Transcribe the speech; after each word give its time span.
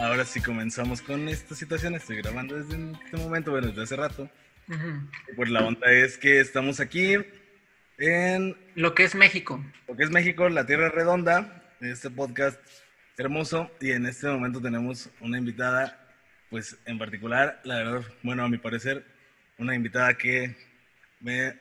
ahora 0.00 0.24
sí 0.24 0.40
comenzamos 0.40 1.02
con 1.02 1.28
esta 1.28 1.54
situación. 1.54 1.94
Estoy 1.94 2.16
grabando 2.16 2.56
desde 2.56 2.92
este 3.04 3.16
momento, 3.16 3.50
bueno, 3.52 3.68
desde 3.68 3.82
hace 3.82 3.96
rato. 3.96 4.30
Pues 5.36 5.48
la 5.48 5.64
onda 5.64 5.90
es 5.90 6.18
que 6.18 6.40
estamos 6.40 6.80
aquí 6.80 7.16
en 7.98 8.56
Lo 8.74 8.94
que 8.94 9.04
es 9.04 9.14
México. 9.14 9.64
lo 9.86 9.96
que 9.96 10.04
es 10.04 10.10
México, 10.10 10.48
la 10.48 10.66
Tierra 10.66 10.90
Redonda, 10.90 11.62
este 11.80 12.10
podcast 12.10 12.60
hermoso. 13.16 13.70
Y 13.80 13.92
en 13.92 14.06
este 14.06 14.26
momento 14.28 14.60
tenemos 14.60 15.10
una 15.20 15.38
invitada, 15.38 15.98
pues 16.50 16.76
en 16.84 16.98
particular, 16.98 17.60
la 17.64 17.76
verdad, 17.76 18.02
bueno, 18.22 18.44
a 18.44 18.48
mi 18.48 18.58
parecer, 18.58 19.04
una 19.58 19.74
invitada 19.74 20.14
que 20.14 20.54
me 21.20 21.54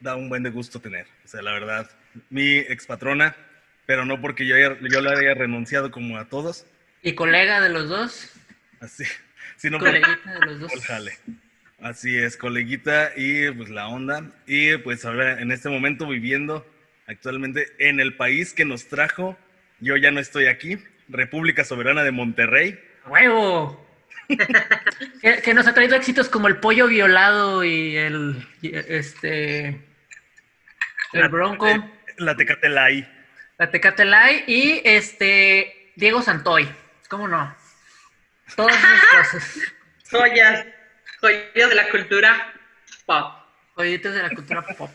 da 0.00 0.14
un 0.14 0.28
buen 0.28 0.42
de 0.42 0.50
gusto 0.50 0.78
tener. 0.80 1.06
O 1.24 1.28
sea, 1.28 1.42
la 1.42 1.52
verdad, 1.52 1.90
mi 2.28 2.58
expatrona, 2.58 3.34
pero 3.86 4.04
no 4.04 4.20
porque 4.20 4.46
yo, 4.46 4.54
haya- 4.56 4.76
yo 4.90 5.00
la 5.00 5.12
haya 5.12 5.34
renunciado 5.34 5.90
como 5.90 6.18
a 6.18 6.26
todos, 6.28 6.66
Y 7.06 7.14
colega 7.14 7.60
de 7.60 7.68
los 7.68 7.88
dos. 7.88 8.32
así, 8.80 9.04
sino 9.56 9.78
por, 9.78 9.86
Coleguita 9.86 10.40
de 10.40 10.46
los 10.46 10.58
dos. 10.58 10.72
jale. 10.86 11.16
Así 11.80 12.16
es, 12.16 12.36
coleguita 12.36 13.12
y 13.16 13.48
pues 13.52 13.68
la 13.68 13.86
onda. 13.86 14.32
Y 14.44 14.76
pues 14.78 15.04
ahora 15.04 15.40
en 15.40 15.52
este 15.52 15.68
momento 15.68 16.08
viviendo 16.08 16.66
actualmente 17.06 17.68
en 17.78 18.00
el 18.00 18.16
país 18.16 18.52
que 18.52 18.64
nos 18.64 18.88
trajo, 18.88 19.38
yo 19.78 19.96
ya 19.96 20.10
no 20.10 20.18
estoy 20.18 20.46
aquí, 20.48 20.78
República 21.08 21.62
Soberana 21.64 22.02
de 22.02 22.10
Monterrey. 22.10 22.76
¡Huevo! 23.06 23.86
que, 25.22 25.42
que 25.42 25.54
nos 25.54 25.68
ha 25.68 25.74
traído 25.74 25.94
éxitos 25.94 26.28
como 26.28 26.48
el 26.48 26.56
pollo 26.56 26.88
violado 26.88 27.62
y 27.62 27.96
el 27.96 28.44
y, 28.62 28.74
este 28.74 29.80
el 31.12 31.28
bronco, 31.28 31.68
Eh, 31.68 31.80
La 32.18 32.34
Tecatelay. 32.34 33.08
la 33.58 33.70
Tecate 33.70 34.04
Light 34.06 34.48
y 34.48 34.82
este 34.84 35.92
Diego 35.94 36.20
Santoy. 36.20 36.68
¿Cómo 37.08 37.28
no? 37.28 37.54
Todas 38.56 38.76
esas 38.76 39.04
cosas. 39.10 39.58
Joyas, 40.10 40.66
joyas 41.20 41.68
de 41.68 41.74
la 41.74 41.88
cultura 41.88 42.54
pop. 43.04 43.32
Joyitas 43.76 44.14
de 44.14 44.22
la 44.22 44.30
cultura 44.30 44.62
pop. 44.62 44.90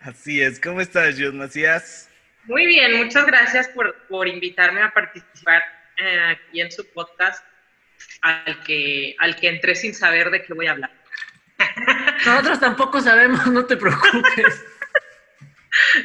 Así 0.00 0.40
es, 0.40 0.60
¿cómo 0.60 0.80
estás, 0.80 1.18
Jus 1.18 1.32
Macías? 1.32 2.08
Muy 2.44 2.66
bien, 2.66 2.96
muchas 3.04 3.26
gracias 3.26 3.68
por, 3.68 3.94
por 4.08 4.28
invitarme 4.28 4.82
a 4.82 4.92
participar 4.92 5.62
eh, 5.96 6.36
aquí 6.36 6.60
en 6.60 6.72
su 6.72 6.86
podcast, 6.92 7.44
al 8.20 8.62
que, 8.64 9.14
al 9.18 9.36
que 9.36 9.48
entré 9.48 9.74
sin 9.74 9.94
saber 9.94 10.30
de 10.30 10.42
qué 10.42 10.54
voy 10.54 10.66
a 10.66 10.72
hablar. 10.72 10.90
Nosotros 12.26 12.60
tampoco 12.60 13.00
sabemos, 13.00 13.46
no 13.46 13.64
te 13.64 13.76
preocupes. 13.76 14.64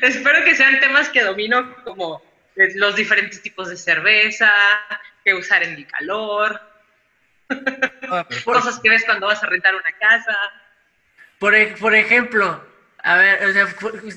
Espero 0.01 0.43
que 0.45 0.55
sean 0.55 0.79
temas 0.79 1.09
que 1.09 1.23
domino 1.23 1.75
como 1.83 2.21
eh, 2.55 2.73
los 2.75 2.95
diferentes 2.95 3.41
tipos 3.41 3.69
de 3.69 3.77
cerveza, 3.77 4.51
que 5.27 5.33
usar 5.33 5.61
en 5.61 5.73
el 5.73 5.85
calor, 5.85 6.61
Ah, 8.09 8.25
cosas 8.45 8.79
que 8.79 8.89
ves 8.89 9.03
cuando 9.05 9.27
vas 9.27 9.43
a 9.43 9.47
rentar 9.47 9.75
una 9.75 9.91
casa. 9.99 10.33
Por, 11.39 11.53
por 11.77 11.93
ejemplo, 11.93 12.63
a 12.99 13.17
ver, 13.17 13.45
o 13.45 13.51
sea, 13.51 13.67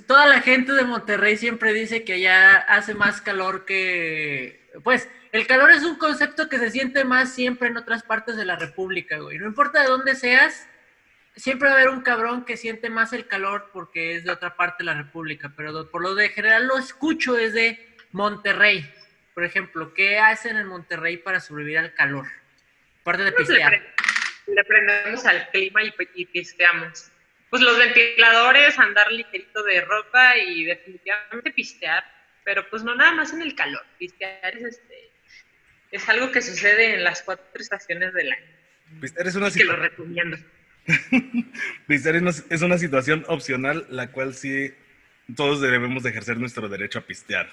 toda 0.07 0.27
la 0.27 0.41
gente 0.41 0.73
de 0.73 0.85
Monterrey 0.85 1.37
siempre 1.37 1.73
dice 1.73 2.05
que 2.05 2.21
ya 2.21 2.57
hace 2.57 2.95
más 2.95 3.21
calor 3.21 3.65
que... 3.65 4.71
Pues, 4.85 5.09
el 5.33 5.47
calor 5.49 5.73
es 5.73 5.83
un 5.83 5.97
concepto 5.97 6.49
que 6.49 6.59
se 6.59 6.71
siente 6.71 7.05
más 7.05 7.35
siempre 7.35 7.69
en 7.69 7.77
otras 7.77 8.05
partes 8.05 8.37
de 8.37 8.45
la 8.45 8.57
República, 8.57 9.19
güey. 9.19 9.39
No 9.39 9.47
importa 9.47 9.83
de 9.83 9.89
dónde 9.89 10.15
seas, 10.15 10.69
siempre 11.35 11.69
va 11.69 11.75
a 11.75 11.79
haber 11.79 11.91
un 11.91 12.03
cabrón 12.03 12.45
que 12.45 12.57
siente 12.57 12.91
más 12.91 13.13
el 13.13 13.27
calor 13.27 13.71
porque 13.73 14.15
es 14.15 14.25
de 14.25 14.31
otra 14.31 14.57
parte 14.57 14.85
de 14.85 14.93
la 14.93 14.95
República. 14.95 15.53
Pero 15.57 15.91
por 15.91 16.03
lo 16.03 16.15
de 16.15 16.29
general 16.29 16.69
lo 16.69 16.79
escucho 16.79 17.37
es 17.37 17.55
de 17.55 17.97
Monterrey. 18.13 18.89
Por 19.41 19.47
ejemplo, 19.47 19.95
¿qué 19.95 20.19
hacen 20.19 20.59
en 20.59 20.67
Monterrey 20.67 21.17
para 21.17 21.41
sobrevivir 21.41 21.79
al 21.79 21.95
calor? 21.95 22.27
Aparte 23.01 23.25
de 23.25 23.33
Pues 23.33 23.49
le, 23.49 23.55
pistear. 23.55 23.71
pre- 24.45 24.55
le 24.55 24.65
prendemos 24.65 25.25
al 25.25 25.49
clima 25.49 25.83
y, 25.83 25.95
y 26.15 26.27
pisteamos. 26.27 27.11
Pues 27.49 27.63
los 27.63 27.79
ventiladores, 27.79 28.79
andar 28.79 29.11
ligerito 29.11 29.63
de 29.63 29.81
ropa 29.81 30.37
y 30.37 30.65
definitivamente 30.67 31.53
pistear, 31.53 32.05
pero 32.45 32.69
pues 32.69 32.83
no 32.85 32.95
nada 32.95 33.13
más 33.13 33.33
en 33.33 33.41
el 33.41 33.55
calor. 33.55 33.83
Pistear 33.99 34.55
es, 34.59 34.63
este, 34.63 35.11
es 35.91 36.07
algo 36.11 36.31
que 36.33 36.43
sucede 36.43 36.97
en 36.97 37.03
las 37.05 37.23
cuatro 37.23 37.47
estaciones 37.55 38.13
del 38.13 38.33
año. 38.33 38.47
Pistear 39.01 39.27
es 39.27 39.37
una, 39.37 39.51
Que 39.51 39.65
lo 39.65 39.77
recomiendo. 39.77 40.37
pistear 41.87 42.17
es 42.17 42.21
una- 42.23 42.31
es 42.51 42.61
una 42.61 42.77
situación 42.77 43.25
opcional, 43.27 43.87
la 43.89 44.09
cual 44.13 44.35
sí 44.35 44.75
todos 45.35 45.63
debemos 45.63 46.03
de 46.03 46.11
ejercer 46.11 46.37
nuestro 46.37 46.69
derecho 46.69 46.99
a 46.99 47.03
pistear. 47.07 47.49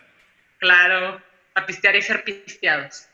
Claro, 0.57 1.21
a 1.57 1.65
pistear 1.65 1.95
y 1.95 2.01
ser 2.01 2.23
pisteados. 2.23 3.07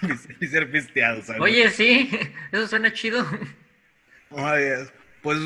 y 0.40 0.46
ser 0.46 0.70
pisteados. 0.70 1.26
¿sabes? 1.26 1.40
Oye, 1.40 1.70
sí, 1.70 2.10
eso 2.52 2.66
suena 2.68 2.92
chido. 2.92 3.26
Es- 4.56 4.92
pues, 5.22 5.38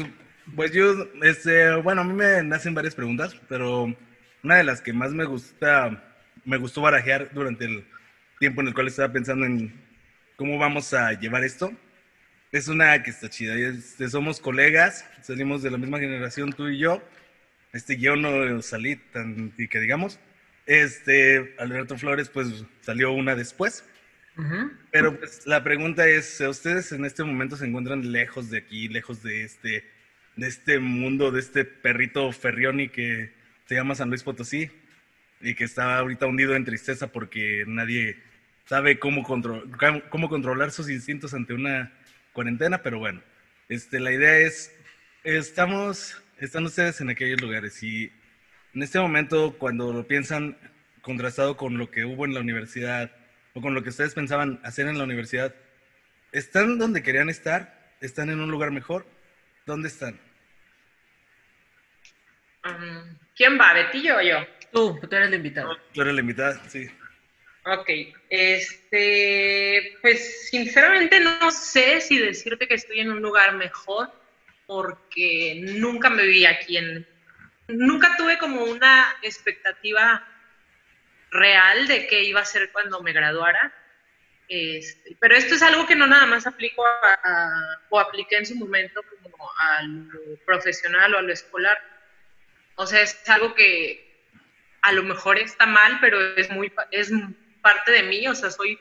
pues 0.54 0.72
yo, 0.72 1.08
este, 1.22 1.74
bueno, 1.76 2.02
a 2.02 2.04
mí 2.04 2.12
me 2.12 2.42
nacen 2.42 2.74
varias 2.74 2.94
preguntas, 2.94 3.34
pero 3.48 3.96
una 4.42 4.56
de 4.56 4.64
las 4.64 4.82
que 4.82 4.92
más 4.92 5.12
me 5.12 5.24
gusta, 5.24 6.02
me 6.44 6.58
gustó 6.58 6.82
barajear 6.82 7.30
durante 7.32 7.64
el 7.64 7.86
tiempo 8.38 8.60
en 8.60 8.68
el 8.68 8.74
cual 8.74 8.88
estaba 8.88 9.12
pensando 9.12 9.46
en 9.46 9.72
cómo 10.36 10.58
vamos 10.58 10.92
a 10.92 11.12
llevar 11.12 11.44
esto, 11.44 11.72
es 12.52 12.68
una 12.68 13.02
que 13.02 13.10
está 13.10 13.30
chida. 13.30 13.54
Este, 13.54 14.08
somos 14.08 14.40
colegas, 14.40 15.06
salimos 15.22 15.62
de 15.62 15.70
la 15.70 15.78
misma 15.78 15.98
generación 15.98 16.52
tú 16.52 16.68
y 16.68 16.78
yo. 16.78 17.02
Este, 17.72 17.96
yo 17.96 18.16
no 18.16 18.60
salí 18.62 18.96
tan, 18.96 19.52
y 19.56 19.68
que 19.68 19.80
digamos. 19.80 20.18
Este, 20.66 21.54
Alberto 21.58 21.96
Flores, 21.98 22.28
pues 22.28 22.64
salió 22.80 23.12
una 23.12 23.34
después. 23.34 23.84
Pero 24.90 25.18
pues 25.18 25.46
la 25.46 25.62
pregunta 25.62 26.08
es, 26.08 26.40
¿ustedes 26.40 26.92
en 26.92 27.04
este 27.04 27.22
momento 27.24 27.56
se 27.56 27.66
encuentran 27.66 28.10
lejos 28.10 28.48
de 28.50 28.58
aquí, 28.58 28.88
lejos 28.88 29.22
de 29.22 29.44
este, 29.44 29.84
de 30.36 30.46
este 30.48 30.78
mundo, 30.78 31.30
de 31.30 31.40
este 31.40 31.64
perrito 31.66 32.32
Ferrioni 32.32 32.88
que 32.88 33.32
se 33.66 33.74
llama 33.74 33.94
San 33.94 34.08
Luis 34.08 34.22
Potosí 34.22 34.70
y 35.42 35.54
que 35.54 35.64
está 35.64 35.98
ahorita 35.98 36.26
hundido 36.26 36.54
en 36.54 36.64
tristeza 36.64 37.08
porque 37.12 37.64
nadie 37.66 38.16
sabe 38.64 38.98
cómo, 38.98 39.24
contro- 39.24 39.64
cómo 40.08 40.28
controlar 40.30 40.70
sus 40.70 40.88
instintos 40.88 41.34
ante 41.34 41.52
una 41.52 41.92
cuarentena? 42.32 42.82
Pero 42.82 42.98
bueno, 42.98 43.20
este, 43.68 44.00
la 44.00 44.12
idea 44.12 44.38
es, 44.38 44.72
estamos, 45.22 46.22
están 46.38 46.64
ustedes 46.64 47.00
en 47.02 47.10
aquellos 47.10 47.42
lugares 47.42 47.82
y 47.82 48.10
en 48.74 48.82
este 48.82 48.98
momento 48.98 49.56
cuando 49.58 49.92
lo 49.92 50.06
piensan 50.06 50.56
contrastado 51.02 51.56
con 51.56 51.78
lo 51.78 51.90
que 51.90 52.04
hubo 52.04 52.24
en 52.24 52.34
la 52.34 52.40
universidad, 52.40 53.10
o 53.54 53.60
con 53.60 53.74
lo 53.74 53.82
que 53.82 53.88
ustedes 53.88 54.14
pensaban 54.14 54.60
hacer 54.62 54.86
en 54.86 54.98
la 54.98 55.04
universidad, 55.04 55.54
¿están 56.32 56.78
donde 56.78 57.02
querían 57.02 57.28
estar? 57.28 57.94
¿Están 58.00 58.30
en 58.30 58.40
un 58.40 58.50
lugar 58.50 58.70
mejor? 58.70 59.06
¿Dónde 59.66 59.88
están? 59.88 60.20
Um, 62.64 63.16
¿Quién 63.34 63.58
va, 63.58 63.74
Betillo 63.74 64.16
o 64.18 64.22
yo? 64.22 64.46
Tú, 64.72 64.98
tú 65.00 65.16
eres 65.16 65.30
la 65.30 65.36
invitada. 65.36 65.68
Tú 65.92 66.02
eres 66.02 66.14
la 66.14 66.20
invitada, 66.20 66.62
sí. 66.68 66.88
Ok, 67.64 67.90
este, 68.30 69.98
pues 70.00 70.48
sinceramente 70.48 71.20
no 71.20 71.50
sé 71.50 72.00
si 72.00 72.18
decirte 72.18 72.66
que 72.66 72.74
estoy 72.74 73.00
en 73.00 73.10
un 73.10 73.20
lugar 73.20 73.54
mejor 73.54 74.10
porque 74.66 75.60
nunca 75.62 76.08
me 76.08 76.26
vi 76.26 76.46
aquí 76.46 76.78
en, 76.78 77.06
nunca 77.72 78.16
tuve 78.16 78.38
como 78.38 78.64
una 78.64 79.16
expectativa 79.22 80.26
real 81.30 81.86
de 81.86 82.06
qué 82.06 82.22
iba 82.24 82.40
a 82.40 82.44
ser 82.44 82.70
cuando 82.72 83.02
me 83.02 83.12
graduara. 83.12 83.72
Este, 84.48 85.16
pero 85.20 85.36
esto 85.36 85.54
es 85.54 85.62
algo 85.62 85.86
que 85.86 85.94
no 85.94 86.08
nada 86.08 86.26
más 86.26 86.46
aplico 86.46 86.82
o 87.88 88.00
apliqué 88.00 88.36
en 88.36 88.46
su 88.46 88.56
momento 88.56 89.00
como 89.22 89.50
a 89.58 89.82
profesional 90.44 91.14
o 91.14 91.18
a 91.18 91.22
lo 91.22 91.32
escolar. 91.32 91.78
O 92.74 92.86
sea, 92.86 93.02
es 93.02 93.28
algo 93.28 93.54
que 93.54 94.10
a 94.82 94.92
lo 94.92 95.02
mejor 95.02 95.38
está 95.38 95.66
mal, 95.66 95.98
pero 96.00 96.20
es 96.36 96.50
muy 96.50 96.72
es 96.90 97.12
parte 97.62 97.92
de 97.92 98.02
mí, 98.02 98.26
o 98.26 98.34
sea, 98.34 98.50
soy 98.50 98.78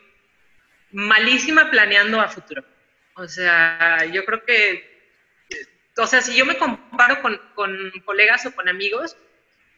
malísima 0.91 1.69
planeando 1.69 2.19
a 2.19 2.29
futuro. 2.29 2.63
O 3.15 3.27
sea, 3.27 4.05
yo 4.05 4.23
creo 4.25 4.43
que, 4.45 5.13
o 5.97 6.07
sea, 6.07 6.21
si 6.21 6.35
yo 6.35 6.45
me 6.45 6.57
con, 7.21 7.39
con 7.55 7.91
colegas 8.05 8.45
o 8.45 8.55
con 8.55 8.69
amigos, 8.69 9.15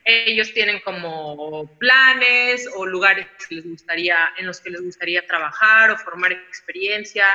ellos 0.04 0.54
tienen 0.54 0.80
como 0.80 1.78
planes 1.78 2.68
o 2.76 2.86
lugares 2.86 3.28
que 3.48 3.56
les 3.56 3.68
gustaría, 3.68 4.34
en 4.38 4.48
los 4.48 4.60
que 4.60 4.72
les 4.72 4.82
gustaría 4.82 5.26
trabajar 5.28 5.92
o 5.92 5.98
formar 5.98 6.32
experiencia. 6.32 7.26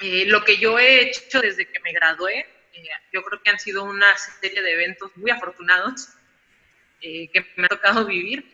Eh, 0.00 0.24
lo 0.26 0.44
que 0.44 0.56
yo 0.56 0.78
he 0.78 1.02
hecho 1.02 1.40
desde 1.40 1.66
que 1.66 1.80
me 1.80 1.92
gradué, 1.92 2.46
eh, 2.72 2.88
yo 3.12 3.22
creo 3.22 3.42
que 3.42 3.50
han 3.50 3.58
sido 3.58 3.84
una 3.84 4.16
serie 4.16 4.62
de 4.62 4.72
eventos 4.72 5.16
muy 5.16 5.30
afortunados 5.30 6.08
eh, 7.00 7.30
que 7.32 7.46
me 7.56 7.66
ha 7.66 7.68
tocado 7.68 8.04
vivir 8.04 8.44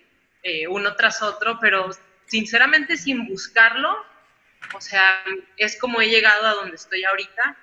eh, 0.42 0.68
uno 0.68 0.94
tras 0.94 1.22
otro, 1.22 1.58
pero 1.60 1.90
sinceramente 2.26 2.96
sin 2.96 3.26
buscarlo, 3.26 4.04
o 4.74 4.80
sea, 4.80 5.24
es 5.56 5.78
como 5.78 6.00
he 6.00 6.08
llegado 6.08 6.46
a 6.46 6.54
donde 6.54 6.76
estoy 6.76 7.04
ahorita. 7.04 7.56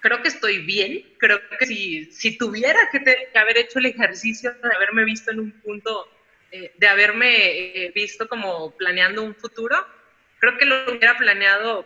Creo 0.00 0.22
que 0.22 0.28
estoy 0.28 0.58
bien, 0.58 1.04
creo 1.18 1.40
que 1.58 1.66
si, 1.66 2.04
si 2.12 2.38
tuviera 2.38 2.78
que, 2.92 3.00
te- 3.00 3.28
que 3.32 3.38
haber 3.38 3.58
hecho 3.58 3.78
el 3.80 3.86
ejercicio 3.86 4.52
de 4.62 4.74
haberme 4.76 5.04
visto 5.04 5.30
en 5.32 5.40
un 5.40 5.52
punto 5.60 6.08
eh, 6.52 6.72
de 6.76 6.86
haberme 6.88 7.84
eh, 7.84 7.92
visto 7.94 8.28
como 8.28 8.76
planeando 8.76 9.22
un 9.22 9.34
futuro. 9.34 9.76
Creo 10.38 10.56
que 10.56 10.66
lo 10.66 10.88
hubiera 10.90 11.16
planeado 11.18 11.84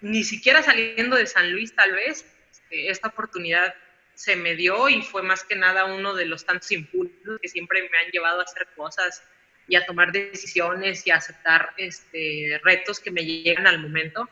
ni 0.00 0.24
siquiera 0.24 0.62
saliendo 0.62 1.16
de 1.16 1.26
San 1.26 1.52
Luis, 1.52 1.74
tal 1.74 1.92
vez. 1.92 2.24
Este, 2.50 2.88
esta 2.90 3.08
oportunidad 3.08 3.74
se 4.14 4.34
me 4.36 4.54
dio 4.54 4.88
y 4.88 5.02
fue 5.02 5.22
más 5.22 5.44
que 5.44 5.56
nada 5.56 5.84
uno 5.84 6.14
de 6.14 6.24
los 6.24 6.46
tantos 6.46 6.70
impulsos 6.72 7.38
que 7.40 7.48
siempre 7.48 7.82
me 7.90 7.98
han 7.98 8.10
llevado 8.10 8.40
a 8.40 8.44
hacer 8.44 8.66
cosas 8.74 9.22
y 9.68 9.76
a 9.76 9.84
tomar 9.84 10.12
decisiones 10.12 11.06
y 11.06 11.10
a 11.10 11.16
aceptar 11.16 11.74
este, 11.76 12.58
retos 12.64 13.00
que 13.00 13.10
me 13.10 13.24
llegan 13.24 13.66
al 13.66 13.80
momento. 13.80 14.28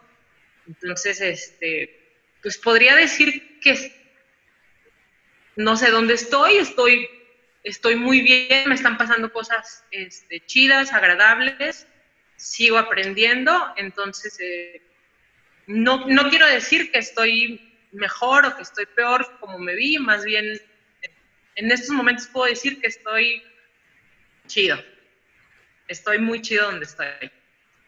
Entonces, 0.67 1.21
este, 1.21 2.04
pues 2.45 2.59
podría 2.59 2.95
decir 2.95 3.59
que 3.59 3.75
no 5.57 5.79
sé 5.79 5.91
dónde 5.91 6.13
estoy, 6.13 6.59
estoy, 6.59 7.09
estoy 7.63 7.97
muy 7.97 8.21
bien, 8.21 8.69
me 8.69 8.75
están 8.75 8.99
pasando 8.99 9.33
cosas 9.33 9.83
este, 9.91 10.45
chidas, 10.45 10.93
agradables, 10.93 11.87
sigo 12.37 12.77
aprendiendo, 12.77 13.73
entonces 13.79 14.39
eh, 14.41 14.83
no, 15.67 16.07
no 16.07 16.29
quiero 16.29 16.47
decir 16.47 16.93
que 16.93 16.99
estoy 16.99 17.73
mejor 17.93 18.45
o 18.45 18.57
que 18.57 18.63
estoy 18.63 18.85
peor 18.95 19.39
como 19.41 19.59
me 19.59 19.75
vi, 19.75 19.99
más 19.99 20.23
bien 20.23 20.61
en 21.55 21.73
estos 21.73 21.97
momentos 21.97 22.27
puedo 22.27 22.51
decir 22.51 22.79
que 22.79 22.89
estoy 22.89 23.43
chido. 24.49 24.77
Estoy 25.89 26.19
muy 26.19 26.43
chido 26.43 26.67
donde 26.67 26.85
estoy. 26.85 27.07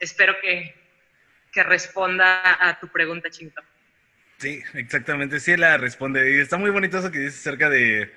Espero 0.00 0.34
que, 0.40 0.74
que 1.52 1.62
responda 1.62 2.56
a 2.66 2.80
tu 2.80 2.88
pregunta, 2.88 3.28
Chinto. 3.28 3.60
Sí, 4.38 4.62
exactamente, 4.74 5.40
sí 5.40 5.56
la 5.56 5.78
responde. 5.78 6.36
Y 6.36 6.40
está 6.40 6.58
muy 6.58 6.70
bonito 6.70 6.98
eso 6.98 7.10
que 7.10 7.18
dices 7.20 7.40
acerca 7.40 7.70
de, 7.70 8.12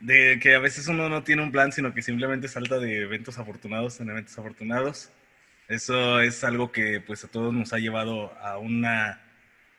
de 0.00 0.38
que 0.40 0.54
a 0.54 0.58
veces 0.58 0.88
uno 0.88 1.08
no 1.08 1.22
tiene 1.24 1.42
un 1.42 1.52
plan, 1.52 1.72
sino 1.72 1.92
que 1.94 2.02
simplemente 2.02 2.48
salta 2.48 2.78
de 2.78 3.02
eventos 3.02 3.38
afortunados 3.38 4.00
en 4.00 4.10
eventos 4.10 4.38
afortunados. 4.38 5.12
Eso 5.68 6.20
es 6.20 6.44
algo 6.44 6.72
que 6.72 7.00
pues 7.00 7.24
a 7.24 7.28
todos 7.28 7.52
nos 7.54 7.72
ha 7.72 7.78
llevado 7.78 8.32
a 8.40 8.58
una 8.58 9.22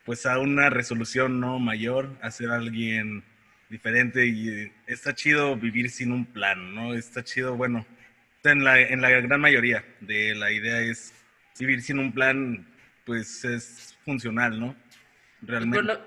pues 0.06 0.26
a 0.26 0.40
una 0.40 0.70
resolución 0.70 1.40
no 1.40 1.60
mayor, 1.60 2.18
a 2.22 2.32
ser 2.32 2.50
alguien 2.52 3.24
diferente 3.70 4.28
y 4.28 4.72
está 4.88 5.14
chido 5.16 5.56
vivir 5.58 5.90
sin 5.92 6.12
un 6.12 6.26
plan, 6.26 6.76
¿no? 6.76 6.94
Está 6.96 7.24
chido, 7.24 7.56
bueno, 7.56 7.86
en 8.44 8.64
la, 8.64 8.80
en 8.82 9.02
la 9.02 9.10
gran 9.12 9.42
mayoría 9.42 9.86
de 10.02 10.36
la 10.36 10.52
idea 10.52 10.82
es 10.82 11.14
vivir 11.60 11.82
sin 11.82 12.00
un 12.00 12.12
plan, 12.14 12.68
pues 13.06 13.46
es 13.46 13.98
funcional, 14.06 14.60
¿no? 14.60 14.76
Realmente. 15.42 16.00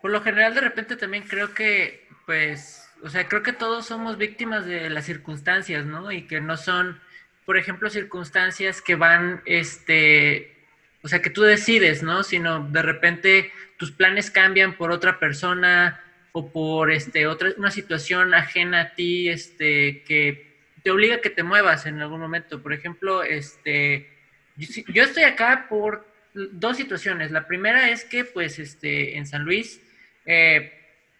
Por 0.00 0.12
lo, 0.12 0.20
general, 0.22 0.54
de 0.54 0.60
repente 0.60 0.96
también 0.96 1.24
creo 1.24 1.54
que, 1.54 2.08
pues, 2.24 2.88
o 3.02 3.08
sea, 3.08 3.28
creo 3.28 3.42
que 3.42 3.52
todos 3.52 3.86
somos 3.86 4.16
víctimas 4.16 4.64
de 4.64 4.90
las 4.90 5.06
circunstancias, 5.06 5.84
¿no? 5.84 6.12
Y 6.12 6.22
que 6.26 6.40
no 6.40 6.56
son, 6.56 7.00
por 7.44 7.56
ejemplo, 7.56 7.90
circunstancias 7.90 8.80
que 8.80 8.94
van, 8.94 9.42
este, 9.44 10.56
o 11.02 11.08
sea, 11.08 11.20
que 11.20 11.30
tú 11.30 11.42
decides, 11.42 12.02
¿no? 12.02 12.22
Sino 12.22 12.68
de 12.70 12.82
repente 12.82 13.52
tus 13.76 13.90
planes 13.90 14.30
cambian 14.30 14.76
por 14.76 14.92
otra 14.92 15.18
persona 15.18 16.00
o 16.32 16.52
por, 16.52 16.92
este, 16.92 17.26
otra, 17.26 17.50
una 17.56 17.70
situación 17.70 18.34
ajena 18.34 18.80
a 18.80 18.94
ti, 18.94 19.28
este, 19.28 20.02
que 20.04 20.48
te 20.82 20.90
obliga 20.90 21.16
a 21.16 21.20
que 21.20 21.30
te 21.30 21.42
muevas 21.42 21.86
en 21.86 22.00
algún 22.00 22.20
momento. 22.20 22.62
Por 22.62 22.72
ejemplo, 22.72 23.22
este, 23.22 24.10
yo, 24.56 25.02
estoy 25.02 25.22
acá 25.22 25.66
por 25.68 26.06
dos 26.52 26.76
situaciones. 26.76 27.30
La 27.30 27.46
primera 27.46 27.90
es 27.90 28.04
que, 28.04 28.24
pues, 28.24 28.58
este, 28.58 29.16
en 29.16 29.26
San 29.26 29.44
Luis, 29.44 29.80
eh, 30.26 30.72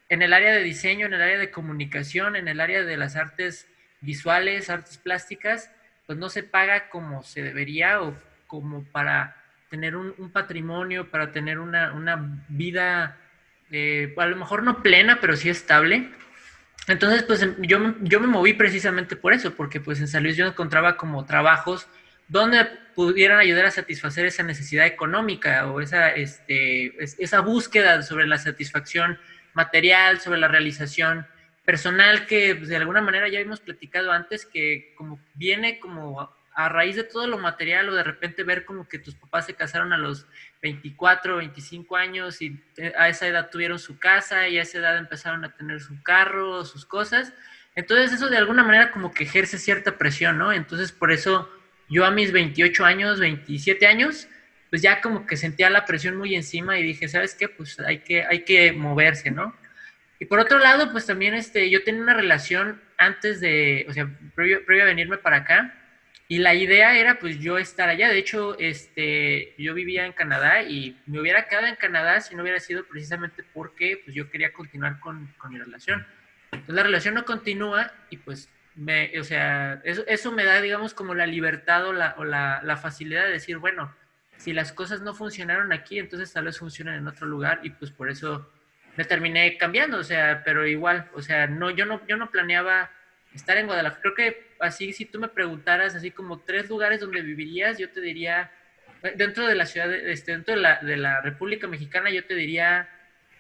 en 0.09 0.23
el 0.23 0.33
área 0.33 0.53
de 0.53 0.63
diseño, 0.63 1.07
en 1.07 1.15
el 1.15 1.23
área 1.23 1.39
de 1.39 1.51
comunicación, 1.51 2.37
en 2.37 2.49
el 2.49 2.61
área 2.61 2.85
de 2.85 2.97
las 2.97 3.17
artes 3.17 3.67
visuales, 4.01 4.71
artes 4.71 4.99
plásticas, 4.99 5.71
pues 6.07 6.19
no 6.19 6.29
se 6.29 6.43
paga 6.43 6.89
como 6.89 7.23
se 7.23 7.43
debería 7.43 8.01
o 8.01 8.17
como 8.47 8.85
para 8.85 9.37
tener 9.69 9.97
un, 9.97 10.31
patrimonio, 10.33 11.11
para 11.11 11.33
tener 11.33 11.59
una, 11.59 11.93
una 11.93 12.43
vida, 12.49 13.19
eh, 13.71 14.15
a 14.17 14.27
lo 14.27 14.37
mejor 14.37 14.63
no 14.63 14.83
plena, 14.83 15.19
pero 15.21 15.37
sí 15.37 15.51
estable. 15.51 16.09
Entonces, 16.87 17.23
pues 17.25 17.47
yo, 17.59 17.95
yo 18.01 18.21
me 18.21 18.27
moví 18.27 18.55
precisamente 18.55 19.15
por 19.17 19.35
eso, 19.35 19.55
porque 19.55 19.81
pues 19.81 20.01
en 20.01 20.09
San 20.09 20.23
Luis 20.23 20.37
yo 20.37 20.47
encontraba 20.47 20.97
como 20.97 21.27
trabajos 21.27 21.87
donde 22.29 22.65
pudieran 22.95 23.39
ayudar 23.39 23.67
a 23.67 23.71
satisfacer 23.71 24.27
esa 24.27 24.43
necesidad 24.43 24.87
económica 24.87 25.67
o 25.71 25.81
esa, 25.81 26.11
este, 26.11 26.95
esa 27.03 27.41
búsqueda 27.41 28.03
sobre 28.03 28.27
la 28.27 28.39
satisfacción 28.39 29.19
material, 29.55 30.21
sobre 30.21 30.39
la 30.39 30.49
realización 30.49 31.27
personal 31.65 32.27
que 32.27 32.55
pues, 32.55 32.69
de 32.69 32.77
alguna 32.77 33.01
manera 33.01 33.29
ya 33.29 33.41
hemos 33.41 33.61
platicado 33.61 34.13
antes, 34.13 34.47
que 34.47 34.95
como 34.97 35.21
viene 35.35 35.79
como 35.79 36.31
a 36.55 36.69
raíz 36.69 36.97
de 36.97 37.05
todo 37.05 37.29
lo 37.29 37.39
material 37.39 37.89
o 37.89 37.95
de 37.95 38.03
repente 38.03 38.43
ver 38.43 38.65
como 38.65 38.89
que 38.89 38.99
tus 38.99 39.15
papás 39.15 39.47
se 39.47 39.55
casaron 39.55 39.93
a 39.93 39.97
los 39.97 40.27
24, 40.61 41.37
25 41.37 41.97
años 41.97 42.43
y 42.43 42.61
eh, 42.79 42.93
a 42.99 43.09
esa 43.09 43.29
edad 43.29 43.49
tuvieron 43.49 43.79
su 43.79 43.97
casa 43.99 44.49
y 44.49 44.59
a 44.59 44.63
esa 44.63 44.79
edad 44.79 44.99
empezaron 44.99 45.45
a 45.45 45.55
tener 45.55 45.81
su 45.81 46.03
carro, 46.03 46.65
sus 46.65 46.85
cosas. 46.85 47.33
Entonces 47.77 48.13
eso 48.13 48.29
de 48.29 48.39
alguna 48.39 48.65
manera 48.65 48.91
como 48.91 49.15
que 49.15 49.23
ejerce 49.23 49.57
cierta 49.57 49.99
presión, 49.99 50.37
¿no? 50.37 50.53
Entonces 50.53 50.91
por 50.91 51.13
eso 51.13 51.49
yo 51.89 52.05
a 52.05 52.11
mis 52.11 52.33
28 52.33 52.85
años, 52.85 53.21
27 53.21 53.87
años, 53.87 54.29
pues 54.71 54.83
ya 54.83 55.01
como 55.01 55.27
que 55.27 55.37
sentía 55.37 55.71
la 55.71 55.85
presión 55.85 56.17
muy 56.17 56.35
encima 56.35 56.79
y 56.79 56.83
dije, 56.83 57.09
¿sabes 57.09 57.35
qué? 57.35 57.49
Pues 57.49 57.81
hay 57.81 57.99
que, 58.01 58.25
hay 58.25 58.45
que 58.45 58.73
moverse, 58.73 59.31
¿no? 59.31 59.57
Y 60.21 60.27
por 60.27 60.41
otro 60.41 60.59
lado, 60.59 60.91
pues 60.91 61.07
también 61.07 61.35
este, 61.35 61.71
yo 61.71 61.85
tenía 61.85 62.03
una 62.03 62.15
relación 62.15 62.83
antes 62.97 63.41
de, 63.41 63.87
o 63.89 63.93
sea, 63.93 64.11
previo, 64.35 64.65
previo 64.65 64.83
a 64.83 64.87
venirme 64.87 65.17
para 65.17 65.39
acá, 65.39 65.75
y 66.31 66.39
la 66.39 66.55
idea 66.55 66.95
era 66.99 67.19
pues 67.19 67.39
yo 67.41 67.57
estar 67.57 67.89
allá. 67.89 68.11
De 68.11 68.19
hecho, 68.19 68.59
este, 68.59 69.55
yo 69.57 69.73
vivía 69.73 70.05
en 70.05 70.13
Canadá 70.13 70.63
y 70.63 71.01
me 71.07 71.21
hubiera 71.21 71.49
quedado 71.49 71.67
en 71.67 71.77
Canadá 71.77 72.21
si 72.21 72.35
no 72.35 72.43
hubiera 72.43 72.61
sido 72.61 72.85
precisamente 72.85 73.43
porque 73.55 74.03
pues, 74.05 74.15
yo 74.15 74.31
quería 74.31 74.53
continuar 74.53 75.01
con, 75.01 75.27
con 75.39 75.53
mi 75.53 75.59
relación. 75.59 76.07
Entonces 76.53 76.75
la 76.75 76.83
relación 76.83 77.15
no 77.15 77.25
continúa 77.25 77.93
y 78.11 78.19
pues, 78.19 78.51
me, 78.79 79.19
o 79.19 79.25
sea, 79.25 79.81
eso, 79.85 80.05
eso 80.07 80.31
me 80.31 80.45
da, 80.45 80.61
digamos, 80.61 80.95
como 80.95 81.13
la 81.13 81.27
libertad 81.27 81.87
o, 81.87 81.93
la, 81.93 82.15
o 82.17 82.25
la, 82.25 82.77
facilidad 82.81 83.25
de 83.25 83.33
decir, 83.33 83.59
bueno, 83.59 83.93
si 84.37 84.53
las 84.53 84.73
cosas 84.73 85.03
no 85.03 85.15
funcionaron 85.15 85.73
aquí, 85.73 85.99
entonces 85.99 86.33
tal 86.33 86.45
vez 86.45 86.59
funcionen 86.59 86.95
en 86.95 87.09
otro 87.09 87.27
lugar 87.27 87.59
y 87.65 87.71
pues 87.71 87.91
por 87.91 88.09
eso 88.09 88.53
me 88.97 89.05
terminé 89.05 89.59
cambiando, 89.59 89.99
o 89.99 90.05
sea, 90.05 90.43
pero 90.45 90.65
igual, 90.65 91.11
o 91.15 91.23
sea, 91.23 91.49
no, 91.49 91.71
yo 91.71 91.87
no, 91.87 92.07
yo 92.07 92.17
no 92.17 92.31
planeaba 92.31 92.91
estar 93.35 93.57
en 93.57 93.67
Guadalajara. 93.67 94.01
Creo 94.01 94.15
que 94.15 94.47
así, 94.61 94.93
si 94.93 95.07
tú 95.07 95.19
me 95.19 95.29
preguntaras 95.29 95.97
así 95.97 96.13
como 96.13 96.39
tres 96.41 96.69
lugares 96.69 97.01
donde 97.01 97.21
vivirías, 97.21 97.79
yo 97.79 97.91
te 97.91 98.01
diría, 98.01 98.53
eh, 99.03 99.15
dentro 99.17 99.45
de 99.49 99.57
la 99.57 99.67
ciudad, 99.67 99.93
este, 99.93 100.33
dentro 100.33 100.55
de 100.55 100.61
la, 100.61 100.79
de 100.81 100.97
la 100.97 101.21
República 101.21 101.67
Mexicana, 101.67 102.11
yo 102.11 102.25
te 102.25 102.35
diría, 102.37 102.89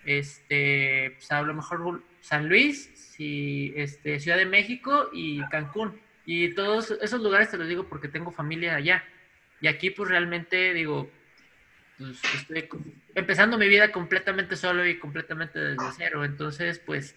este, 0.04 1.12
pues 1.14 1.30
a 1.30 1.42
lo 1.42 1.54
mejor 1.54 2.02
San 2.20 2.48
Luis, 2.48 2.90
si, 3.18 3.74
este, 3.76 4.18
Ciudad 4.20 4.38
de 4.38 4.46
México 4.46 5.10
y 5.12 5.46
Cancún. 5.48 6.00
Y 6.24 6.54
todos 6.54 6.92
esos 7.02 7.20
lugares 7.20 7.50
te 7.50 7.58
los 7.58 7.68
digo 7.68 7.86
porque 7.86 8.08
tengo 8.08 8.30
familia 8.30 8.76
allá. 8.76 9.04
Y 9.60 9.66
aquí 9.66 9.90
pues 9.90 10.08
realmente 10.08 10.72
digo, 10.72 11.10
pues 11.98 12.18
estoy 12.34 12.66
empezando 13.14 13.58
mi 13.58 13.68
vida 13.68 13.92
completamente 13.92 14.56
solo 14.56 14.86
y 14.86 14.98
completamente 14.98 15.58
desde 15.58 15.84
cero. 15.96 16.24
Entonces, 16.24 16.78
pues 16.78 17.14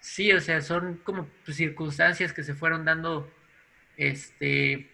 Sí, 0.00 0.32
o 0.32 0.40
sea, 0.40 0.62
son 0.62 0.96
como 0.96 1.28
pues, 1.44 1.56
circunstancias 1.58 2.32
que 2.32 2.42
se 2.42 2.54
fueron 2.54 2.84
dando, 2.84 3.30
este, 3.96 4.90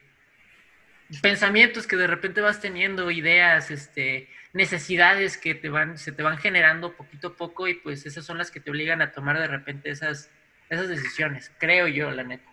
pensamientos 1.23 1.87
que 1.87 1.97
de 1.97 2.09
repente 2.09 2.41
vas 2.41 2.61
teniendo, 2.61 3.11
ideas, 3.13 3.71
este, 3.71 4.29
necesidades 4.53 5.39
que 5.39 5.55
te 5.55 5.69
van, 5.69 5.97
se 5.97 6.11
te 6.11 6.25
van 6.25 6.39
generando 6.39 6.97
poquito 6.97 7.29
a 7.29 7.37
poco 7.37 7.69
y 7.69 7.75
pues 7.75 8.05
esas 8.05 8.25
son 8.25 8.39
las 8.39 8.51
que 8.51 8.59
te 8.59 8.71
obligan 8.71 9.01
a 9.01 9.13
tomar 9.13 9.39
de 9.39 9.47
repente 9.47 9.91
esas, 9.91 10.31
esas 10.69 10.89
decisiones, 10.89 11.51
creo 11.59 11.89
yo, 11.89 12.11
la 12.11 12.25
neta. 12.25 12.45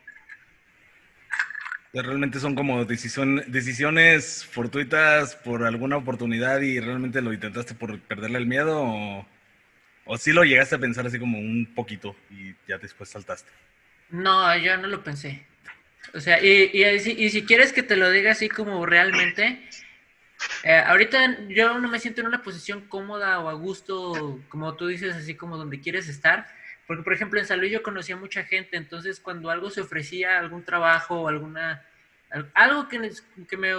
Realmente 1.93 2.39
son 2.39 2.55
como 2.55 2.85
decisiones 2.85 4.45
fortuitas 4.45 5.35
por 5.35 5.63
alguna 5.63 5.97
oportunidad 5.97 6.59
y 6.61 6.79
realmente 6.79 7.21
lo 7.21 7.33
intentaste 7.33 7.75
por 7.75 7.99
perderle 7.99 8.39
el 8.39 8.47
miedo 8.47 8.81
o 8.81 9.27
¿O 10.05 10.17
sí 10.17 10.33
lo 10.33 10.43
llegaste 10.43 10.75
a 10.75 10.79
pensar 10.79 11.05
así 11.05 11.17
como 11.17 11.37
un 11.37 11.73
poquito 11.73 12.15
y 12.29 12.53
ya 12.67 12.77
después 12.77 13.09
saltaste? 13.09 13.49
No, 14.09 14.55
yo 14.57 14.77
no 14.77 14.87
lo 14.87 15.03
pensé. 15.03 15.45
O 16.13 16.19
sea, 16.19 16.43
y, 16.43 16.71
y, 16.73 17.29
si 17.29 17.45
quieres 17.45 17.71
que 17.71 17.81
te 17.81 17.95
lo 17.95 18.11
diga 18.11 18.31
así 18.31 18.49
como 18.49 18.85
realmente, 18.85 19.67
eh, 20.63 20.83
ahorita 20.85 21.47
yo 21.47 21.79
no 21.79 21.87
me 21.87 21.99
siento 21.99 22.21
en 22.21 22.27
una 22.27 22.43
posición 22.43 22.81
cómoda 22.81 23.39
o 23.39 23.49
a 23.49 23.53
gusto, 23.53 24.41
como 24.49 24.75
tú 24.75 24.87
dices, 24.87 25.15
así 25.15 25.35
como 25.35 25.57
donde 25.57 25.79
quieres 25.79 26.09
estar. 26.09 26.47
Porque, 26.87 27.03
por 27.03 27.13
ejemplo, 27.13 27.39
en 27.39 27.45
Salud 27.45 27.67
yo 27.67 27.81
conocía 27.81 28.15
mucha 28.15 28.43
gente, 28.43 28.75
entonces 28.77 29.19
cuando 29.19 29.49
algo 29.49 29.69
se 29.69 29.81
ofrecía, 29.81 30.39
algún 30.39 30.63
trabajo 30.63 31.21
o 31.21 31.27
alguna, 31.27 31.81
algo 32.53 32.89
que, 32.89 33.11
que, 33.47 33.57
me, 33.57 33.69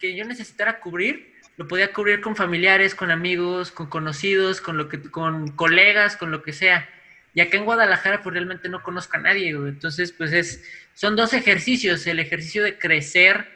yo 0.00 0.24
necesitara 0.24 0.80
cubrir, 0.80 1.34
lo 1.56 1.68
podía 1.68 1.92
cubrir 1.92 2.20
con 2.20 2.36
familiares, 2.36 2.94
con 2.94 3.10
amigos, 3.10 3.70
con 3.70 3.88
conocidos, 3.88 4.60
con 4.60 4.78
lo 4.78 4.88
que, 4.88 5.02
con 5.02 5.50
colegas, 5.52 6.16
con 6.16 6.30
lo 6.30 6.42
que 6.42 6.52
sea. 6.52 6.88
Y 7.34 7.40
acá 7.40 7.58
en 7.58 7.64
Guadalajara, 7.64 8.22
pues 8.22 8.32
realmente 8.32 8.68
no 8.68 8.82
conozco 8.82 9.16
a 9.16 9.20
nadie. 9.20 9.50
Entonces, 9.50 10.12
pues 10.12 10.32
es, 10.32 10.64
son 10.94 11.16
dos 11.16 11.34
ejercicios, 11.34 12.06
el 12.06 12.18
ejercicio 12.18 12.64
de 12.64 12.78
crecer 12.78 13.46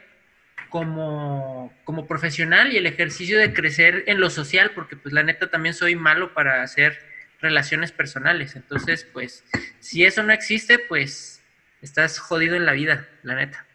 como, 0.69 1.73
como 1.83 2.07
profesional 2.07 2.71
y 2.71 2.77
el 2.77 2.85
ejercicio 2.85 3.39
de 3.39 3.53
crecer 3.53 4.03
en 4.07 4.19
lo 4.19 4.29
social, 4.29 4.71
porque 4.75 4.95
pues 4.95 5.13
la 5.13 5.23
neta 5.23 5.49
también 5.49 5.73
soy 5.73 5.95
malo 5.95 6.33
para 6.33 6.61
hacer 6.61 7.14
relaciones 7.45 7.91
personales. 7.91 8.55
Entonces, 8.55 9.05
pues, 9.05 9.45
si 9.79 10.03
eso 10.03 10.23
no 10.23 10.33
existe, 10.33 10.79
pues 10.79 11.43
estás 11.81 12.19
jodido 12.19 12.55
en 12.55 12.65
la 12.65 12.73
vida, 12.73 13.07
la 13.23 13.35
neta. 13.35 13.65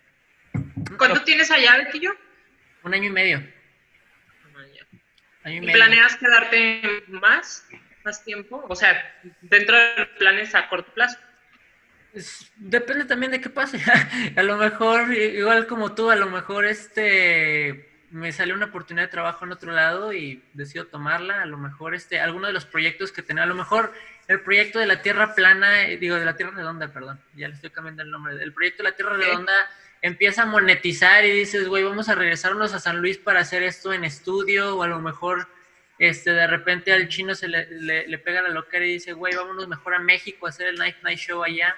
¿Cuánto 0.98 1.22
tienes 1.22 1.50
allá, 1.50 1.78
Bequillo? 1.78 2.12
Un 2.82 2.94
año 2.94 3.04
y 3.04 3.10
medio. 3.10 3.38
Año 5.44 5.62
y, 5.62 5.70
¿Y 5.70 5.72
planeas 5.72 6.16
quedarte 6.16 7.04
más, 7.08 7.66
más 8.04 8.24
tiempo? 8.24 8.64
O 8.68 8.76
sea, 8.76 9.20
dentro 9.40 9.76
de 9.76 9.94
los 9.96 10.08
planes 10.18 10.54
a 10.54 10.68
corto 10.68 10.92
plazo. 10.92 11.18
depende 12.56 13.04
también 13.04 13.32
de 13.32 13.40
qué 13.40 13.48
pase. 13.48 13.80
a 14.36 14.42
lo 14.42 14.56
mejor, 14.56 15.12
igual 15.14 15.66
como 15.66 15.94
tú, 15.94 16.10
a 16.10 16.16
lo 16.16 16.26
mejor 16.26 16.66
este 16.66 17.89
me 18.10 18.32
salió 18.32 18.54
una 18.54 18.66
oportunidad 18.66 19.06
de 19.06 19.12
trabajo 19.12 19.44
en 19.44 19.52
otro 19.52 19.72
lado 19.72 20.12
y 20.12 20.42
decido 20.52 20.86
tomarla. 20.86 21.42
A 21.42 21.46
lo 21.46 21.56
mejor 21.56 21.94
este, 21.94 22.20
alguno 22.20 22.46
de 22.46 22.52
los 22.52 22.66
proyectos 22.66 23.12
que 23.12 23.22
tenía, 23.22 23.44
a 23.44 23.46
lo 23.46 23.54
mejor 23.54 23.92
el 24.28 24.40
proyecto 24.40 24.78
de 24.78 24.86
la 24.86 25.02
Tierra 25.02 25.34
plana, 25.34 25.88
eh, 25.88 25.96
digo, 25.96 26.16
de 26.16 26.24
la 26.24 26.36
Tierra 26.36 26.52
redonda, 26.52 26.88
perdón, 26.88 27.20
ya 27.34 27.48
le 27.48 27.54
estoy 27.54 27.70
cambiando 27.70 28.02
el 28.02 28.10
nombre. 28.10 28.34
El 28.42 28.52
proyecto 28.52 28.82
de 28.82 28.90
la 28.90 28.96
Tierra 28.96 29.16
redonda 29.16 29.52
empieza 30.02 30.42
a 30.42 30.46
monetizar 30.46 31.24
y 31.24 31.30
dices, 31.30 31.68
güey, 31.68 31.84
vamos 31.84 32.08
a 32.08 32.14
regresarnos 32.14 32.72
a 32.74 32.80
San 32.80 33.00
Luis 33.00 33.18
para 33.18 33.40
hacer 33.40 33.62
esto 33.62 33.92
en 33.92 34.04
estudio, 34.04 34.76
o 34.76 34.82
a 34.82 34.88
lo 34.88 35.00
mejor 35.00 35.48
este, 35.98 36.32
de 36.32 36.46
repente 36.46 36.92
al 36.92 37.08
chino 37.08 37.34
se 37.34 37.46
le, 37.46 37.66
le, 38.06 38.18
pega 38.18 38.40
la 38.40 38.48
loquera 38.48 38.86
y 38.86 38.94
dice, 38.94 39.12
güey, 39.12 39.34
vámonos 39.34 39.68
mejor 39.68 39.94
a 39.94 39.98
México 39.98 40.46
a 40.46 40.48
hacer 40.48 40.68
el 40.68 40.76
Night 40.76 40.96
Night 41.02 41.18
Show 41.18 41.44
allá. 41.44 41.76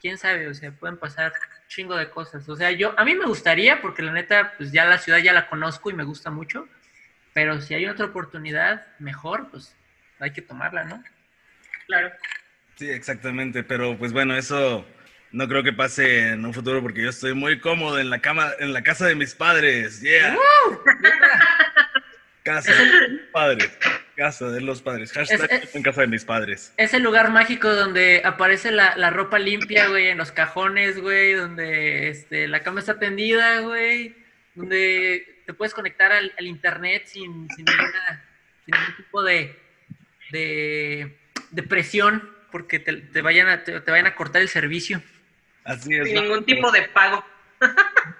Quién 0.00 0.16
sabe, 0.16 0.48
o 0.48 0.54
sea, 0.54 0.72
pueden 0.72 0.96
pasar 0.96 1.32
chingo 1.68 1.96
de 1.96 2.10
cosas. 2.10 2.48
O 2.48 2.56
sea, 2.56 2.72
yo, 2.72 2.98
a 2.98 3.04
mí 3.04 3.14
me 3.14 3.26
gustaría, 3.26 3.80
porque 3.80 4.02
la 4.02 4.12
neta, 4.12 4.54
pues 4.56 4.72
ya 4.72 4.84
la 4.86 4.98
ciudad 4.98 5.18
ya 5.18 5.32
la 5.32 5.48
conozco 5.48 5.90
y 5.90 5.94
me 5.94 6.04
gusta 6.04 6.30
mucho, 6.30 6.66
pero 7.32 7.60
si 7.60 7.74
hay 7.74 7.86
otra 7.86 8.06
oportunidad 8.06 8.86
mejor, 8.98 9.50
pues 9.50 9.76
hay 10.18 10.32
que 10.32 10.42
tomarla, 10.42 10.84
¿no? 10.84 11.02
Claro. 11.86 12.10
Sí, 12.76 12.90
exactamente, 12.90 13.62
pero 13.62 13.96
pues 13.96 14.12
bueno, 14.12 14.36
eso 14.36 14.86
no 15.30 15.46
creo 15.46 15.62
que 15.62 15.72
pase 15.72 16.30
en 16.30 16.44
un 16.44 16.54
futuro 16.54 16.80
porque 16.82 17.02
yo 17.02 17.10
estoy 17.10 17.34
muy 17.34 17.60
cómodo 17.60 17.98
en 17.98 18.10
la 18.10 18.20
cama, 18.20 18.50
en 18.58 18.72
la 18.72 18.82
casa 18.82 19.06
de 19.06 19.14
mis 19.14 19.34
padres. 19.34 20.00
Yeah. 20.00 20.36
casa 22.42 22.72
de 22.72 23.08
mis 23.08 23.20
padres. 23.32 23.70
Casa 24.18 24.50
de 24.50 24.60
los 24.60 24.82
padres. 24.82 25.12
Hashtag 25.12 25.68
en 25.74 25.82
casa 25.84 26.00
de 26.00 26.08
mis 26.08 26.24
padres. 26.24 26.74
Es 26.76 26.92
el 26.92 27.04
lugar 27.04 27.30
mágico 27.30 27.72
donde 27.72 28.20
aparece 28.24 28.72
la, 28.72 29.10
ropa 29.10 29.38
limpia, 29.38 29.86
güey, 29.86 30.08
en 30.08 30.18
los 30.18 30.32
cajones, 30.32 31.00
güey, 31.00 31.34
donde 31.34 32.08
este, 32.08 32.48
la 32.48 32.64
cama 32.64 32.80
está 32.80 32.98
tendida, 32.98 33.60
güey, 33.60 34.16
donde 34.56 35.42
te 35.46 35.54
puedes 35.54 35.72
conectar 35.72 36.10
al, 36.10 36.32
internet 36.40 37.04
sin, 37.06 37.48
sin, 37.54 37.64
ningún 38.66 38.96
tipo 38.96 39.22
de, 39.22 39.56
de, 40.32 41.62
presión 41.68 42.28
porque 42.50 42.80
te, 42.80 43.22
vayan 43.22 43.48
a, 43.48 43.62
te 43.62 43.88
vayan 43.88 44.08
a 44.08 44.16
cortar 44.16 44.42
el 44.42 44.48
servicio. 44.48 45.00
Así 45.62 45.94
es. 45.94 46.08
Sin 46.08 46.22
ningún 46.24 46.44
tipo 46.44 46.72
de 46.72 46.82
pago. 46.88 47.24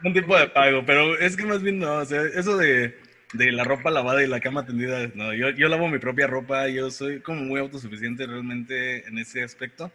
Ningún 0.02 0.22
tipo 0.22 0.38
de 0.38 0.46
pago, 0.46 0.86
pero 0.86 1.18
es 1.18 1.36
que 1.36 1.44
más 1.44 1.60
bien 1.60 1.80
no, 1.80 1.94
o 1.94 2.04
sea, 2.04 2.22
eso 2.22 2.56
de, 2.56 2.96
la 3.32 3.64
ropa 3.64 3.90
lavada 3.90 4.22
y 4.22 4.26
la 4.26 4.40
cama 4.40 4.64
tendida, 4.64 5.10
no, 5.14 5.34
yo, 5.34 5.50
yo 5.50 5.68
lavo 5.68 5.88
mi 5.88 5.98
propia 5.98 6.26
ropa, 6.26 6.68
yo 6.68 6.90
soy 6.90 7.20
como 7.20 7.42
muy 7.42 7.60
autosuficiente 7.60 8.26
realmente 8.26 9.06
en 9.06 9.18
ese 9.18 9.42
aspecto. 9.42 9.92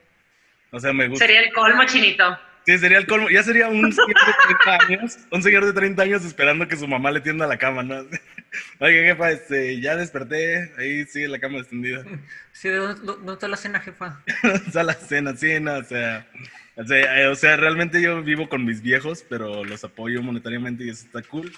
O 0.71 0.79
sea, 0.79 0.93
me 0.93 1.07
gusta. 1.07 1.25
Sería 1.25 1.41
el 1.41 1.53
colmo, 1.53 1.83
chinito. 1.85 2.37
Sí, 2.65 2.77
sería 2.77 2.97
el 2.97 3.05
colmo. 3.05 3.29
Ya 3.29 3.43
sería 3.43 3.67
un 3.67 3.91
señor 3.93 4.15
de 4.25 4.33
30 4.47 4.85
años, 4.85 5.17
un 5.31 5.43
señor 5.43 5.65
de 5.65 5.73
30 5.73 6.01
años 6.01 6.25
esperando 6.25 6.67
que 6.67 6.77
su 6.77 6.87
mamá 6.87 7.11
le 7.11 7.21
tienda 7.21 7.45
la 7.45 7.57
cama, 7.57 7.83
¿no? 7.83 7.95
Oye, 8.79 9.03
jefa, 9.03 9.31
este, 9.31 9.81
ya 9.81 9.95
desperté, 9.95 10.71
ahí 10.77 11.05
sigue 11.05 11.27
la 11.27 11.39
cama 11.39 11.59
extendida. 11.59 12.03
Sí, 12.51 12.69
¿dónde 12.69 13.33
está 13.33 13.47
la 13.47 13.57
cena, 13.57 13.79
jefa? 13.79 14.23
está 14.67 14.83
la 14.83 14.93
cena, 14.93 15.35
sí, 15.35 15.59
no, 15.59 15.75
o 15.75 15.83
sea, 15.83 16.27
o 16.75 16.83
sea, 16.83 17.21
eh, 17.21 17.27
o 17.27 17.35
sea, 17.35 17.57
realmente 17.57 18.01
yo 18.01 18.21
vivo 18.23 18.47
con 18.47 18.63
mis 18.63 18.81
viejos, 18.81 19.25
pero 19.27 19.63
los 19.63 19.83
apoyo 19.83 20.21
monetariamente 20.21 20.85
y 20.85 20.89
eso 20.89 21.05
está 21.05 21.21
cool. 21.23 21.51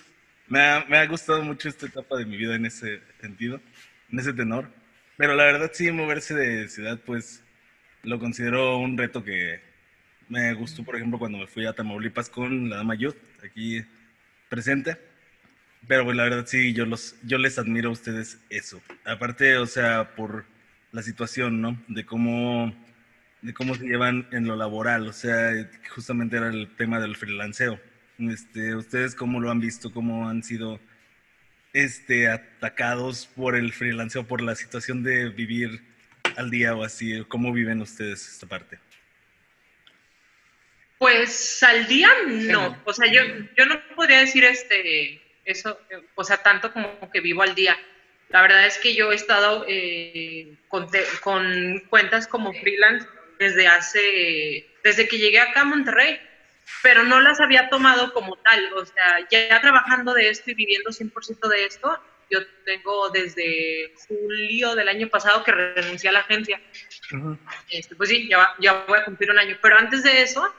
Me 0.47 0.59
ha, 0.59 1.05
gustado 1.07 1.41
mucho 1.43 1.69
esta 1.69 1.87
etapa 1.87 2.17
de 2.17 2.25
mi 2.25 2.37
vida 2.37 2.55
en 2.55 2.65
ese 2.65 3.01
sentido, 3.19 3.59
en 4.11 4.19
ese 4.19 4.33
tenor. 4.33 4.69
Pero 5.17 5.35
la 5.35 5.45
verdad 5.45 5.71
sí, 5.73 5.91
moverse 5.91 6.35
de 6.35 6.67
ciudad, 6.69 6.99
pues 7.05 7.43
lo 8.03 8.19
considero 8.19 8.77
un 8.77 8.97
reto 8.97 9.23
que 9.23 9.59
me 10.29 10.53
gustó, 10.53 10.83
por 10.83 10.95
ejemplo, 10.95 11.17
cuando 11.19 11.39
me 11.39 11.47
fui 11.47 11.65
a 11.65 11.73
Tamaulipas 11.73 12.29
con 12.29 12.69
la 12.69 12.77
dama 12.77 12.95
Youth, 12.95 13.17
aquí 13.43 13.83
presente. 14.49 14.97
Pero 15.87 16.03
pues 16.05 16.17
la 16.17 16.23
verdad 16.23 16.45
sí, 16.47 16.73
yo, 16.73 16.85
los, 16.85 17.15
yo 17.23 17.37
les 17.37 17.59
admiro 17.59 17.89
a 17.89 17.93
ustedes 17.93 18.39
eso. 18.49 18.81
Aparte, 19.05 19.57
o 19.57 19.67
sea, 19.67 20.15
por 20.15 20.45
la 20.91 21.03
situación, 21.03 21.61
¿no? 21.61 21.79
De 21.87 22.05
cómo, 22.05 22.73
de 23.41 23.53
cómo 23.53 23.75
se 23.75 23.85
llevan 23.85 24.27
en 24.31 24.47
lo 24.47 24.55
laboral. 24.55 25.07
O 25.07 25.13
sea, 25.13 25.51
justamente 25.89 26.37
era 26.37 26.49
el 26.49 26.75
tema 26.75 26.99
del 26.99 27.15
freelanceo. 27.15 27.79
Este, 28.19 28.75
¿Ustedes 28.75 29.15
cómo 29.15 29.39
lo 29.39 29.51
han 29.51 29.59
visto? 29.59 29.91
¿Cómo 29.91 30.29
han 30.29 30.43
sido 30.43 30.79
este, 31.73 32.27
atacados 32.27 33.27
por 33.35 33.55
el 33.55 33.73
freelanceo, 33.73 34.25
por 34.25 34.41
la 34.41 34.55
situación 34.55 35.03
de 35.03 35.29
vivir 35.29 35.81
al 36.37 36.49
día 36.49 36.75
o 36.75 36.83
así? 36.83 37.23
¿Cómo 37.27 37.51
viven 37.51 37.81
ustedes 37.81 38.27
esta 38.27 38.47
parte? 38.47 38.79
Pues 40.97 41.61
al 41.61 41.87
día 41.87 42.09
no, 42.25 42.81
o 42.85 42.93
sea, 42.93 43.11
yo, 43.11 43.21
yo 43.57 43.65
no 43.65 43.79
podría 43.95 44.19
decir 44.19 44.45
este, 44.45 45.21
eso, 45.43 45.77
o 46.15 46.23
sea, 46.23 46.37
tanto 46.37 46.71
como 46.71 47.11
que 47.11 47.19
vivo 47.19 47.43
al 47.43 47.53
día. 47.53 47.77
La 48.29 48.41
verdad 48.41 48.65
es 48.65 48.77
que 48.77 48.95
yo 48.95 49.11
he 49.11 49.15
estado 49.15 49.65
eh, 49.67 50.55
con, 50.69 50.87
con, 51.21 51.79
cuentas 51.89 52.27
como 52.27 52.53
freelance 52.53 53.07
desde 53.37 53.67
hace, 53.67 54.67
desde 54.83 55.07
que 55.07 55.17
llegué 55.17 55.39
acá 55.39 55.61
a 55.61 55.65
Monterrey, 55.65 56.19
pero 56.81 57.03
no 57.03 57.21
las 57.21 57.39
había 57.39 57.69
tomado 57.69 58.13
como 58.13 58.37
tal, 58.37 58.73
o 58.73 58.85
sea, 58.85 59.27
ya 59.29 59.61
trabajando 59.61 60.13
de 60.13 60.29
esto 60.29 60.51
y 60.51 60.55
viviendo 60.55 60.91
100% 60.91 61.47
de 61.47 61.65
esto, 61.65 61.99
yo 62.29 62.39
tengo 62.65 63.09
desde 63.09 63.93
julio 64.07 64.75
del 64.75 64.89
año 64.89 65.07
pasado 65.09 65.43
que 65.43 65.51
renuncié 65.51 66.09
a 66.09 66.13
la 66.13 66.19
agencia. 66.19 66.59
este, 67.69 67.95
pues 67.95 68.09
sí, 68.09 68.27
ya, 68.27 68.55
ya 68.59 68.85
voy 68.87 68.99
a 68.99 69.05
cumplir 69.05 69.31
un 69.31 69.39
año, 69.39 69.57
pero 69.61 69.77
antes 69.77 70.03
de 70.03 70.21
eso 70.21 70.53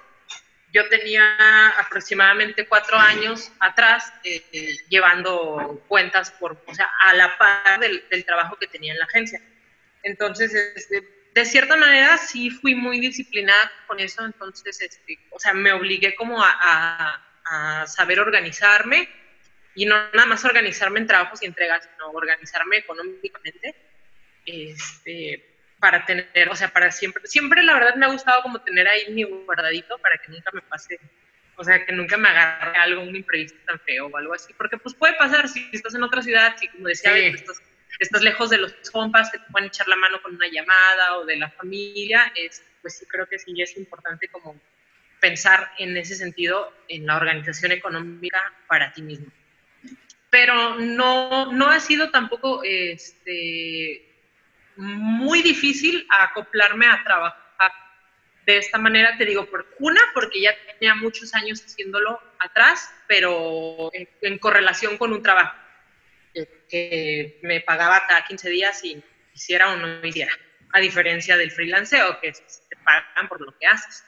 yo 0.72 0.88
tenía 0.88 1.68
aproximadamente 1.78 2.66
cuatro 2.66 2.98
años 2.98 3.50
atrás 3.60 4.12
eh, 4.24 4.76
llevando 4.88 5.82
cuentas 5.88 6.30
por, 6.32 6.62
o 6.66 6.74
sea, 6.74 6.90
a 7.00 7.14
la 7.14 7.36
par 7.38 7.80
del, 7.80 8.24
trabajo 8.26 8.56
que 8.56 8.66
tenía 8.66 8.92
en 8.92 8.98
la 8.98 9.06
agencia. 9.06 9.40
Entonces, 10.02 10.52
este, 10.54 11.15
de 11.36 11.44
cierta 11.44 11.76
manera 11.76 12.16
sí 12.16 12.48
fui 12.48 12.74
muy 12.74 12.98
disciplinada 12.98 13.70
con 13.86 14.00
eso, 14.00 14.24
entonces, 14.24 14.80
este, 14.80 15.18
o 15.30 15.38
sea, 15.38 15.52
me 15.52 15.70
obligué 15.70 16.14
como 16.14 16.42
a, 16.42 17.22
a, 17.44 17.86
saber 17.86 18.20
organizarme 18.20 19.06
y 19.74 19.84
no 19.84 19.94
nada 20.14 20.24
más 20.24 20.46
organizarme 20.46 20.98
en 20.98 21.06
trabajos 21.06 21.42
y 21.42 21.44
entregas, 21.44 21.86
sino 21.92 22.10
organizarme 22.10 22.78
económicamente. 22.78 23.74
Este, 24.46 25.44
para 25.78 26.06
tener, 26.06 26.48
o 26.48 26.56
sea, 26.56 26.68
para 26.68 26.90
siempre, 26.90 27.26
siempre 27.26 27.62
la 27.62 27.74
verdad 27.74 27.96
me 27.96 28.06
ha 28.06 28.10
gustado 28.12 28.42
como 28.42 28.62
tener 28.62 28.88
ahí 28.88 29.12
mi 29.12 29.24
guardadito 29.24 29.98
para 29.98 30.16
que 30.16 30.32
nunca 30.32 30.50
me 30.54 30.62
pase, 30.62 30.98
o 31.56 31.64
sea, 31.64 31.84
que 31.84 31.92
nunca 31.92 32.16
me 32.16 32.30
agarre 32.30 32.78
algo, 32.78 33.02
un 33.02 33.14
imprevisto 33.14 33.58
tan 33.66 33.78
feo 33.80 34.06
o 34.06 34.16
algo 34.16 34.32
así, 34.32 34.54
porque 34.54 34.78
pues 34.78 34.94
puede 34.94 35.12
pasar 35.14 35.50
si 35.50 35.68
estás 35.70 35.94
en 35.94 36.02
otra 36.02 36.22
ciudad, 36.22 36.56
si 36.58 36.68
como 36.68 36.88
decía, 36.88 37.14
estás, 37.14 37.60
estás, 37.98 38.22
lejos 38.22 38.50
de 38.50 38.58
los 38.58 38.72
compas 38.90 39.30
que 39.30 39.38
te 39.38 39.44
pueden 39.50 39.68
echar 39.68 39.88
la 39.88 39.96
mano 39.96 40.20
con 40.22 40.34
una 40.34 40.48
llamada 40.48 41.16
o 41.18 41.24
de 41.24 41.36
la 41.36 41.50
familia, 41.50 42.32
es, 42.34 42.62
pues 42.82 42.98
sí 42.98 43.06
creo 43.06 43.26
que 43.26 43.38
sí 43.38 43.60
es 43.60 43.76
importante 43.76 44.28
como 44.28 44.60
pensar 45.20 45.72
en 45.78 45.96
ese 45.96 46.14
sentido 46.14 46.72
en 46.88 47.06
la 47.06 47.16
organización 47.16 47.72
económica 47.72 48.52
para 48.68 48.92
ti 48.92 49.02
mismo. 49.02 49.26
Pero 50.30 50.76
no, 50.76 51.52
no 51.52 51.68
ha 51.68 51.80
sido 51.80 52.10
tampoco 52.10 52.62
este, 52.62 54.06
muy 54.76 55.42
difícil 55.42 56.06
acoplarme 56.10 56.86
a 56.86 57.02
trabajar 57.02 57.46
de 58.46 58.58
esta 58.58 58.78
manera, 58.78 59.16
te 59.18 59.24
digo, 59.24 59.46
por 59.46 59.66
una, 59.80 60.00
porque 60.14 60.40
ya 60.40 60.54
tenía 60.78 60.94
muchos 60.94 61.34
años 61.34 61.62
haciéndolo 61.64 62.20
atrás, 62.38 62.94
pero 63.08 63.90
en, 63.92 64.38
correlación 64.38 64.96
con 64.96 65.12
un 65.12 65.22
trabajo 65.22 65.56
que, 66.68 67.38
me 67.42 67.60
pagaba 67.60 68.06
cada 68.06 68.24
15 68.24 68.50
días 68.50 68.84
y 68.84 69.02
hiciera 69.34 69.72
o 69.72 69.76
no 69.76 70.04
hiciera, 70.06 70.32
a 70.72 70.80
diferencia 70.80 71.36
del 71.36 71.50
freelanceo, 71.50 72.20
que 72.20 72.32
te 72.32 72.76
pagan 72.84 73.28
por 73.28 73.40
lo 73.40 73.56
que 73.58 73.66
haces, 73.66 74.04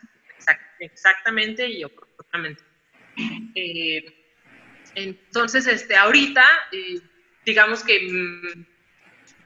exactamente 0.81 1.67
y 1.67 1.85
oportunamente. 1.85 2.63
Eh, 3.55 4.05
entonces, 4.95 5.67
este, 5.67 5.97
ahorita, 5.97 6.45
eh, 6.73 7.01
digamos 7.45 7.83
que... 7.85 8.01
Mm, 8.01 8.67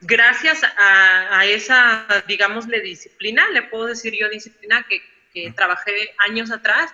gracias 0.05 0.61
a, 0.77 1.45
esa, 1.45 2.05
digámosle, 2.27 2.81
disciplina, 2.81 3.49
le 3.51 3.63
puedo 3.63 3.85
decir 3.85 4.13
yo 4.13 4.29
disciplina 4.29 4.85
que 5.33 5.51
trabajé 5.53 6.13
años 6.27 6.51
atrás, 6.51 6.93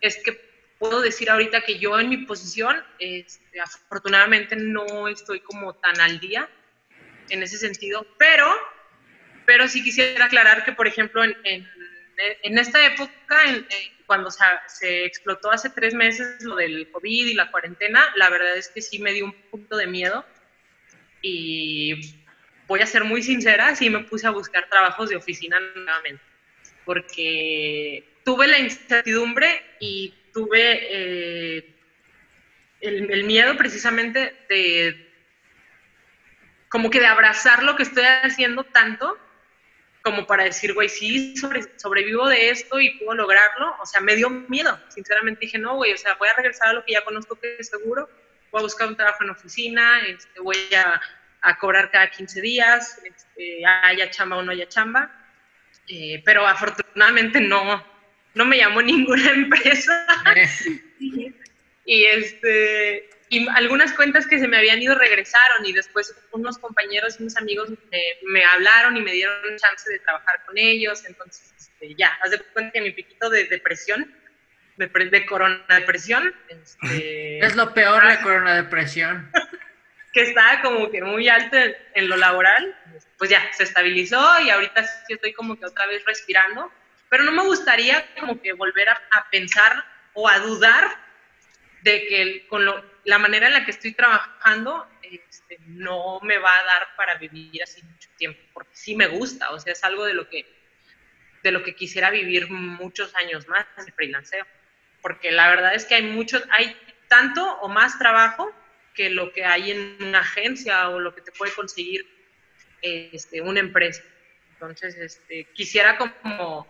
es 0.00 0.16
que 0.24 0.47
puedo 0.78 1.00
decir 1.00 1.28
ahorita 1.30 1.62
que 1.62 1.78
yo 1.78 1.98
en 1.98 2.08
mi 2.08 2.18
posición, 2.18 2.82
este, 2.98 3.60
afortunadamente 3.60 4.56
no 4.56 5.08
estoy 5.08 5.40
como 5.40 5.74
tan 5.74 6.00
al 6.00 6.20
día 6.20 6.48
en 7.30 7.42
ese 7.42 7.58
sentido, 7.58 8.06
pero, 8.18 8.46
pero 9.44 9.68
sí 9.68 9.82
quisiera 9.82 10.26
aclarar 10.26 10.64
que, 10.64 10.72
por 10.72 10.86
ejemplo, 10.86 11.24
en, 11.24 11.36
en, 11.44 12.58
esta 12.58 12.84
época, 12.86 13.42
cuando 14.06 14.30
se, 14.30 14.44
se, 14.66 15.04
explotó 15.04 15.50
hace 15.50 15.70
tres 15.70 15.94
meses 15.94 16.42
lo 16.42 16.56
del 16.56 16.90
COVID 16.90 17.26
y 17.26 17.34
la 17.34 17.50
cuarentena, 17.50 18.04
la 18.16 18.30
verdad 18.30 18.56
es 18.56 18.68
que 18.68 18.80
sí 18.80 18.98
me 18.98 19.12
dio 19.12 19.26
un 19.26 19.34
punto 19.50 19.76
de 19.76 19.86
miedo. 19.86 20.24
Y 21.20 22.16
voy 22.68 22.80
a 22.80 22.86
ser 22.86 23.04
muy 23.04 23.22
sincera, 23.22 23.74
sí 23.74 23.90
me 23.90 24.04
puse 24.04 24.26
a 24.26 24.30
buscar 24.30 24.68
trabajos 24.68 25.10
de 25.10 25.16
oficina 25.16 25.58
nuevamente, 25.74 26.22
porque 26.84 28.08
tuve 28.24 28.46
la 28.46 28.58
incertidumbre 28.58 29.60
y 29.80 30.14
tuve 30.32 30.78
eh, 30.90 31.76
el, 32.80 33.24
miedo 33.24 33.56
precisamente 33.56 34.36
de 34.48 35.06
como 36.68 36.90
que 36.90 37.00
de 37.00 37.06
abrazar 37.06 37.62
lo 37.62 37.76
que 37.76 37.82
estoy 37.82 38.04
haciendo 38.04 38.64
tanto 38.64 39.18
como 40.02 40.26
para 40.26 40.44
decir, 40.44 40.74
güey, 40.74 40.88
sí, 40.88 41.34
sobrevivo 41.76 42.28
de 42.28 42.50
esto 42.50 42.80
y 42.80 42.98
puedo 42.98 43.14
lograrlo. 43.14 43.76
O 43.82 43.84
sea, 43.84 44.00
me 44.00 44.16
dio 44.16 44.30
miedo. 44.30 44.78
Sinceramente 44.88 45.40
dije, 45.42 45.58
no, 45.58 45.76
güey, 45.76 45.92
o 45.92 45.98
sea, 45.98 46.14
voy 46.14 46.28
a 46.28 46.34
regresar 46.34 46.68
a 46.68 46.72
lo 46.72 46.84
que 46.84 46.92
ya 46.92 47.04
conozco 47.04 47.38
que 47.38 47.56
es 47.58 47.68
seguro. 47.68 48.08
Voy 48.50 48.60
a 48.60 48.62
buscar 48.62 48.88
un 48.88 48.96
trabajo 48.96 49.24
en 49.24 49.30
oficina, 49.30 50.00
este, 50.06 50.40
voy 50.40 50.56
a, 50.74 51.00
cobrar 51.58 51.90
cada 51.90 52.10
15 52.10 52.40
días, 52.40 52.98
este, 53.04 53.64
haya 53.66 54.10
chamba 54.10 54.36
o 54.36 54.42
no 54.42 54.52
haya 54.52 54.68
chamba. 54.68 55.10
Eh, 55.88 56.22
pero 56.24 56.46
afortunadamente 56.46 57.40
no, 57.40 57.84
no 58.34 58.44
me 58.44 58.58
llamó 58.58 58.82
ninguna 58.82 59.30
empresa. 59.32 60.06
y, 61.84 62.04
este, 62.04 63.10
y 63.30 63.48
algunas 63.48 63.92
cuentas 63.92 64.26
que 64.26 64.38
se 64.38 64.48
me 64.48 64.56
habían 64.56 64.80
ido 64.80 64.94
regresaron 64.94 65.66
y 65.66 65.72
después 65.72 66.14
unos 66.32 66.58
compañeros 66.58 67.16
y 67.18 67.22
unos 67.22 67.36
amigos 67.36 67.70
me, 68.22 68.44
hablaron 68.44 68.96
y 68.96 69.00
me 69.00 69.12
dieron 69.12 69.56
chance 69.56 69.90
de 69.90 69.98
trabajar 70.00 70.44
con 70.46 70.56
ellos. 70.56 71.04
Entonces, 71.06 71.52
este, 71.58 71.94
ya, 71.94 72.18
haz 72.22 72.30
de 72.30 72.38
cuenta 72.38 72.72
que 72.72 72.80
mi 72.80 72.90
piquito 72.90 73.28
de 73.30 73.44
depresión, 73.44 74.14
de, 74.76 74.86
de 74.86 75.26
corona 75.26 75.64
depresión. 75.68 76.34
Este, 76.48 77.38
es 77.44 77.56
lo 77.56 77.74
peor 77.74 78.04
la 78.04 78.22
corona 78.22 78.54
depresión. 78.54 79.30
que 80.12 80.22
estaba 80.22 80.62
como 80.62 80.90
que 80.90 81.02
muy 81.02 81.28
alto 81.28 81.56
en, 81.94 82.08
lo 82.08 82.16
laboral, 82.16 82.74
pues 83.18 83.30
ya 83.30 83.42
se 83.52 83.64
estabilizó 83.64 84.40
y 84.40 84.50
ahorita 84.50 84.82
sí 84.84 85.12
estoy 85.12 85.32
como 85.32 85.58
que 85.58 85.66
otra 85.66 85.86
vez 85.86 86.04
respirando 86.06 86.72
pero 87.08 87.24
no 87.24 87.32
me 87.32 87.42
gustaría 87.42 88.14
como 88.18 88.40
que 88.40 88.52
volver 88.52 88.88
a, 88.88 89.30
pensar 89.30 89.84
o 90.14 90.28
a 90.28 90.38
dudar 90.38 90.88
de 91.82 92.06
que 92.06 92.46
con 92.48 92.64
la 93.04 93.18
manera 93.18 93.46
en 93.46 93.52
la 93.52 93.64
que 93.64 93.70
estoy 93.70 93.92
trabajando 93.92 94.86
este, 95.02 95.58
no 95.66 96.20
me 96.22 96.38
va 96.38 96.58
a 96.58 96.64
dar 96.64 96.88
para 96.96 97.14
vivir 97.16 97.62
así 97.62 97.82
mucho 97.82 98.08
tiempo, 98.16 98.40
porque 98.52 98.74
sí 98.74 98.94
me 98.94 99.06
gusta, 99.06 99.50
o 99.50 99.60
sea, 99.60 99.72
es 99.72 99.84
algo 99.84 100.04
de 100.04 100.14
lo 100.14 100.28
que, 100.28 100.44
de 101.42 101.52
lo 101.52 101.62
que 101.62 101.74
quisiera 101.74 102.10
vivir 102.10 102.50
muchos 102.50 103.14
años 103.14 103.48
más, 103.48 103.66
el 103.78 103.92
freelanceo, 103.92 104.46
porque 105.00 105.30
la 105.30 105.48
verdad 105.48 105.74
es 105.74 105.84
que 105.84 105.94
hay 105.94 106.02
mucho, 106.02 106.42
hay 106.50 106.76
tanto 107.08 107.58
o 107.60 107.68
más 107.68 107.98
trabajo 107.98 108.52
que 108.94 109.10
lo 109.10 109.32
que 109.32 109.44
hay 109.44 109.70
en 109.70 109.96
una 110.00 110.20
agencia 110.20 110.90
o 110.90 110.98
lo 110.98 111.14
que 111.14 111.22
te 111.22 111.32
puede 111.32 111.52
conseguir 111.52 112.06
este, 112.82 113.40
una 113.40 113.60
empresa. 113.60 114.02
Entonces, 114.52 114.96
este, 114.96 115.44
quisiera 115.54 115.96
como 115.96 116.66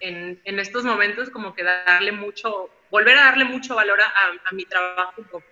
en, 0.00 0.40
en, 0.44 0.58
estos 0.58 0.84
momentos 0.84 1.30
como 1.30 1.54
que 1.54 1.62
darle 1.62 2.12
mucho, 2.12 2.70
volver 2.90 3.16
a 3.16 3.24
darle 3.24 3.44
mucho 3.44 3.74
valor 3.74 4.00
a, 4.00 4.54
mi 4.54 4.64
trabajo 4.64 5.24
como, 5.30 5.44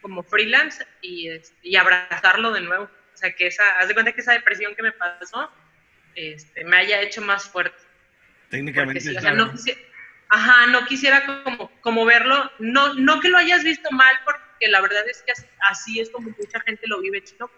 como 0.00 0.22
freelance 0.22 0.86
y, 1.02 1.28
este, 1.28 1.56
y, 1.62 1.76
abrazarlo 1.76 2.52
de 2.52 2.60
nuevo. 2.60 2.84
O 2.84 3.16
sea, 3.16 3.34
que 3.34 3.48
esa, 3.48 3.64
haz 3.78 3.88
de 3.88 3.94
cuenta 3.94 4.12
que 4.12 4.20
esa 4.20 4.32
depresión 4.32 4.74
que 4.74 4.82
me 4.82 4.92
pasó 4.92 5.50
este, 6.14 6.64
me 6.64 6.76
haya 6.76 7.00
hecho 7.00 7.22
más 7.22 7.48
fuerte. 7.48 7.78
Técnicamente. 8.50 9.00
Sí, 9.00 9.16
o 9.16 9.20
sea, 9.20 9.32
no 9.32 9.52
quisiera, 9.52 9.80
ajá, 10.28 10.66
no 10.66 10.86
quisiera 10.86 11.24
como, 11.44 11.70
como 11.80 12.04
verlo, 12.04 12.50
no, 12.58 12.94
no 12.94 13.20
que 13.20 13.28
lo 13.28 13.38
hayas 13.38 13.64
visto 13.64 13.90
mal, 13.90 14.14
porque 14.24 14.68
la 14.68 14.80
verdad 14.80 15.08
es 15.08 15.22
que 15.22 15.32
así 15.70 16.00
es 16.00 16.10
como 16.10 16.30
mucha 16.30 16.60
gente 16.60 16.86
lo 16.86 17.00
vive, 17.00 17.22
chino, 17.22 17.50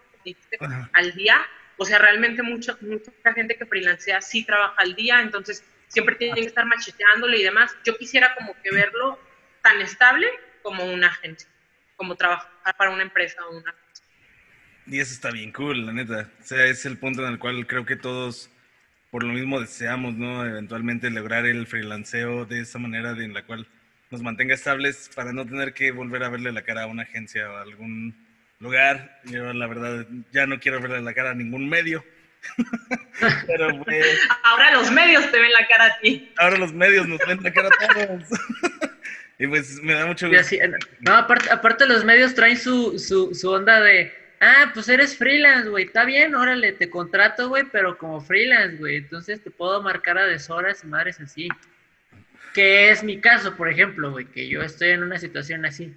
al 0.93 1.13
día. 1.13 1.41
O 1.77 1.85
sea, 1.85 1.97
realmente 1.97 2.43
mucha, 2.43 2.77
mucha 2.81 3.11
gente 3.33 3.55
que 3.55 3.65
freelancea 3.65 4.21
sí 4.21 4.45
trabaja 4.45 4.75
al 4.77 4.93
día, 4.93 5.21
entonces 5.21 5.63
siempre 5.91 6.15
tienen 6.15 6.35
que 6.35 6.47
estar 6.47 6.65
macheteándole 6.65 7.37
y 7.37 7.43
demás. 7.43 7.75
Yo 7.83 7.97
quisiera 7.97 8.33
como 8.35 8.55
que 8.61 8.71
verlo 8.71 9.19
tan 9.61 9.81
estable 9.81 10.27
como 10.63 10.85
una 10.85 11.07
agencia, 11.07 11.49
como 11.95 12.15
trabajar 12.15 12.75
para 12.77 12.91
una 12.91 13.03
empresa 13.03 13.45
o 13.45 13.57
una 13.57 13.71
agencia. 13.71 14.05
Y 14.87 14.99
eso 14.99 15.13
está 15.13 15.31
bien 15.31 15.51
cool, 15.51 15.85
la 15.85 15.93
neta. 15.93 16.31
O 16.39 16.43
sea, 16.43 16.65
es 16.65 16.85
el 16.85 16.97
punto 16.97 17.25
en 17.25 17.33
el 17.33 17.39
cual 17.39 17.67
creo 17.67 17.85
que 17.85 17.95
todos 17.95 18.49
por 19.09 19.23
lo 19.23 19.33
mismo 19.33 19.59
deseamos, 19.59 20.15
¿no? 20.15 20.45
Eventualmente 20.45 21.09
lograr 21.09 21.45
el 21.45 21.67
freelanceo 21.67 22.45
de 22.45 22.61
esa 22.61 22.79
manera 22.79 23.13
de, 23.13 23.25
en 23.25 23.33
la 23.33 23.45
cual 23.45 23.67
nos 24.09 24.21
mantenga 24.21 24.55
estables 24.55 25.09
para 25.13 25.33
no 25.33 25.45
tener 25.45 25.73
que 25.73 25.91
volver 25.91 26.23
a 26.23 26.29
verle 26.29 26.53
la 26.53 26.63
cara 26.63 26.83
a 26.83 26.87
una 26.87 27.03
agencia 27.03 27.51
o 27.51 27.57
a 27.57 27.61
algún 27.61 28.15
lugar. 28.59 29.19
Yo 29.25 29.51
la 29.51 29.67
verdad 29.67 30.07
ya 30.31 30.47
no 30.47 30.59
quiero 30.61 30.79
verle 30.79 31.01
la 31.01 31.13
cara 31.13 31.31
a 31.31 31.35
ningún 31.35 31.67
medio. 31.67 32.03
Pero 33.47 33.83
pues, 33.83 34.19
Ahora 34.43 34.71
los 34.73 34.91
medios 34.91 35.31
te 35.31 35.39
ven 35.39 35.51
la 35.51 35.67
cara 35.67 35.85
a 35.85 35.99
ti. 35.99 36.31
Ahora 36.37 36.57
los 36.57 36.73
medios 36.73 37.07
nos 37.07 37.19
ven 37.27 37.39
la 37.41 37.51
cara 37.51 37.69
a 37.69 37.93
todos. 37.93 38.23
y 39.39 39.47
pues 39.47 39.81
me 39.81 39.93
da 39.93 40.05
mucho 40.05 40.29
gusto. 40.29 40.55
no, 41.01 41.15
aparte, 41.15 41.49
aparte 41.51 41.85
los 41.85 42.03
medios 42.03 42.33
traen 42.33 42.57
su, 42.57 42.97
su, 42.99 43.33
su 43.33 43.49
onda 43.51 43.79
de, 43.79 44.13
ah, 44.39 44.71
pues 44.73 44.89
eres 44.89 45.17
freelance, 45.17 45.69
güey, 45.69 45.85
está 45.85 46.03
bien, 46.03 46.35
órale, 46.35 46.73
te 46.73 46.89
contrato, 46.89 47.49
güey, 47.49 47.63
pero 47.71 47.97
como 47.97 48.21
freelance, 48.21 48.77
güey, 48.77 48.97
entonces 48.97 49.41
te 49.41 49.51
puedo 49.51 49.81
marcar 49.81 50.17
a 50.17 50.25
deshoras 50.25 50.83
y 50.83 50.87
madres 50.87 51.19
así. 51.21 51.47
Que 52.53 52.89
es 52.89 53.01
mi 53.01 53.21
caso, 53.21 53.55
por 53.55 53.69
ejemplo, 53.69 54.11
güey, 54.11 54.25
que 54.25 54.49
yo 54.49 54.61
estoy 54.61 54.89
en 54.89 55.03
una 55.03 55.17
situación 55.17 55.65
así. 55.65 55.95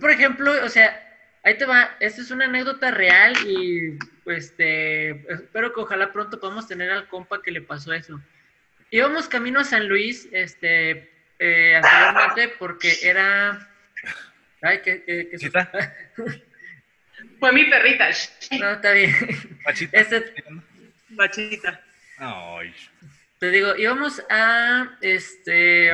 por 0.00 0.10
ejemplo, 0.10 0.52
o 0.64 0.68
sea, 0.68 1.02
ahí 1.42 1.56
te 1.56 1.64
va, 1.64 1.96
esta 1.98 2.20
es 2.20 2.30
una 2.30 2.44
anécdota 2.44 2.92
real 2.92 3.34
y 3.44 3.98
este, 4.32 5.10
espero 5.32 5.72
que 5.72 5.80
ojalá 5.80 6.12
pronto 6.12 6.40
podamos 6.40 6.66
tener 6.66 6.90
al 6.90 7.08
compa 7.08 7.42
que 7.42 7.50
le 7.50 7.62
pasó 7.62 7.92
eso. 7.92 8.20
Íbamos 8.90 9.28
camino 9.28 9.60
a 9.60 9.64
San 9.64 9.88
Luis, 9.88 10.28
este, 10.32 11.10
eh, 11.38 11.76
anteriormente 11.76 12.56
porque 12.58 12.92
era... 13.02 13.68
Ay, 14.62 14.80
¿qué, 14.82 15.02
qué, 15.04 15.28
qué 15.30 15.50
Fue 17.38 17.52
mi 17.52 17.64
perrita. 17.64 18.10
No, 18.58 18.70
está 18.72 18.92
bien. 18.92 19.14
Bachita. 19.64 19.98
Este, 19.98 20.34
Bachita. 21.10 21.80
Ay. 22.18 22.74
Te 23.38 23.50
digo, 23.50 23.74
íbamos 23.76 24.22
a, 24.28 24.98
este, 25.00 25.92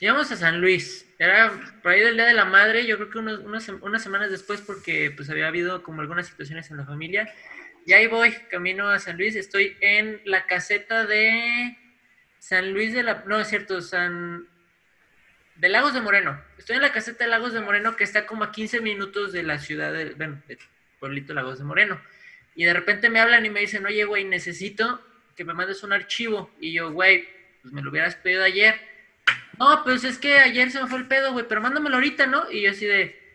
íbamos 0.00 0.30
a 0.30 0.36
San 0.36 0.60
Luis 0.60 1.08
era 1.18 1.52
por 1.82 1.92
ahí 1.92 2.00
del 2.00 2.14
Día 2.14 2.26
de 2.26 2.34
la 2.34 2.44
Madre, 2.44 2.86
yo 2.86 2.96
creo 2.96 3.10
que 3.10 3.18
unas, 3.18 3.68
unas 3.68 4.02
semanas 4.02 4.30
después, 4.30 4.60
porque 4.60 5.12
pues 5.14 5.28
había 5.30 5.48
habido 5.48 5.82
como 5.82 6.00
algunas 6.00 6.28
situaciones 6.28 6.70
en 6.70 6.76
la 6.76 6.84
familia. 6.84 7.32
Y 7.88 7.94
ahí 7.94 8.06
voy, 8.06 8.32
camino 8.50 8.90
a 8.90 8.98
San 8.98 9.16
Luis, 9.16 9.34
estoy 9.34 9.74
en 9.80 10.20
la 10.26 10.44
caseta 10.44 11.06
de 11.06 11.74
San 12.38 12.74
Luis 12.74 12.92
de 12.92 13.02
la... 13.02 13.24
No, 13.26 13.40
es 13.40 13.48
cierto, 13.48 13.80
San... 13.80 14.46
De 15.54 15.70
Lagos 15.70 15.94
de 15.94 16.02
Moreno. 16.02 16.38
Estoy 16.58 16.76
en 16.76 16.82
la 16.82 16.92
caseta 16.92 17.24
de 17.24 17.30
Lagos 17.30 17.54
de 17.54 17.62
Moreno, 17.62 17.96
que 17.96 18.04
está 18.04 18.26
como 18.26 18.44
a 18.44 18.52
15 18.52 18.82
minutos 18.82 19.32
de 19.32 19.42
la 19.42 19.58
ciudad, 19.58 19.90
de, 19.94 20.10
bueno, 20.10 20.42
del 20.46 20.58
pueblito 21.00 21.32
Lagos 21.32 21.60
de 21.60 21.64
Moreno. 21.64 21.98
Y 22.54 22.64
de 22.64 22.74
repente 22.74 23.08
me 23.08 23.20
hablan 23.20 23.46
y 23.46 23.48
me 23.48 23.60
dicen, 23.60 23.86
oye, 23.86 24.04
güey, 24.04 24.24
necesito 24.24 25.02
que 25.34 25.46
me 25.46 25.54
mandes 25.54 25.82
un 25.82 25.94
archivo. 25.94 26.50
Y 26.60 26.74
yo, 26.74 26.92
güey, 26.92 27.26
pues 27.62 27.72
me 27.72 27.80
lo 27.80 27.88
hubieras 27.88 28.16
pedido 28.16 28.44
ayer 28.44 28.78
no, 29.58 29.82
pues 29.82 30.04
es 30.04 30.18
que 30.18 30.38
ayer 30.38 30.70
se 30.70 30.80
me 30.80 30.88
fue 30.88 30.98
el 30.98 31.06
pedo, 31.06 31.32
güey, 31.32 31.46
pero 31.48 31.60
mándamelo 31.60 31.96
ahorita, 31.96 32.26
¿no? 32.26 32.50
Y 32.50 32.62
yo 32.62 32.70
así 32.70 32.86
de, 32.86 33.27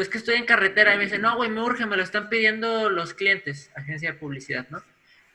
es 0.00 0.08
que 0.08 0.18
estoy 0.18 0.36
en 0.36 0.46
carretera. 0.46 0.94
Y 0.94 0.98
me 0.98 1.04
dice, 1.04 1.18
no, 1.18 1.36
güey, 1.36 1.50
me 1.50 1.60
urge, 1.60 1.86
me 1.86 1.96
lo 1.96 2.02
están 2.02 2.28
pidiendo 2.28 2.90
los 2.90 3.14
clientes, 3.14 3.70
agencia 3.74 4.12
de 4.12 4.18
publicidad, 4.18 4.66
¿no? 4.70 4.82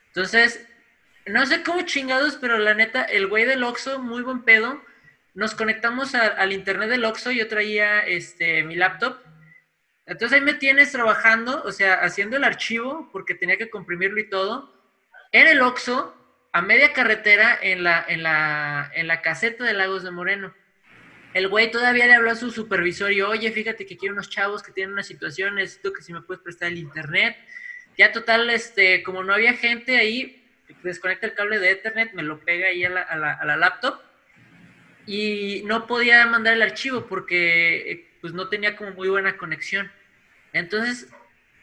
Entonces, 0.08 0.67
no 1.26 1.45
sé 1.45 1.63
cómo 1.63 1.82
chingados, 1.84 2.38
pero 2.39 2.58
la 2.58 2.74
neta, 2.74 3.04
el 3.04 3.28
güey 3.28 3.45
del 3.45 3.63
Oxxo, 3.63 4.00
muy 4.00 4.21
buen 4.21 4.43
pedo. 4.43 4.82
Nos 5.34 5.56
conectamos 5.56 6.13
al 6.15 6.52
internet 6.52 6.89
del 6.89 7.06
Oxxo, 7.06 7.32
yo 7.32 7.47
traía 7.47 8.02
este, 8.02 8.63
mi 8.63 8.76
laptop. 8.76 9.17
Entonces 10.06 10.38
ahí 10.38 10.43
me 10.43 10.56
tienes 10.56 10.91
trabajando, 10.91 11.63
o 11.63 11.71
sea, 11.71 11.93
haciendo 11.95 12.36
el 12.36 12.43
archivo, 12.43 13.10
porque 13.12 13.36
tenía 13.36 13.58
que 13.58 13.69
comprimirlo 13.69 14.19
y 14.19 14.30
todo, 14.30 14.74
en 15.32 15.47
el 15.47 15.62
Oxxo, 15.62 16.15
a 16.52 16.62
media 16.62 16.91
carretera 16.91 17.58
en 17.62 17.84
la, 17.84 18.04
en 18.08 18.24
la, 18.24 18.91
en 18.93 19.08
la 19.08 19.21
caseta 19.21 19.63
de 19.63 19.74
Lagos 19.74 20.04
de 20.04 20.12
Moreno. 20.12 20.54
El 21.34 21.48
güey 21.48 21.72
todavía 21.72 22.08
le 22.08 22.13
habló 22.13 22.32
a 22.32 22.36
su 22.36 22.52
supervisor 22.52 23.12
y, 23.12 23.22
oye, 23.22 23.52
fíjate 23.52 23.86
que 23.86 23.98
quiero 23.98 24.13
unos 24.13 24.30
chavos 24.30 24.62
que 24.62 24.72
tienen 24.72 24.94
una 24.94 25.04
situación, 25.04 25.56
necesito 25.56 25.94
que 25.94 26.02
si 26.02 26.12
me 26.12 26.22
puedes 26.22 26.44
prestar 26.44 26.70
el 26.70 26.78
internet. 26.78 27.38
Ya 27.98 28.12
total, 28.12 28.50
este, 28.50 29.04
como 29.04 29.24
no 29.24 29.34
había 29.34 29.54
gente 29.54 29.98
ahí, 29.98 30.46
desconecta 30.84 31.28
el 31.28 31.34
cable 31.34 31.60
de 31.60 31.72
Ethernet, 31.72 32.13
me 32.13 32.24
lo 32.24 32.39
pega 32.39 32.67
ahí 32.67 32.84
a 32.84 32.89
la, 32.89 33.02
a 33.02 33.15
la, 33.15 33.34
a 33.34 33.46
la 33.46 33.58
laptop 33.58 34.02
y 35.06 35.63
no 35.65 35.88
podía 35.88 36.26
mandar 36.26 36.54
el 36.54 36.62
archivo 36.62 37.08
porque 37.08 38.10
pues 38.22 38.34
no 38.34 38.50
tenía 38.50 38.76
como 38.76 38.91
muy 38.91 39.10
buena 39.10 39.38
conexión. 39.38 39.91
Entonces 40.54 41.10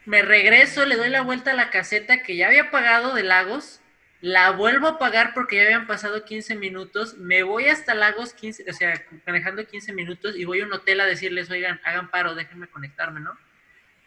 me 0.04 0.22
regreso, 0.22 0.86
le 0.86 0.96
doy 0.96 1.10
la 1.10 1.22
vuelta 1.22 1.52
a 1.52 1.54
la 1.54 1.70
caseta 1.70 2.22
que 2.22 2.36
ya 2.36 2.48
había 2.48 2.70
pagado 2.70 3.14
de 3.14 3.22
Lagos, 3.22 3.80
la 4.20 4.50
vuelvo 4.50 4.88
a 4.88 4.98
pagar 4.98 5.32
porque 5.32 5.56
ya 5.56 5.62
habían 5.62 5.86
pasado 5.86 6.24
15 6.24 6.56
minutos, 6.56 7.18
me 7.18 7.44
voy 7.44 7.66
hasta 7.66 7.94
Lagos 7.94 8.34
15, 8.34 8.64
o 8.68 8.72
sea, 8.72 9.04
manejando 9.26 9.64
15 9.64 9.92
minutos 9.92 10.36
y 10.36 10.44
voy 10.44 10.60
a 10.60 10.66
un 10.66 10.72
hotel 10.72 11.00
a 11.00 11.06
decirles, 11.06 11.50
oigan, 11.50 11.80
hagan 11.84 12.10
paro, 12.10 12.34
déjenme 12.34 12.68
conectarme, 12.68 13.20
¿no? 13.20 13.38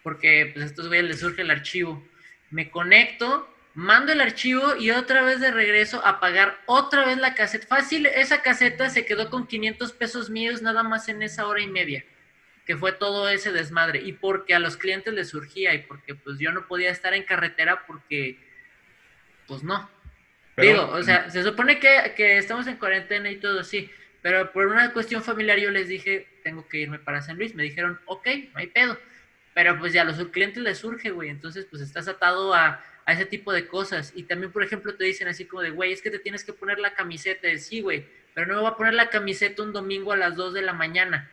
Porque 0.04 0.50
pues 0.54 0.63
a 0.63 0.67
estos 0.67 0.88
güeyes 0.88 1.06
les 1.06 1.19
surge 1.19 1.43
el 1.43 1.52
archivo. 1.52 2.06
Me 2.50 2.69
conecto, 2.69 3.47
mando 3.74 4.12
el 4.12 4.19
archivo 4.19 4.76
y 4.76 4.91
otra 4.91 5.21
vez 5.21 5.39
de 5.39 5.52
regreso 5.52 6.06
a 6.06 6.19
pagar 6.19 6.60
otra 6.65 7.06
vez 7.06 7.17
la 7.17 7.34
caseta. 7.34 7.67
Fácil, 7.67 8.06
esa 8.06 8.41
caseta 8.41 8.89
se 8.89 9.06
quedó 9.06 9.30
con 9.30 9.47
500 9.47 9.93
pesos 9.93 10.30
míos 10.30 10.62
nada 10.62 10.84
más 10.84 11.08
en 11.08 11.21
esa 11.21 11.47
hora 11.47 11.62
y 11.62 11.67
media, 11.67 12.04
que 12.65 12.76
fue 12.76 12.91
todo 12.91 13.30
ese 13.30 13.54
desmadre. 13.54 14.02
Y 14.02 14.13
porque 14.13 14.56
a 14.56 14.60
los 14.60 14.76
clientes 14.76 15.13
les 15.13 15.30
surgía 15.30 15.74
y 15.74 15.84
porque 15.84 16.15
pues 16.15 16.38
yo 16.39 16.52
no 16.52 16.67
podía 16.67 16.89
estar 16.89 17.13
en 17.13 17.24
carretera 17.24 17.86
porque, 17.86 18.38
pues 19.47 19.63
no. 19.63 19.89
Digo, 20.62 20.89
o 20.89 21.04
sea, 21.04 21.30
se 21.30 21.43
supone 21.43 21.80
que, 21.80 22.13
que 22.15 22.38
estamos 22.38 22.67
en 22.67 22.78
cuarentena 22.78 23.30
y 23.30 23.38
todo, 23.38 23.63
sí. 23.63 23.89
Pero 24.21 24.52
por 24.52 24.67
una 24.67 24.93
cuestión 24.93 25.24
familiar 25.24 25.58
yo 25.58 25.71
les 25.71 25.88
dije, 25.88 26.28
tengo 26.43 26.67
que 26.67 26.78
irme 26.80 27.00
para 27.00 27.21
San 27.21 27.38
Luis. 27.38 27.56
Me 27.56 27.63
dijeron, 27.63 28.00
ok, 28.06 28.28
no 28.54 28.60
hay 28.60 28.67
pedo. 28.67 28.97
Pero 29.54 29.78
pues 29.80 29.93
ya 29.93 30.04
a 30.04 30.06
los 30.06 30.17
clientes 30.28 30.62
les 30.62 30.78
surge, 30.78 31.10
güey. 31.10 31.30
Entonces, 31.30 31.65
pues 31.69 31.82
estás 31.82 32.08
atado 32.08 32.54
a, 32.54 32.84
a 33.06 33.13
ese 33.13 33.26
tipo 33.26 33.52
de 33.52 33.67
cosas. 33.67 34.13
Y 34.15 34.24
también, 34.24 34.52
por 34.52 34.63
ejemplo, 34.63 34.95
te 34.95 35.04
dicen 35.04 35.28
así 35.28 35.45
como 35.45 35.62
de, 35.62 35.71
güey, 35.71 35.91
es 35.91 36.02
que 36.02 36.12
te 36.12 36.19
tienes 36.19 36.43
que 36.43 36.54
poner 36.54 36.80
la 36.80 36.93
camiseta. 36.93 37.47
Sí, 37.58 37.82
güey, 37.82 38.06
pero 38.34 38.47
no 38.47 38.56
me 38.56 38.62
voy 38.62 38.71
a 38.71 38.76
poner 38.76 38.93
la 38.93 39.10
camiseta 39.10 39.63
un 39.63 39.74
domingo 39.74 40.13
a 40.13 40.17
las 40.17 40.36
2 40.36 40.54
de 40.54 40.62
la 40.62 40.74
mañana. 40.74 41.30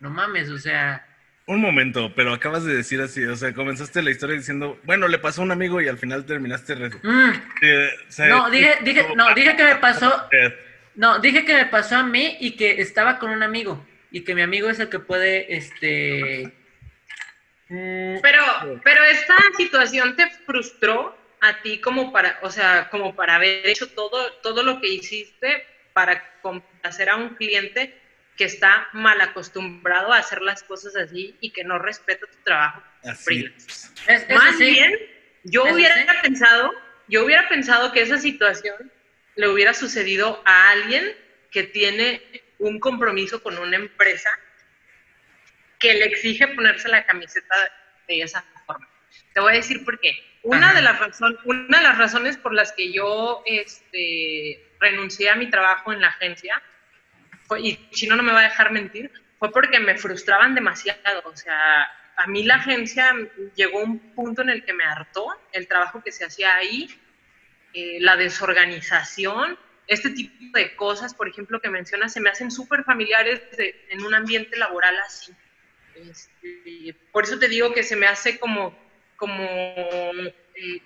No 0.00 0.10
mames, 0.10 0.50
o 0.50 0.58
sea... 0.58 1.08
Un 1.46 1.60
momento, 1.60 2.12
pero 2.14 2.32
acabas 2.32 2.64
de 2.64 2.76
decir 2.76 3.00
así, 3.00 3.24
o 3.24 3.36
sea, 3.36 3.52
comenzaste 3.52 4.02
la 4.02 4.10
historia 4.10 4.36
diciendo, 4.36 4.78
bueno, 4.84 5.08
le 5.08 5.18
pasó 5.18 5.42
a 5.42 5.44
un 5.44 5.50
amigo 5.50 5.80
y 5.80 5.88
al 5.88 5.98
final 5.98 6.24
terminaste... 6.24 6.76
Mm. 6.76 7.32
Eh, 7.62 7.90
no, 8.28 8.48
dije, 8.50 8.76
dije, 8.82 9.06
no, 9.16 9.34
dije 9.34 9.56
que 9.56 9.64
me 9.64 9.76
pasó... 9.76 10.28
No, 10.94 11.18
dije 11.18 11.44
que 11.44 11.54
me 11.54 11.66
pasó 11.66 11.96
a 11.96 12.02
mí 12.02 12.36
y 12.38 12.52
que 12.52 12.80
estaba 12.80 13.18
con 13.18 13.30
un 13.30 13.42
amigo 13.42 13.84
y 14.10 14.20
que 14.22 14.34
mi 14.34 14.42
amigo 14.42 14.68
es 14.68 14.78
el 14.78 14.88
que 14.88 14.98
puede, 14.98 15.56
este, 15.56 16.52
Mm, 17.72 18.20
pero, 18.20 18.42
pero 18.84 19.02
esta 19.04 19.34
situación 19.56 20.14
te 20.14 20.28
frustró 20.44 21.16
a 21.40 21.62
ti 21.62 21.80
como 21.80 22.12
para, 22.12 22.38
o 22.42 22.50
sea, 22.50 22.90
como 22.90 23.16
para 23.16 23.36
haber 23.36 23.66
hecho 23.66 23.88
todo, 23.88 24.30
todo 24.42 24.62
lo 24.62 24.78
que 24.78 24.88
hiciste 24.88 25.64
para 25.94 26.22
complacer 26.42 27.08
a 27.08 27.16
un 27.16 27.30
cliente 27.30 27.98
que 28.42 28.46
está 28.46 28.88
mal 28.92 29.20
acostumbrado 29.20 30.12
a 30.12 30.18
hacer 30.18 30.42
las 30.42 30.64
cosas 30.64 30.96
así 30.96 31.36
y 31.40 31.52
que 31.52 31.62
no 31.62 31.78
respeta 31.78 32.26
tu 32.26 32.38
trabajo. 32.42 32.82
Más 33.04 34.58
bien, 34.58 34.98
yo 35.44 35.62
hubiera 35.62 35.94
pensado, 36.22 36.72
yo 37.06 37.24
hubiera 37.24 37.48
pensado 37.48 37.92
que 37.92 38.02
esa 38.02 38.18
situación 38.18 38.90
le 39.36 39.46
hubiera 39.46 39.74
sucedido 39.74 40.42
a 40.44 40.70
alguien 40.70 41.16
que 41.52 41.62
tiene 41.62 42.20
un 42.58 42.80
compromiso 42.80 43.40
con 43.44 43.56
una 43.58 43.76
empresa 43.76 44.28
que 45.78 45.94
le 45.94 46.06
exige 46.06 46.48
ponerse 46.48 46.88
la 46.88 47.06
camiseta 47.06 47.54
de 48.08 48.22
esa 48.22 48.44
forma. 48.66 48.88
Te 49.34 49.40
voy 49.40 49.52
a 49.52 49.56
decir 49.56 49.84
por 49.84 50.00
qué. 50.00 50.18
Una, 50.42 50.74
de 50.74 50.82
las, 50.82 50.98
razón, 50.98 51.38
una 51.44 51.78
de 51.78 51.84
las 51.84 51.96
razones 51.96 52.36
por 52.38 52.52
las 52.54 52.72
que 52.72 52.92
yo 52.92 53.44
este, 53.46 54.68
renuncié 54.80 55.30
a 55.30 55.36
mi 55.36 55.48
trabajo 55.48 55.92
en 55.92 56.00
la 56.00 56.08
agencia, 56.08 56.60
y 57.56 57.88
si 57.92 58.06
no, 58.06 58.16
me 58.16 58.32
va 58.32 58.40
a 58.40 58.44
dejar 58.44 58.72
mentir, 58.72 59.10
fue 59.38 59.50
porque 59.50 59.80
me 59.80 59.96
frustraban 59.96 60.54
demasiado. 60.54 61.22
O 61.24 61.36
sea, 61.36 61.88
a 62.16 62.26
mí 62.26 62.44
la 62.44 62.56
agencia 62.56 63.14
llegó 63.54 63.80
a 63.80 63.84
un 63.84 63.98
punto 64.14 64.42
en 64.42 64.50
el 64.50 64.64
que 64.64 64.72
me 64.72 64.84
hartó 64.84 65.26
el 65.52 65.66
trabajo 65.66 66.02
que 66.02 66.12
se 66.12 66.24
hacía 66.24 66.54
ahí, 66.54 66.88
eh, 67.74 67.98
la 68.00 68.16
desorganización, 68.16 69.58
este 69.86 70.10
tipo 70.10 70.58
de 70.58 70.76
cosas, 70.76 71.14
por 71.14 71.28
ejemplo, 71.28 71.60
que 71.60 71.68
mencionas, 71.68 72.12
se 72.12 72.20
me 72.20 72.30
hacen 72.30 72.50
súper 72.50 72.84
familiares 72.84 73.42
en 73.58 74.04
un 74.04 74.14
ambiente 74.14 74.56
laboral 74.56 74.96
así. 75.00 75.32
Este, 75.94 76.94
por 77.10 77.24
eso 77.24 77.38
te 77.38 77.48
digo 77.48 77.72
que 77.72 77.82
se 77.82 77.96
me 77.96 78.06
hace 78.06 78.38
como, 78.38 78.78
como, 79.16 79.44
eh, 79.44 80.82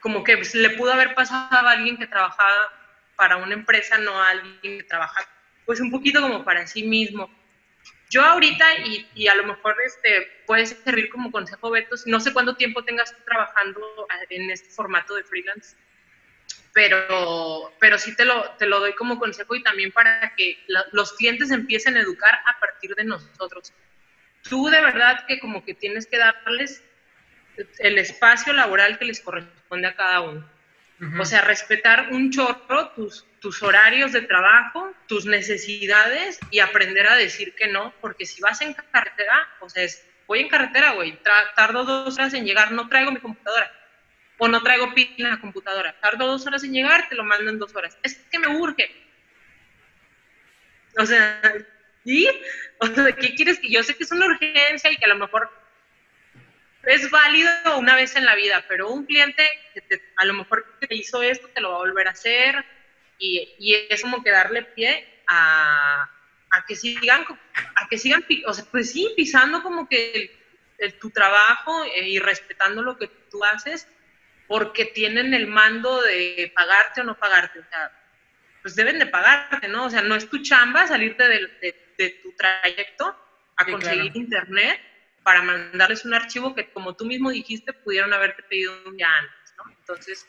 como 0.00 0.22
que 0.22 0.36
le 0.54 0.70
pudo 0.70 0.92
haber 0.92 1.14
pasado 1.14 1.66
a 1.66 1.72
alguien 1.72 1.96
que 1.96 2.06
trabajaba 2.06 2.70
para 3.16 3.36
una 3.36 3.54
empresa, 3.54 3.98
no 3.98 4.20
a 4.20 4.30
alguien 4.30 4.78
que 4.78 4.84
trabaja, 4.84 5.26
pues 5.66 5.80
un 5.80 5.90
poquito 5.90 6.20
como 6.20 6.44
para 6.44 6.66
sí 6.66 6.84
mismo. 6.84 7.30
Yo 8.10 8.22
ahorita, 8.22 8.78
y, 8.86 9.08
y 9.14 9.28
a 9.28 9.34
lo 9.34 9.44
mejor 9.44 9.76
este, 9.84 10.28
puede 10.46 10.66
servir 10.66 11.08
como 11.08 11.32
consejo, 11.32 11.70
Beto, 11.70 11.96
no 12.06 12.20
sé 12.20 12.32
cuánto 12.32 12.54
tiempo 12.54 12.84
tengas 12.84 13.14
trabajando 13.24 13.80
en 14.30 14.50
este 14.50 14.70
formato 14.70 15.14
de 15.14 15.24
freelance, 15.24 15.76
pero, 16.72 17.72
pero 17.80 17.98
sí 17.98 18.14
te 18.14 18.24
lo, 18.24 18.50
te 18.52 18.66
lo 18.66 18.80
doy 18.80 18.94
como 18.94 19.18
consejo 19.18 19.54
y 19.54 19.62
también 19.62 19.90
para 19.90 20.34
que 20.36 20.58
los 20.92 21.12
clientes 21.14 21.50
empiecen 21.50 21.96
a 21.96 22.00
educar 22.00 22.34
a 22.46 22.60
partir 22.60 22.94
de 22.94 23.04
nosotros 23.04 23.72
tú 24.48 24.68
de 24.68 24.80
verdad 24.80 25.26
que 25.26 25.40
como 25.40 25.64
que 25.64 25.74
tienes 25.74 26.06
que 26.06 26.18
darles 26.18 26.82
el 27.78 27.98
espacio 27.98 28.52
laboral 28.52 28.98
que 28.98 29.04
les 29.04 29.20
corresponde 29.20 29.88
a 29.88 29.96
cada 29.96 30.20
uno. 30.20 30.48
O 31.20 31.24
sea, 31.24 31.42
respetar 31.42 32.08
un 32.12 32.30
chorro 32.30 32.90
tus, 32.90 33.26
tus 33.40 33.62
horarios 33.62 34.12
de 34.12 34.22
trabajo, 34.22 34.92
tus 35.06 35.26
necesidades 35.26 36.38
y 36.50 36.60
aprender 36.60 37.08
a 37.08 37.16
decir 37.16 37.54
que 37.54 37.68
no, 37.68 37.92
porque 38.00 38.26
si 38.26 38.40
vas 38.40 38.60
en 38.62 38.74
carretera, 38.74 39.48
o 39.60 39.68
sea, 39.68 39.82
es, 39.82 40.06
voy 40.26 40.40
en 40.40 40.48
carretera, 40.48 40.92
güey, 40.92 41.18
tardo 41.56 41.84
dos 41.84 42.14
horas 42.16 42.34
en 42.34 42.44
llegar, 42.44 42.72
no 42.72 42.88
traigo 42.88 43.10
mi 43.10 43.20
computadora, 43.20 43.70
o 44.38 44.48
no 44.48 44.62
traigo 44.62 44.94
pila 44.94 45.28
en 45.28 45.30
la 45.30 45.40
computadora, 45.40 45.98
tardo 46.00 46.26
dos 46.26 46.46
horas 46.46 46.64
en 46.64 46.72
llegar, 46.72 47.08
te 47.08 47.16
lo 47.16 47.24
mando 47.24 47.50
en 47.50 47.58
dos 47.58 47.74
horas. 47.74 47.98
Es 48.02 48.14
que 48.30 48.38
me 48.38 48.48
urge. 48.48 48.90
O 50.96 51.04
sea, 51.04 51.40
¿Y? 52.04 52.28
O 52.78 52.86
sea, 52.86 53.12
¿qué 53.12 53.34
quieres 53.34 53.58
que 53.58 53.70
yo 53.70 53.82
sé 53.82 53.94
que 53.94 54.04
es 54.04 54.12
una 54.12 54.26
urgencia 54.26 54.92
y 54.92 54.96
que 54.96 55.06
a 55.06 55.08
lo 55.08 55.16
mejor 55.16 55.50
es 56.86 57.10
válido 57.10 57.78
una 57.78 57.96
vez 57.96 58.16
en 58.16 58.24
la 58.24 58.34
vida, 58.34 58.64
pero 58.68 58.90
un 58.90 59.04
cliente 59.04 59.42
que 59.72 60.00
a 60.16 60.24
lo 60.24 60.34
mejor 60.34 60.78
te 60.80 60.94
hizo 60.94 61.22
esto, 61.22 61.48
te 61.48 61.60
lo 61.60 61.70
va 61.70 61.76
a 61.76 61.80
volver 61.80 62.08
a 62.08 62.12
hacer 62.12 62.64
y, 63.18 63.54
y 63.58 63.74
es 63.88 64.02
como 64.02 64.22
que 64.22 64.30
darle 64.30 64.62
pie 64.62 65.22
a, 65.26 66.08
a, 66.50 66.64
que 66.66 66.76
sigan, 66.76 67.24
a 67.76 67.88
que 67.88 67.98
sigan, 67.98 68.24
o 68.46 68.54
sea, 68.54 68.64
pues 68.70 68.92
sí, 68.92 69.12
pisando 69.16 69.62
como 69.62 69.88
que 69.88 70.30
tu 71.00 71.10
trabajo 71.10 71.84
eh, 71.84 72.08
y 72.08 72.18
respetando 72.18 72.82
lo 72.82 72.96
que 72.98 73.08
tú 73.30 73.42
haces 73.44 73.88
porque 74.46 74.84
tienen 74.86 75.32
el 75.32 75.46
mando 75.46 76.02
de 76.02 76.52
pagarte 76.54 77.00
o 77.00 77.04
no 77.04 77.18
pagarte, 77.18 77.60
o 77.60 77.64
sea, 77.68 77.90
pues 78.60 78.74
deben 78.74 78.98
de 78.98 79.06
pagarte, 79.06 79.68
¿no? 79.68 79.86
O 79.86 79.90
sea, 79.90 80.02
no 80.02 80.14
es 80.14 80.28
tu 80.28 80.42
chamba 80.42 80.86
salirte 80.86 81.26
de, 81.28 81.38
de 81.60 81.84
de 81.98 82.10
tu 82.22 82.32
trayecto 82.32 83.16
a 83.56 83.64
conseguir 83.64 84.12
internet 84.14 84.80
para 85.24 85.42
mandarles 85.42 86.04
un 86.04 86.14
archivo 86.14 86.54
que, 86.54 86.70
como 86.70 86.94
tú 86.94 87.04
mismo 87.04 87.30
dijiste, 87.30 87.72
pudieron 87.72 88.12
haberte 88.12 88.42
pedido 88.44 88.72
un 88.86 88.96
día 88.96 89.08
antes, 89.08 89.54
¿no? 89.56 89.64
Entonces, 89.76 90.26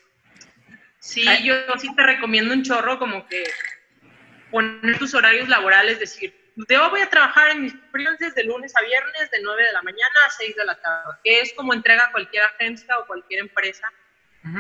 sí, 0.99 1.25
yo 1.43 1.55
sí 1.77 1.93
te 1.95 2.03
recomiendo 2.03 2.53
un 2.53 2.63
chorro 2.63 2.97
como 2.97 3.27
que 3.27 3.43
poner 4.49 4.97
tus 4.97 5.13
horarios 5.13 5.47
laborales, 5.47 5.99
decir, 5.99 6.33
yo 6.69 6.89
voy 6.89 7.01
a 7.01 7.09
trabajar 7.09 7.51
en 7.51 7.63
mis 7.63 7.75
freelances 7.91 8.33
de 8.33 8.45
lunes 8.45 8.73
a 8.75 8.81
viernes, 8.81 9.29
de 9.29 9.41
9 9.43 9.63
de 9.63 9.73
la 9.73 9.83
mañana 9.83 10.15
a 10.25 10.31
6 10.31 10.55
de 10.55 10.65
la 10.65 10.81
tarde, 10.81 11.13
que 11.23 11.41
es 11.41 11.53
como 11.53 11.73
entrega 11.73 12.09
cualquier 12.11 12.43
agencia 12.43 12.97
o 12.97 13.05
cualquier 13.05 13.41
empresa, 13.41 13.87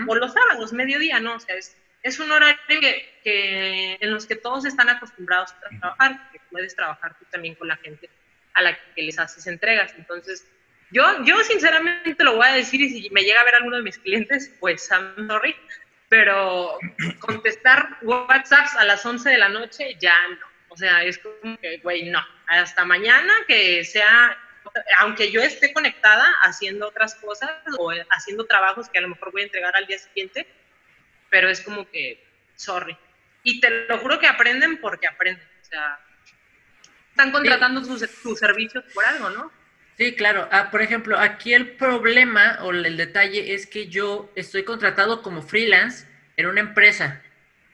o 0.07 0.15
los 0.15 0.33
sábados, 0.33 0.73
mediodía, 0.73 1.19
¿no? 1.19 1.35
O 1.35 1.39
sea, 1.39 1.55
es 1.55 1.77
es 2.05 2.19
un 2.19 2.31
horario 2.31 2.79
que, 3.23 3.97
en 3.99 4.13
los 4.13 4.27
que 4.27 4.35
todos 4.35 4.63
están 4.65 4.89
acostumbrados 4.89 5.53
a 5.53 5.79
trabajar, 5.79 6.31
que 6.31 6.39
puedes 6.51 6.75
trabajar 6.75 7.17
tú 7.17 7.25
también 7.31 7.55
con 7.55 7.67
la 7.67 7.77
gente 7.77 8.11
a 8.55 8.61
la 8.61 8.77
que 8.95 9.03
les 9.03 9.19
haces 9.19 9.45
entregas. 9.47 9.93
Entonces, 9.97 10.47
yo, 10.91 11.23
yo 11.23 11.41
sinceramente 11.43 12.23
lo 12.23 12.35
voy 12.35 12.47
a 12.47 12.53
decir 12.53 12.81
y 12.81 12.89
si 12.89 13.09
me 13.11 13.21
llega 13.21 13.41
a 13.41 13.45
ver 13.45 13.55
alguno 13.55 13.77
de 13.77 13.83
mis 13.83 13.97
clientes, 13.97 14.51
pues 14.59 14.89
I'm 14.89 15.27
sorry, 15.27 15.55
pero 16.09 16.77
contestar 17.19 17.97
WhatsApps 18.01 18.75
a 18.75 18.85
las 18.85 19.05
11 19.05 19.29
de 19.29 19.37
la 19.37 19.49
noche 19.49 19.95
ya 19.99 20.15
no. 20.29 20.47
O 20.69 20.77
sea, 20.77 21.03
es 21.03 21.17
como 21.17 21.57
que, 21.57 21.77
güey, 21.77 22.09
no. 22.09 22.25
Hasta 22.47 22.85
mañana 22.85 23.33
que 23.47 23.83
sea, 23.83 24.37
aunque 24.99 25.31
yo 25.31 25.41
esté 25.41 25.73
conectada 25.73 26.25
haciendo 26.43 26.87
otras 26.87 27.15
cosas 27.15 27.49
o 27.77 27.91
haciendo 28.11 28.45
trabajos 28.45 28.89
que 28.89 28.99
a 28.99 29.01
lo 29.01 29.09
mejor 29.09 29.31
voy 29.31 29.41
a 29.41 29.45
entregar 29.45 29.75
al 29.75 29.87
día 29.87 29.97
siguiente, 29.97 30.47
pero 31.29 31.49
es 31.49 31.61
como 31.61 31.89
que, 31.89 32.23
sorry. 32.55 32.97
Y 33.43 33.59
te 33.59 33.69
lo 33.87 33.97
juro 33.99 34.19
que 34.19 34.27
aprenden 34.27 34.77
porque 34.81 35.07
aprenden. 35.07 35.47
O 35.61 35.65
sea, 35.65 35.99
están 37.15 37.31
contratando 37.31 37.81
sus, 37.81 38.01
servicios 38.37 38.83
por 38.93 39.05
algo, 39.05 39.29
¿no? 39.29 39.51
Sí, 39.97 40.15
claro. 40.15 40.49
Ah, 40.51 40.69
por 40.69 40.81
ejemplo, 40.81 41.17
aquí 41.17 41.53
el 41.53 41.69
problema 41.69 42.59
o 42.61 42.71
el 42.71 42.97
detalle 42.97 43.53
es 43.53 43.65
que 43.65 43.87
yo 43.87 44.29
estoy 44.35 44.63
contratado 44.63 45.21
como 45.21 45.41
freelance 45.41 46.05
en 46.35 46.47
una 46.47 46.59
empresa. 46.59 47.21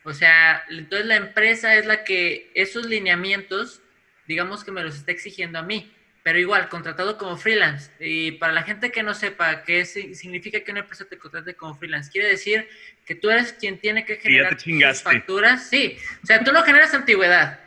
O 0.04 0.13
sea, 0.13 0.63
entonces 0.69 1.08
la 1.08 1.15
empresa 1.15 1.73
es 1.73 1.88
la 1.88 2.04
que 2.04 2.51
esos 2.54 2.86
lineamientos, 2.86 3.82
digamos 4.27 4.63
que 4.63 4.71
me 4.71 4.84
los 4.84 4.95
está 4.95 5.12
exigiendo 5.12 5.58
a 5.58 5.63
mí, 5.63 5.91
pero 6.21 6.38
igual, 6.38 6.69
contratado 6.69 7.17
como 7.17 7.36
freelance. 7.36 7.89
Y 7.99 8.34
para 8.34 8.54
la 8.54 8.62
gente 8.62 8.91
que 8.91 9.01
no 9.01 9.15
sepa 9.15 9.63
qué 9.63 9.86
significa 9.86 10.60
que 10.60 10.69
una 10.69 10.82
empresa 10.82 11.06
te 11.06 11.17
contrate 11.17 11.56
como 11.56 11.73
freelance, 11.73 12.12
quiere 12.12 12.27
decir 12.27 12.69
que 13.08 13.15
tú 13.15 13.32
eres 13.32 13.54
quien 13.54 13.80
tiene 13.80 14.06
que 14.06 14.17
generar 14.17 14.56
tus 14.56 15.01
facturas. 15.01 15.67
Sí, 15.67 15.97
o 16.21 16.27
sea, 16.27 16.43
tú 16.43 16.51
no 16.51 16.62
generas 16.62 16.93
antigüedad 16.93 17.60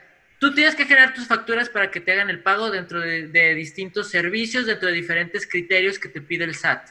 Tú 0.44 0.52
tienes 0.52 0.74
que 0.74 0.85
generar 0.85 1.14
tus 1.14 1.26
facturas 1.26 1.70
para 1.70 1.90
que 1.90 2.00
te 2.00 2.12
hagan 2.12 2.28
el 2.28 2.40
pago 2.40 2.70
dentro 2.70 3.00
de, 3.00 3.54
distintos 3.54 4.11
servicios, 4.11 4.66
dentro 4.66 4.88
de 4.88 4.94
diferentes 4.94 5.46
criterios 5.46 5.98
que 5.98 6.11
te 6.11 6.20
pide 6.20 6.44
el 6.44 6.54
SAT. 6.54 6.90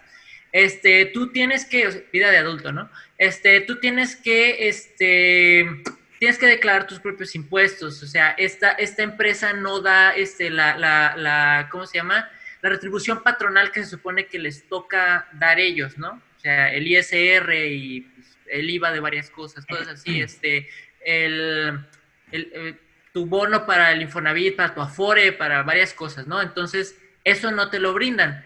Este, 0.51 1.05
tú 1.13 1.31
tienes 1.31 1.63
que, 1.63 2.07
vida 2.11 2.31
de 2.31 2.39
adulto, 2.39 2.71
¿no? 2.71 2.89
Este, 3.15 3.61
tú 3.61 3.79
tienes 3.79 4.15
que, 4.15 4.67
este, 4.67 5.69
tienes 6.17 6.39
que 6.39 6.47
declarar 6.47 6.87
tus 6.87 6.99
propios 6.99 7.35
impuestos. 7.35 8.01
O 8.01 8.07
sea, 8.07 8.31
esta, 8.39 8.71
esta 8.71 9.03
empresa 9.03 9.53
no 9.53 9.81
da, 9.81 10.15
este, 10.15 10.49
la, 10.49 10.75
la, 10.75 11.15
la, 11.15 11.69
¿cómo 11.71 11.85
se 11.85 11.99
llama? 11.99 12.27
La 12.63 12.71
retribución 12.71 13.21
patronal 13.21 13.71
que 13.71 13.83
se 13.83 13.89
supone 13.91 14.25
que 14.25 14.39
les 14.39 14.67
toca 14.67 15.27
dar 15.33 15.59
ellos, 15.59 15.99
¿no? 15.99 16.23
O 16.37 16.39
sea, 16.39 16.73
el 16.73 16.87
ISR 16.87 17.53
y 17.69 18.01
pues, 18.01 18.35
el 18.47 18.67
IVA 18.67 18.91
de 18.91 18.99
varias 18.99 19.29
cosas, 19.29 19.63
cosas 19.67 19.89
así, 19.89 20.21
este, 20.23 20.67
el, 21.05 21.85
el, 22.31 22.51
eh, 22.51 22.77
tu 23.13 23.27
bono 23.27 23.65
para 23.65 23.91
el 23.91 24.01
Infonavit, 24.01 24.55
para 24.55 24.73
tu 24.73 24.81
Afore, 24.81 25.31
para 25.31 25.63
varias 25.63 25.93
cosas, 25.93 26.27
¿no? 26.27 26.41
Entonces, 26.41 26.97
eso 27.23 27.51
no 27.51 27.69
te 27.69 27.79
lo 27.79 27.93
brindan. 27.93 28.43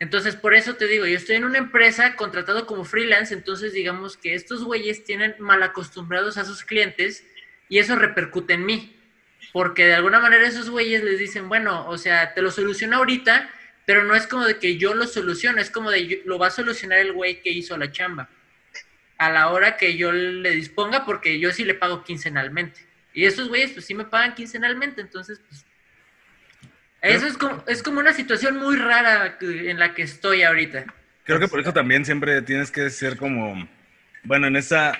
Entonces, 0.00 0.34
por 0.34 0.54
eso 0.54 0.74
te 0.76 0.86
digo, 0.86 1.04
yo 1.04 1.16
estoy 1.16 1.36
en 1.36 1.44
una 1.44 1.58
empresa 1.58 2.16
contratado 2.16 2.66
como 2.66 2.84
freelance, 2.84 3.34
entonces 3.34 3.74
digamos 3.74 4.16
que 4.16 4.34
estos 4.34 4.64
güeyes 4.64 5.04
tienen 5.04 5.36
mal 5.38 5.62
acostumbrados 5.62 6.38
a 6.38 6.46
sus 6.46 6.64
clientes 6.64 7.24
y 7.68 7.78
eso 7.78 7.94
repercute 7.96 8.54
en 8.54 8.64
mí. 8.64 8.96
Porque 9.52 9.84
de 9.84 9.94
alguna 9.94 10.18
manera 10.18 10.48
esos 10.48 10.70
güeyes 10.70 11.04
les 11.04 11.18
dicen, 11.18 11.50
bueno, 11.50 11.86
o 11.86 11.98
sea, 11.98 12.32
te 12.32 12.40
lo 12.40 12.50
soluciono 12.50 12.96
ahorita, 12.96 13.50
pero 13.84 14.04
no 14.04 14.14
es 14.14 14.26
como 14.26 14.46
de 14.46 14.58
que 14.58 14.78
yo 14.78 14.94
lo 14.94 15.06
soluciono, 15.06 15.60
es 15.60 15.70
como 15.70 15.90
de 15.90 16.22
lo 16.24 16.38
va 16.38 16.46
a 16.46 16.50
solucionar 16.50 17.00
el 17.00 17.12
güey 17.12 17.42
que 17.42 17.50
hizo 17.50 17.76
la 17.76 17.92
chamba. 17.92 18.30
A 19.18 19.30
la 19.30 19.50
hora 19.50 19.76
que 19.76 19.98
yo 19.98 20.12
le 20.12 20.52
disponga, 20.52 21.04
porque 21.04 21.38
yo 21.38 21.52
sí 21.52 21.64
le 21.64 21.74
pago 21.74 22.04
quincenalmente. 22.04 22.89
Y 23.12 23.24
esos 23.24 23.48
güeyes, 23.48 23.72
pues 23.72 23.86
sí 23.86 23.94
me 23.94 24.04
pagan 24.04 24.34
quincenalmente, 24.34 25.00
entonces, 25.00 25.40
pues. 25.48 25.66
Eso 27.02 27.26
es 27.26 27.38
como, 27.38 27.64
es 27.66 27.82
como 27.82 28.00
una 28.00 28.12
situación 28.12 28.58
muy 28.58 28.76
rara 28.76 29.38
en 29.40 29.78
la 29.78 29.94
que 29.94 30.02
estoy 30.02 30.42
ahorita. 30.42 30.84
Creo 31.24 31.40
que 31.40 31.48
por 31.48 31.60
eso 31.60 31.72
también 31.72 32.04
siempre 32.04 32.42
tienes 32.42 32.70
que 32.70 32.90
ser 32.90 33.16
como. 33.16 33.68
Bueno, 34.24 34.46
en 34.46 34.56
esa. 34.56 34.92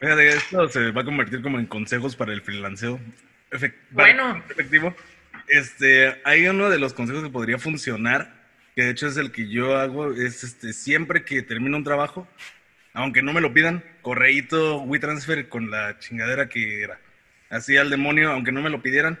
Fíjate, 0.00 0.28
esto 0.28 0.68
se 0.68 0.92
va 0.92 1.02
a 1.02 1.04
convertir 1.04 1.42
como 1.42 1.58
en 1.58 1.66
consejos 1.66 2.14
para 2.14 2.32
el 2.32 2.42
freelanceo. 2.42 3.00
bueno. 3.90 4.42
Efectivo. 4.48 4.94
Este, 5.48 6.20
hay 6.24 6.46
uno 6.46 6.70
de 6.70 6.78
los 6.78 6.94
consejos 6.94 7.22
que 7.22 7.30
podría 7.30 7.58
funcionar, 7.58 8.32
que 8.76 8.84
de 8.84 8.90
hecho 8.90 9.08
es 9.08 9.16
el 9.16 9.32
que 9.32 9.48
yo 9.48 9.76
hago, 9.76 10.12
es 10.12 10.44
este, 10.44 10.72
siempre 10.72 11.24
que 11.24 11.42
termino 11.42 11.76
un 11.76 11.84
trabajo, 11.84 12.28
aunque 12.94 13.22
no 13.22 13.32
me 13.32 13.40
lo 13.40 13.52
pidan, 13.52 13.84
correíto 14.02 14.80
WeTransfer 14.82 15.48
con 15.48 15.70
la 15.70 15.98
chingadera 15.98 16.48
que 16.48 16.82
era 16.82 16.98
así 17.54 17.76
al 17.76 17.90
demonio, 17.90 18.30
aunque 18.32 18.52
no 18.52 18.60
me 18.60 18.70
lo 18.70 18.82
pidieran. 18.82 19.18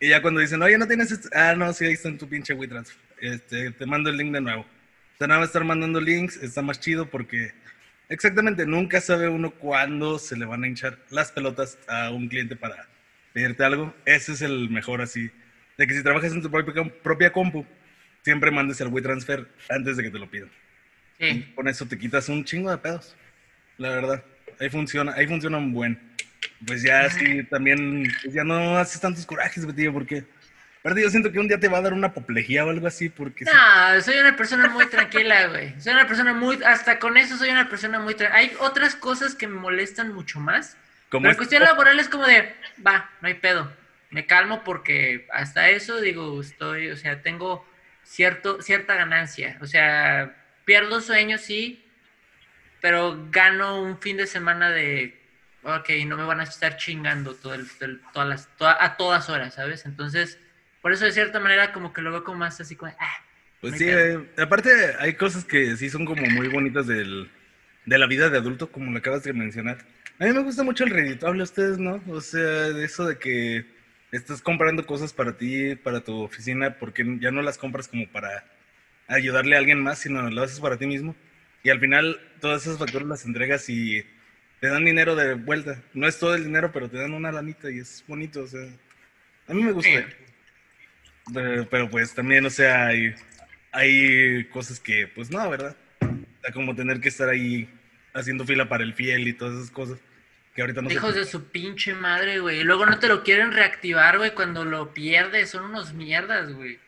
Y 0.00 0.10
ya 0.10 0.20
cuando 0.20 0.40
dicen, 0.40 0.62
oye, 0.62 0.76
no 0.76 0.86
tienes 0.86 1.10
esto? 1.10 1.28
Ah, 1.32 1.54
no, 1.56 1.72
sí, 1.72 1.86
ahí 1.86 1.94
está 1.94 2.08
en 2.08 2.18
tu 2.18 2.28
pinche 2.28 2.52
WeTransfer. 2.52 2.96
Este, 3.20 3.70
te 3.70 3.86
mando 3.86 4.10
el 4.10 4.16
link 4.16 4.32
de 4.32 4.40
nuevo. 4.40 4.62
O 4.62 5.16
sea, 5.16 5.26
nada 5.26 5.40
más 5.40 5.48
estar 5.48 5.64
mandando 5.64 6.00
links 6.00 6.36
está 6.36 6.60
más 6.60 6.80
chido 6.80 7.08
porque 7.08 7.52
exactamente 8.08 8.66
nunca 8.66 9.00
sabe 9.00 9.28
uno 9.28 9.52
cuándo 9.52 10.18
se 10.18 10.36
le 10.36 10.44
van 10.44 10.64
a 10.64 10.68
hinchar 10.68 10.98
las 11.10 11.32
pelotas 11.32 11.78
a 11.88 12.10
un 12.10 12.28
cliente 12.28 12.56
para 12.56 12.88
pedirte 13.32 13.64
algo. 13.64 13.94
Ese 14.04 14.32
es 14.32 14.42
el 14.42 14.68
mejor 14.68 15.00
así. 15.00 15.30
De 15.78 15.86
que 15.86 15.94
si 15.94 16.02
trabajas 16.02 16.32
en 16.32 16.42
tu 16.42 16.50
propia, 16.50 16.84
propia 17.02 17.32
compu, 17.32 17.64
siempre 18.22 18.50
mandes 18.50 18.80
el 18.80 18.88
WeTransfer 18.88 19.48
antes 19.70 19.96
de 19.96 20.02
que 20.02 20.10
te 20.10 20.18
lo 20.18 20.30
pidan. 20.30 20.50
Sí. 21.18 21.52
con 21.54 21.68
eso 21.68 21.86
te 21.86 21.96
quitas 21.96 22.28
un 22.28 22.44
chingo 22.44 22.70
de 22.70 22.78
pedos. 22.78 23.16
La 23.78 23.90
verdad. 23.90 24.24
Ahí 24.60 24.68
funciona, 24.68 25.14
ahí 25.14 25.26
funciona 25.26 25.58
un 25.58 25.72
buen 25.72 26.13
pues 26.66 26.82
ya 26.82 27.08
sí, 27.10 27.44
también, 27.44 28.12
pues 28.22 28.34
ya 28.34 28.44
no 28.44 28.76
haces 28.78 29.00
tantos 29.00 29.26
corajes, 29.26 29.66
tío, 29.74 29.92
porque... 29.92 30.24
Aparte, 30.80 31.00
yo 31.00 31.08
siento 31.08 31.32
que 31.32 31.38
un 31.38 31.48
día 31.48 31.58
te 31.58 31.68
va 31.68 31.78
a 31.78 31.80
dar 31.80 31.94
una 31.94 32.08
apoplejía 32.08 32.62
o 32.64 32.68
algo 32.68 32.86
así, 32.86 33.08
porque... 33.08 33.46
No, 33.46 34.00
soy 34.02 34.18
una 34.18 34.36
persona 34.36 34.68
muy 34.68 34.84
tranquila, 34.86 35.46
güey. 35.46 35.80
Soy 35.80 35.94
una 35.94 36.06
persona 36.06 36.34
muy... 36.34 36.62
Hasta 36.62 36.98
con 36.98 37.16
eso 37.16 37.38
soy 37.38 37.48
una 37.48 37.70
persona 37.70 38.00
muy 38.00 38.14
tranquila. 38.14 38.38
Hay 38.38 38.52
otras 38.60 38.94
cosas 38.94 39.34
que 39.34 39.46
me 39.46 39.58
molestan 39.58 40.12
mucho 40.12 40.40
más. 40.40 40.76
Como 41.08 41.22
pero 41.22 41.36
cuestión 41.38 41.62
laboral 41.62 41.98
es 42.00 42.10
como 42.10 42.26
de, 42.26 42.54
va, 42.86 43.10
no 43.22 43.28
hay 43.28 43.34
pedo. 43.34 43.72
Me 44.10 44.26
calmo 44.26 44.62
porque 44.62 45.26
hasta 45.32 45.70
eso, 45.70 46.02
digo, 46.02 46.38
estoy, 46.40 46.90
o 46.90 46.96
sea, 46.96 47.22
tengo 47.22 47.66
cierto, 48.02 48.60
cierta 48.60 48.94
ganancia. 48.94 49.56
O 49.62 49.66
sea, 49.66 50.36
pierdo 50.66 51.00
sueños, 51.00 51.40
sí, 51.40 51.84
pero 52.80 53.28
gano 53.30 53.80
un 53.80 53.98
fin 54.00 54.18
de 54.18 54.26
semana 54.26 54.70
de 54.70 55.23
ok, 55.64 55.90
no 56.06 56.16
me 56.16 56.24
van 56.24 56.40
a 56.40 56.44
estar 56.44 56.76
chingando 56.76 57.34
todo 57.34 57.54
el, 57.54 57.66
todas 58.12 58.28
las, 58.28 58.48
a 58.60 58.96
todas 58.96 59.28
horas, 59.30 59.54
¿sabes? 59.54 59.86
Entonces, 59.86 60.38
por 60.82 60.92
eso 60.92 61.04
de 61.04 61.12
cierta 61.12 61.40
manera 61.40 61.72
como 61.72 61.92
que 61.92 62.02
lo 62.02 62.10
veo 62.12 62.24
como 62.24 62.38
más 62.38 62.60
así 62.60 62.76
como, 62.76 62.92
ah. 62.98 63.24
Pues 63.60 63.78
sí, 63.78 63.86
eh, 63.88 64.20
aparte 64.36 64.70
hay 64.98 65.14
cosas 65.14 65.44
que 65.44 65.76
sí 65.76 65.88
son 65.88 66.04
como 66.04 66.26
muy 66.26 66.48
bonitas 66.48 66.86
del, 66.86 67.30
de 67.86 67.98
la 67.98 68.06
vida 68.06 68.28
de 68.28 68.36
adulto, 68.36 68.70
como 68.70 68.92
lo 68.92 68.98
acabas 68.98 69.24
de 69.24 69.32
mencionar. 69.32 69.78
A 70.18 70.26
mí 70.26 70.32
me 70.32 70.42
gusta 70.42 70.62
mucho 70.62 70.84
el 70.84 70.90
reditable, 70.90 71.42
ustedes, 71.42 71.78
¿no? 71.78 72.02
O 72.08 72.20
sea, 72.20 72.68
eso 72.68 73.06
de 73.06 73.18
que 73.18 73.64
estás 74.12 74.42
comprando 74.42 74.86
cosas 74.86 75.12
para 75.12 75.36
ti, 75.36 75.74
para 75.76 76.00
tu 76.00 76.22
oficina, 76.22 76.78
porque 76.78 77.04
ya 77.20 77.30
no 77.30 77.42
las 77.42 77.58
compras 77.58 77.88
como 77.88 78.06
para 78.08 78.44
ayudarle 79.08 79.56
a 79.56 79.58
alguien 79.58 79.82
más, 79.82 79.98
sino 79.98 80.28
lo 80.30 80.42
haces 80.42 80.60
para 80.60 80.76
ti 80.76 80.86
mismo. 80.86 81.16
Y 81.62 81.70
al 81.70 81.80
final 81.80 82.20
todas 82.40 82.62
esas 82.62 82.78
facturas 82.78 83.08
las 83.08 83.24
entregas 83.24 83.68
y 83.68 84.06
te 84.64 84.70
dan 84.70 84.86
dinero 84.86 85.14
de 85.14 85.34
vuelta. 85.34 85.78
No 85.92 86.08
es 86.08 86.18
todo 86.18 86.34
el 86.34 86.44
dinero, 86.44 86.72
pero 86.72 86.88
te 86.88 86.96
dan 86.96 87.12
una 87.12 87.30
lanita 87.30 87.70
y 87.70 87.80
es 87.80 88.02
bonito, 88.08 88.44
o 88.44 88.46
sea. 88.46 88.66
A 89.46 89.52
mí 89.52 89.62
me 89.62 89.72
gusta. 89.72 90.06
Pero, 91.70 91.90
pues 91.90 92.14
también, 92.14 92.46
o 92.46 92.48
sea, 92.48 92.86
hay, 92.86 93.14
hay 93.70 94.44
cosas 94.44 94.80
que, 94.80 95.06
pues 95.06 95.30
no, 95.30 95.50
¿verdad? 95.50 95.76
como 96.54 96.74
tener 96.74 96.98
que 96.98 97.10
estar 97.10 97.28
ahí 97.28 97.68
haciendo 98.14 98.46
fila 98.46 98.66
para 98.66 98.84
el 98.84 98.94
fiel 98.94 99.28
y 99.28 99.34
todas 99.34 99.54
esas 99.54 99.70
cosas. 99.70 99.98
Que 100.54 100.62
ahorita 100.62 100.80
no 100.80 100.90
Hijos 100.90 101.14
de 101.14 101.26
su 101.26 101.50
pinche 101.50 101.92
madre, 101.92 102.38
güey. 102.38 102.60
Y 102.60 102.64
luego 102.64 102.86
no 102.86 102.98
te 102.98 103.08
lo 103.08 103.22
quieren 103.22 103.52
reactivar, 103.52 104.16
güey, 104.16 104.32
cuando 104.32 104.64
lo 104.64 104.94
pierdes. 104.94 105.50
Son 105.50 105.64
unos 105.66 105.92
mierdas, 105.92 106.50
güey. 106.54 106.78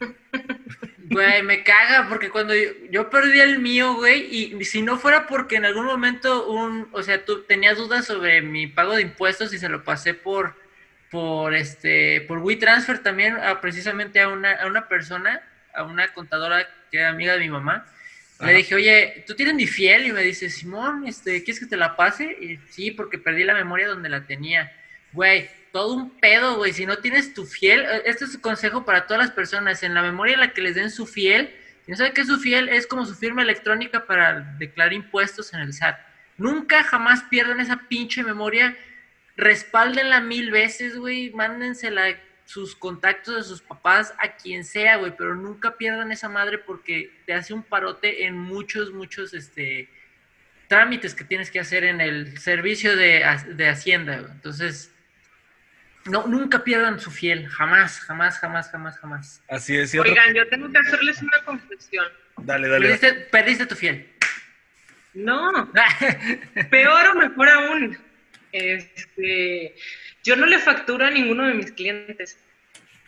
Güey, 1.10 1.42
me 1.42 1.64
caga 1.64 2.08
porque 2.08 2.30
cuando 2.30 2.54
yo, 2.88 3.10
perdí 3.10 3.40
el 3.40 3.58
mío, 3.58 3.94
güey, 3.94 4.32
y 4.32 4.64
si 4.64 4.80
no 4.80 4.96
fuera 4.96 5.26
porque 5.26 5.56
en 5.56 5.64
algún 5.64 5.84
momento 5.84 6.48
un, 6.48 6.88
o 6.92 7.02
sea, 7.02 7.24
tú 7.24 7.42
tenías 7.42 7.76
dudas 7.76 8.06
sobre 8.06 8.42
mi 8.42 8.68
pago 8.68 8.94
de 8.94 9.02
impuestos 9.02 9.52
y 9.52 9.58
se 9.58 9.68
lo 9.68 9.82
pasé 9.82 10.14
por, 10.14 10.54
por 11.10 11.52
este, 11.52 12.20
por 12.22 12.38
WeTransfer 12.38 13.00
también 13.00 13.36
a, 13.38 13.60
precisamente 13.60 14.20
a 14.20 14.28
una, 14.28 14.52
a 14.52 14.68
una 14.68 14.86
persona, 14.86 15.42
a 15.74 15.82
una 15.82 16.12
contadora 16.12 16.68
que 16.92 16.98
era 16.98 17.08
amiga 17.08 17.32
de 17.34 17.40
mi 17.40 17.50
mamá. 17.50 17.86
Le 18.40 18.54
dije, 18.54 18.74
oye, 18.76 19.24
¿tú 19.26 19.34
tienes 19.34 19.54
mi 19.54 19.66
fiel? 19.66 20.06
Y 20.06 20.12
me 20.12 20.22
dice, 20.22 20.48
Simón, 20.48 21.06
este, 21.06 21.42
¿quieres 21.42 21.60
que 21.60 21.66
te 21.66 21.76
la 21.76 21.96
pase? 21.96 22.24
Y 22.40 22.56
sí, 22.70 22.92
porque 22.92 23.18
perdí 23.18 23.42
la 23.42 23.52
memoria 23.52 23.88
donde 23.88 24.08
la 24.08 24.24
tenía. 24.24 24.72
Güey, 25.12 25.50
todo 25.72 25.94
un 25.94 26.10
pedo, 26.18 26.56
güey. 26.56 26.72
Si 26.72 26.86
no 26.86 26.98
tienes 26.98 27.34
tu 27.34 27.46
fiel, 27.46 27.80
eh, 27.80 28.02
este 28.06 28.24
es 28.24 28.34
un 28.34 28.40
consejo 28.40 28.84
para 28.84 29.06
todas 29.06 29.22
las 29.22 29.32
personas. 29.32 29.82
En 29.82 29.94
la 29.94 30.02
memoria 30.02 30.34
en 30.34 30.40
la 30.40 30.52
que 30.52 30.62
les 30.62 30.74
den 30.74 30.90
su 30.90 31.06
fiel, 31.06 31.54
si 31.84 31.90
no 31.90 31.96
saben 31.96 32.12
qué 32.12 32.22
es 32.22 32.26
su 32.26 32.38
fiel, 32.38 32.68
es 32.68 32.86
como 32.86 33.04
su 33.04 33.14
firma 33.14 33.42
electrónica 33.42 34.06
para 34.06 34.40
declarar 34.58 34.92
impuestos 34.92 35.52
en 35.54 35.60
el 35.60 35.72
SAT. 35.72 35.98
Nunca 36.36 36.82
jamás 36.84 37.22
pierdan 37.24 37.60
esa 37.60 37.88
pinche 37.88 38.22
memoria. 38.22 38.76
Respáldenla 39.36 40.20
mil 40.20 40.50
veces, 40.50 40.96
güey. 40.96 41.30
Mándensela 41.30 42.16
sus 42.44 42.74
contactos 42.74 43.36
de 43.36 43.42
sus 43.42 43.62
papás 43.62 44.14
a 44.18 44.36
quien 44.36 44.64
sea, 44.64 44.96
güey. 44.96 45.14
Pero 45.16 45.34
nunca 45.34 45.76
pierdan 45.76 46.12
esa 46.12 46.28
madre 46.28 46.58
porque 46.58 47.12
te 47.26 47.34
hace 47.34 47.54
un 47.54 47.62
parote 47.62 48.26
en 48.26 48.38
muchos, 48.38 48.92
muchos, 48.92 49.34
este 49.34 49.88
trámites 50.70 51.16
que 51.16 51.24
tienes 51.24 51.50
que 51.50 51.58
hacer 51.58 51.82
en 51.82 52.00
el 52.00 52.38
servicio 52.38 52.94
de, 52.94 53.24
de 53.56 53.68
Hacienda. 53.68 54.18
Entonces, 54.30 54.94
no, 56.10 56.26
nunca 56.26 56.62
pierdan 56.64 57.00
su 57.00 57.10
fiel, 57.10 57.46
jamás, 57.48 58.00
jamás, 58.00 58.38
jamás, 58.38 58.70
jamás, 58.70 58.98
jamás. 58.98 59.42
Así 59.48 59.76
es. 59.76 59.94
Oigan, 59.94 60.34
yo 60.34 60.48
tengo 60.48 60.70
que 60.70 60.78
hacerles 60.78 61.22
una 61.22 61.38
confesión. 61.44 62.06
Dale, 62.38 62.68
dale. 62.68 62.86
Perdiste, 62.88 63.12
perdiste 63.30 63.66
tu 63.66 63.74
fiel. 63.74 64.10
No, 65.14 65.70
peor 66.70 67.08
o 67.08 67.14
mejor 67.14 67.48
aún. 67.48 67.98
Este, 68.52 69.74
yo 70.22 70.36
no 70.36 70.46
le 70.46 70.58
facturo 70.58 71.04
a 71.04 71.10
ninguno 71.10 71.46
de 71.46 71.54
mis 71.54 71.72
clientes. 71.72 72.38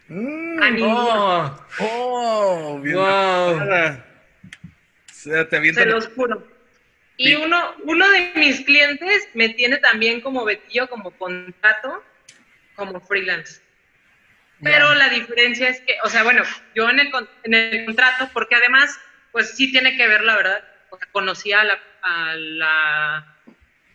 Mm, 0.09 0.62
A 0.62 0.71
ninguno. 0.71 1.67
Oh, 1.79 2.75
oh, 2.77 2.81
bien. 2.81 2.97
Wow. 2.97 3.61
sea, 5.12 5.49
te 5.49 5.75
Se 5.75 5.87
los 5.87 6.09
juro. 6.09 6.47
Y 7.17 7.29
Sí. 7.29 7.35
uno, 7.37 7.75
uno 7.85 8.09
de 8.11 8.33
mis 8.37 8.62
clientes 8.62 9.29
me 9.35 9.51
tiene 9.51 9.77
también 9.79 10.21
como 10.21 10.45
Betillo, 10.45 10.88
como 10.88 11.11
contrato, 11.12 12.03
como 12.75 13.01
freelance. 13.01 13.61
Pero 14.63 14.95
la 14.95 15.09
diferencia 15.09 15.69
es 15.69 15.81
que, 15.81 15.97
o 16.05 16.09
sea, 16.09 16.23
bueno, 16.23 16.45
yo 16.75 16.89
en 16.89 17.01
el, 17.01 17.11
en 17.43 17.55
el 17.55 17.85
contrato, 17.85 18.31
porque 18.33 18.55
además, 18.55 18.99
pues 19.33 19.57
sí 19.57 19.73
tiene 19.73 19.97
que 19.97 20.07
ver, 20.07 20.23
la 20.23 20.37
verdad, 20.37 20.65
conocía 21.11 21.63
a 21.63 21.65
la, 21.65 21.83
a 22.03 22.35
la, 22.37 23.37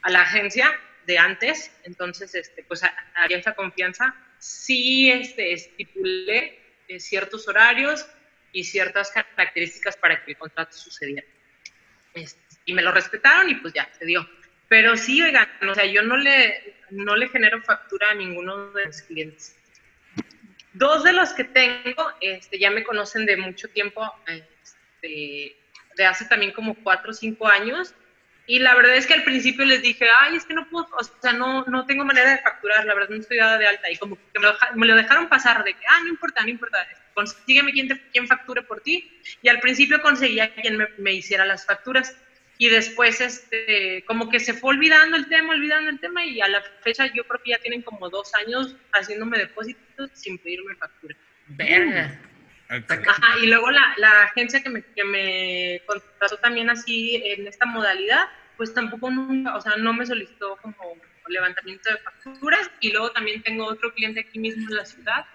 a 0.02 0.10
la 0.10 0.22
agencia 0.22 0.78
de 1.06 1.18
antes, 1.18 1.72
entonces, 1.84 2.36
este, 2.36 2.64
pues 2.64 2.82
había 3.16 3.38
esa 3.38 3.56
confianza. 3.56 4.14
Sí 4.40 5.10
este, 5.10 5.54
estipulé 5.54 6.60
eh, 6.90 7.00
ciertos 7.00 7.48
horarios 7.48 8.06
y 8.52 8.66
ciertas 8.66 9.12
características 9.12 9.96
para 9.96 10.24
que 10.24 10.32
el 10.32 10.38
contrato 10.38 10.74
sucediera. 10.74 11.24
Este, 12.14 12.42
y 12.66 12.74
me 12.74 12.82
lo 12.82 12.92
respetaron 12.92 13.50
y 13.50 13.56
pues 13.56 13.74
ya, 13.74 13.90
se 13.98 14.06
dio. 14.06 14.28
Pero 14.70 14.98
sí, 14.98 15.22
oigan, 15.22 15.48
o 15.70 15.74
sea, 15.74 15.86
yo 15.86 16.02
no 16.02 16.18
le, 16.18 16.76
no 16.90 17.16
le 17.16 17.30
genero 17.30 17.62
factura 17.62 18.12
a 18.12 18.16
ninguno 18.16 18.72
de 18.72 18.86
mis 18.88 19.02
clientes. 19.04 19.56
Dos 20.74 21.04
de 21.04 21.14
los 21.14 21.34
que 21.34 21.46
tengo 21.46 22.12
este, 22.22 22.60
ya 22.60 22.70
me 22.70 22.84
conocen 22.84 23.26
de 23.26 23.38
mucho 23.38 23.68
tiempo, 23.70 24.12
este, 24.28 25.56
de 25.96 26.06
hace 26.06 26.26
también 26.26 26.52
como 26.52 26.76
cuatro 26.76 27.12
o 27.12 27.14
cinco 27.14 27.48
años. 27.48 27.96
Y 28.46 28.60
la 28.60 28.76
verdad 28.76 28.96
es 28.96 29.08
que 29.08 29.14
al 29.14 29.24
principio 29.24 29.66
les 29.66 29.82
dije, 29.82 30.08
ay, 30.22 30.36
es 30.38 30.46
que 30.46 30.54
no 30.54 30.70
puedo, 30.70 30.88
o 30.98 31.04
sea, 31.22 31.34
no, 31.34 31.66
no 31.66 31.86
tengo 31.86 32.06
manera 32.06 32.32
de 32.32 32.38
facturar, 32.38 32.86
la 32.86 32.94
verdad 32.94 33.10
no 33.10 33.18
estoy 33.18 33.38
dada 33.38 33.58
de 33.58 33.68
alta. 33.68 33.90
Y 33.92 33.98
como 33.98 34.16
que 34.16 34.40
me 34.40 34.48
lo, 34.48 34.58
me 34.76 34.88
lo 34.88 34.96
dejaron 34.96 35.28
pasar 35.28 35.64
de 35.64 35.74
que, 35.74 35.86
ah, 35.90 36.00
no 36.04 36.10
importa, 36.10 36.44
no 36.44 36.50
importa, 36.50 36.88
consígueme 37.14 37.74
quien, 37.74 37.90
te- 37.90 38.10
quien 38.12 38.28
facture 38.28 38.62
por 38.64 38.80
ti. 38.82 39.12
Y 39.42 39.50
al 39.50 39.60
principio 39.60 40.02
conseguía 40.02 40.54
quien 40.54 40.78
me, 40.78 40.88
me 40.98 41.14
hiciera 41.14 41.46
las 41.46 41.66
facturas. 41.66 42.16
Y 42.58 42.70
después, 42.70 43.22
este, 43.22 44.04
como 44.08 44.30
que 44.30 44.40
se 44.40 44.54
fue 44.54 44.72
olvidando 44.72 45.16
el 45.16 45.28
tema, 45.28 45.54
olvidando 45.54 45.90
el 45.90 46.00
tema, 46.00 46.26
y 46.26 46.42
a 46.42 46.48
la 46.48 46.62
fecha 46.82 47.06
yo 47.14 47.24
creo 47.28 47.42
que 47.44 47.52
ya 47.52 47.60
tienen 47.60 47.84
como 47.84 48.10
dos 48.10 48.34
años 48.36 48.76
haciéndome 48.94 49.38
depósitos 49.38 50.10
sin 50.14 50.38
pedirme 50.40 50.76
factura. 50.76 51.16
Verga. 51.50 52.20
Ajá, 52.70 53.40
y 53.42 53.48
luego 53.48 53.72
la, 53.72 53.94
la 53.98 54.24
agencia 54.24 54.62
que 54.62 54.70
me, 54.70 54.84
que 54.84 55.04
me 55.04 55.82
contrató 55.86 56.38
también 56.38 56.70
así 56.70 57.22
en 57.24 57.48
esta 57.48 57.66
modalidad, 57.66 58.28
pues 58.58 58.74
tampoco 58.74 59.10
nunca, 59.10 59.56
o 59.56 59.62
sea, 59.62 59.76
no 59.78 59.94
me 59.94 60.06
solicitó 60.06 60.58
como 60.58 60.76
levantamiento 61.28 61.90
de 61.92 61.98
facturas. 61.98 62.70
Y 62.80 62.92
luego 62.92 63.12
también 63.12 63.42
tengo 63.44 63.66
otro 63.66 63.94
cliente 63.94 64.22
aquí 64.22 64.40
mismo 64.40 64.68
en 64.70 64.78
la 64.78 64.86
ciudad 64.86 65.26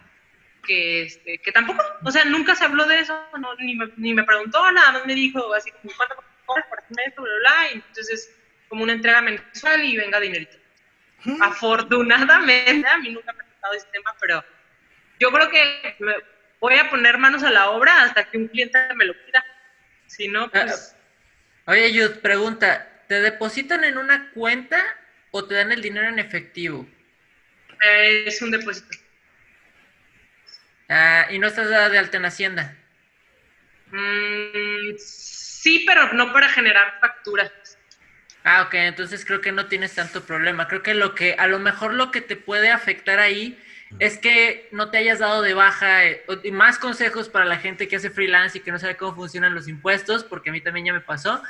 que, 0.62 1.02
este, 1.02 1.38
que 1.38 1.52
tampoco, 1.52 1.82
o 2.04 2.10
sea, 2.10 2.24
nunca 2.24 2.54
se 2.54 2.64
habló 2.64 2.86
de 2.86 3.00
eso, 3.00 3.20
no, 3.38 3.54
ni, 3.56 3.74
me, 3.74 3.90
ni 3.96 4.14
me 4.14 4.24
preguntó, 4.24 4.70
nada 4.70 4.92
más 4.92 5.06
me 5.06 5.14
dijo 5.14 5.52
así 5.54 5.70
como, 5.72 5.92
¿cuánto 5.96 6.16
por 6.68 6.78
esto, 7.06 7.22
bla, 7.22 7.32
bla? 7.40 7.70
Y 7.70 7.74
entonces, 7.74 8.34
como 8.68 8.84
una 8.84 8.92
entrega 8.92 9.20
mensual 9.22 9.84
y 9.84 9.96
venga 9.96 10.20
dinerito. 10.20 10.56
Afortunadamente, 11.40 12.88
a 12.88 12.98
mí 12.98 13.10
nunca 13.10 13.32
me 13.32 13.42
ha 13.42 13.46
tocado 13.46 13.74
ese 13.74 13.86
tema, 13.92 14.14
pero 14.20 14.44
yo 15.20 15.30
creo 15.30 15.48
que 15.50 15.96
me 16.00 16.14
voy 16.60 16.74
a 16.74 16.90
poner 16.90 17.18
manos 17.18 17.42
a 17.42 17.50
la 17.50 17.70
obra 17.70 18.02
hasta 18.02 18.24
que 18.24 18.38
un 18.38 18.48
cliente 18.48 18.78
me 18.94 19.04
lo 19.04 19.14
pida. 19.24 19.44
Si 20.06 20.28
no, 20.28 20.50
pues... 20.50 20.96
Oye, 21.66 21.92
Yud, 21.92 22.18
pregunta, 22.20 23.04
¿te 23.06 23.20
depositan 23.20 23.84
en 23.84 23.98
una 23.98 24.30
cuenta 24.32 24.82
o 25.30 25.46
te 25.46 25.54
dan 25.54 25.70
el 25.70 25.80
dinero 25.80 26.08
en 26.08 26.18
efectivo? 26.18 26.88
eh, 27.82 28.24
es 28.26 28.40
un 28.42 28.50
depósito. 28.50 28.96
Ah, 30.88 31.26
y 31.30 31.38
no 31.38 31.46
estás 31.46 31.68
dada 31.68 31.88
de 31.88 31.98
alta 31.98 32.16
en 32.16 32.24
Hacienda. 32.24 32.76
Mm, 33.90 34.96
sí, 35.62 35.84
pero 35.86 36.12
no 36.12 36.32
para 36.32 36.48
generar 36.48 36.98
facturas. 37.00 37.50
Ah, 38.44 38.62
ok, 38.62 38.74
entonces 38.74 39.24
creo 39.24 39.40
que 39.40 39.52
no 39.52 39.66
tienes 39.66 39.94
tanto 39.94 40.24
problema. 40.24 40.66
Creo 40.66 40.82
que 40.82 40.94
lo 40.94 41.14
que, 41.14 41.34
a 41.38 41.46
lo 41.46 41.60
mejor 41.60 41.94
lo 41.94 42.10
que 42.10 42.20
te 42.20 42.34
puede 42.34 42.70
afectar 42.70 43.20
ahí 43.20 43.56
es 44.00 44.18
que 44.18 44.68
no 44.72 44.90
te 44.90 44.98
hayas 44.98 45.20
dado 45.20 45.42
de 45.42 45.54
baja 45.54 46.04
eh, 46.06 46.24
y 46.42 46.50
más 46.50 46.78
consejos 46.80 47.28
para 47.28 47.44
la 47.44 47.58
gente 47.58 47.86
que 47.86 47.96
hace 47.96 48.10
freelance 48.10 48.58
y 48.58 48.60
que 48.62 48.72
no 48.72 48.80
sabe 48.80 48.96
cómo 48.96 49.14
funcionan 49.14 49.54
los 49.54 49.68
impuestos, 49.68 50.24
porque 50.24 50.50
a 50.50 50.52
mí 50.52 50.60
también 50.60 50.86
ya 50.86 50.92
me 50.92 51.00
pasó, 51.02 51.40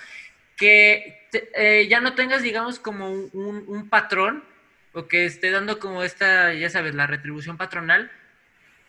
que 0.56 1.28
te- 1.30 1.48
eh, 1.54 1.88
ya 1.88 2.00
no 2.00 2.14
tengas, 2.14 2.42
digamos, 2.42 2.78
como 2.78 3.10
un- 3.10 3.64
un 3.66 3.88
patrón 3.88 4.44
o 4.92 5.08
que 5.08 5.24
esté 5.24 5.50
dando 5.50 5.78
como 5.78 6.02
esta, 6.02 6.52
ya 6.52 6.68
sabes, 6.68 6.94
la 6.94 7.06
retribución 7.06 7.56
patronal. 7.56 8.10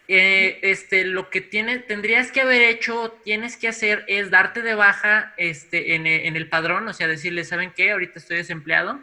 Eh, 0.08 0.60
este, 0.64 1.06
lo 1.06 1.30
que 1.30 1.40
tiene, 1.42 1.80
tendrías 1.80 2.32
que 2.32 2.42
haber 2.42 2.62
hecho, 2.64 3.22
tienes 3.24 3.56
que 3.56 3.70
hacer 3.70 4.04
es 4.08 4.30
darte 4.30 4.62
de 4.62 4.76
baja 4.76 5.34
este, 5.38 5.96
en, 5.96 6.06
e- 6.08 6.28
en 6.28 6.36
el 6.36 6.50
padrón, 6.50 6.88
o 6.90 6.94
sea, 6.94 7.08
decirle, 7.08 7.46
¿saben 7.46 7.72
qué? 7.74 7.92
Ahorita 7.92 8.20
estoy 8.20 8.38
desempleado, 8.38 9.00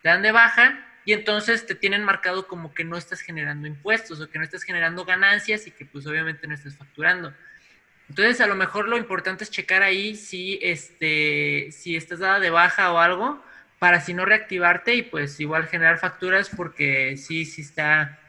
te 0.00 0.10
dan 0.10 0.22
de 0.22 0.30
baja 0.32 0.86
y 1.04 1.12
entonces 1.12 1.66
te 1.66 1.74
tienen 1.74 2.04
marcado 2.04 2.46
como 2.46 2.72
que 2.72 2.84
no 2.84 2.96
estás 2.96 3.20
generando 3.20 3.66
impuestos 3.66 4.20
o 4.20 4.30
que 4.30 4.38
no 4.38 4.44
estás 4.44 4.62
generando 4.62 5.04
ganancias 5.04 5.66
y 5.66 5.72
que 5.72 5.86
pues 5.86 6.06
obviamente 6.06 6.46
no 6.46 6.54
estás 6.54 6.76
facturando. 6.76 7.34
Entonces, 8.08 8.40
a 8.40 8.46
lo 8.46 8.54
mejor 8.54 8.88
lo 8.88 8.98
importante 8.98 9.44
es 9.44 9.50
checar 9.50 9.82
ahí 9.82 10.14
si, 10.16 10.58
este, 10.62 11.68
si 11.72 11.96
estás 11.96 12.18
dada 12.18 12.38
de 12.40 12.50
baja 12.50 12.92
o 12.92 12.98
algo 12.98 13.42
para 13.78 14.00
si 14.00 14.14
no 14.14 14.24
reactivarte 14.26 14.94
y 14.94 15.02
pues 15.02 15.40
igual 15.40 15.66
generar 15.68 15.98
facturas 15.98 16.50
porque 16.50 17.16
sí, 17.16 17.44
sí 17.46 17.62
está, 17.62 18.20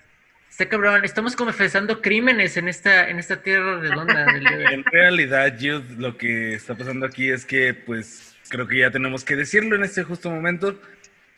está 0.56 0.70
cabrón. 0.70 1.04
Estamos 1.04 1.36
confesando 1.36 2.02
crímenes 2.02 2.56
en 2.56 2.70
esta, 2.70 3.10
en 3.10 3.20
esta 3.20 3.42
tierra 3.42 3.80
redonda 3.82 4.26
del. 4.26 4.48
En 4.48 4.84
realidad, 4.86 5.54
Jude, 5.60 5.84
lo 5.98 6.18
que 6.18 6.54
está 6.54 6.76
pasando 6.76 7.06
aquí 7.06 7.30
es 7.30 7.46
que, 7.46 7.74
pues, 7.74 8.36
creo 8.48 8.66
que 8.66 8.80
ya 8.80 8.90
tenemos 8.90 9.26
que 9.26 9.36
decirlo 9.36 9.76
en 9.76 9.84
este 9.84 10.04
justo 10.04 10.32
momento. 10.32 10.80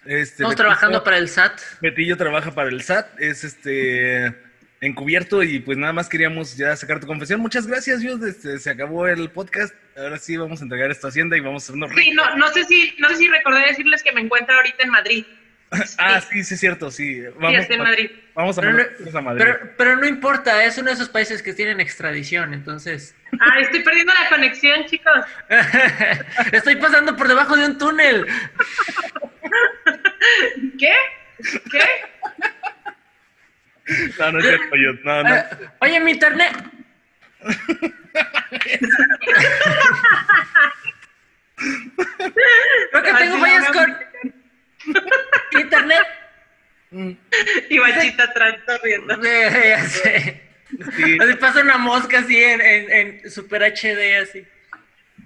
Este, 0.06 0.22
Estamos 0.44 0.54
Betillo- 0.54 0.58
trabajando 0.58 1.04
para 1.04 1.18
el 1.18 1.30
SAT. 1.30 1.60
Betillo 1.82 2.16
trabaja 2.16 2.54
para 2.54 2.70
el 2.70 2.82
SAT, 2.84 3.20
es 3.20 3.44
este 3.44 4.34
encubierto 4.80 5.42
y 5.42 5.58
pues 5.60 5.76
nada 5.76 5.92
más 5.92 6.08
queríamos 6.08 6.56
ya 6.56 6.76
sacar 6.76 7.00
tu 7.00 7.08
confesión. 7.08 7.42
Muchas 7.42 7.66
gracias, 7.66 8.04
Jude. 8.04 8.30
Este, 8.30 8.60
se 8.60 8.70
acabó 8.70 9.08
el 9.08 9.32
podcast. 9.32 9.74
Ahora 9.98 10.20
sí 10.20 10.38
vamos 10.38 10.62
a 10.62 10.64
entregar 10.66 10.92
esta 10.92 11.08
hacienda 11.08 11.36
y 11.36 11.40
vamos 11.40 11.64
a 11.64 11.66
hacernos 11.74 11.90
Sí, 11.96 12.12
no, 12.12 12.36
no 12.38 12.48
sé 12.54 12.64
si, 12.66 12.94
no 13.00 13.10
sé 13.10 13.16
si 13.16 13.28
recordé 13.28 13.62
decirles 13.66 14.04
que 14.04 14.12
me 14.12 14.22
encuentro 14.22 14.56
ahorita 14.56 14.84
en 14.84 14.90
Madrid. 14.92 15.26
Ah, 15.98 16.22
sí, 16.22 16.44
sí 16.44 16.54
es 16.54 16.60
cierto, 16.60 16.90
sí. 16.90 17.22
Sí, 17.22 17.28
Vamos, 17.40 17.70
en 17.70 17.80
Madrid. 17.80 18.12
vamos 18.34 18.58
a 18.58 18.62
Pero 18.62 18.74
no, 18.74 18.78
mandarnos 18.80 19.16
a 19.16 19.22
Madrid. 19.22 19.44
pero- 19.46 19.74
pero 19.78 19.96
no 19.98 20.06
importa, 20.08 20.64
es 20.64 20.78
uno 20.78 20.88
de 20.88 20.94
esos 20.94 21.10
países 21.10 21.42
que 21.42 21.54
tienen 21.54 21.80
extradición, 21.82 22.54
entonces... 22.54 23.16
Ah, 23.42 23.60
estoy 23.60 23.82
perdiendo 23.84 24.14
la 24.14 24.30
conexión, 24.30 24.86
chicos. 24.86 25.26
Estoy 26.54 26.78
pasando 26.78 27.16
por 27.18 27.28
debajo 27.28 27.58
de 27.58 27.66
un 27.66 27.78
túnel. 27.78 28.26
¿Qué? 30.80 30.94
¿Qué? 31.70 31.84
No, 34.20 34.32
no 34.32 34.40
es 34.40 34.46
cierto, 34.46 34.70
Jude. 34.70 35.00
No, 35.04 35.24
no. 35.24 35.36
Eh, 35.36 35.46
Oye, 35.82 36.00
mi 36.00 36.12
internet. 36.12 36.54
Creo 42.92 43.04
que 43.04 43.14
tengo 43.14 43.38
fallas 43.40 43.64
no, 43.68 43.74
con 43.74 43.98
internet. 45.60 46.08
Y 47.70 47.78
Bachita 47.80 48.24
atrás 48.24 48.56
corriendo. 48.66 49.22
Ya 49.22 49.82
sé. 49.86 50.44
Sí. 50.96 51.18
Así 51.22 51.34
pasa 51.36 51.62
una 51.62 51.78
mosca 51.78 52.20
así 52.20 52.44
en, 52.44 52.60
en, 52.62 52.92
en 52.92 53.32
Super 53.32 53.62
HD 53.64 54.18
así. 54.22 54.46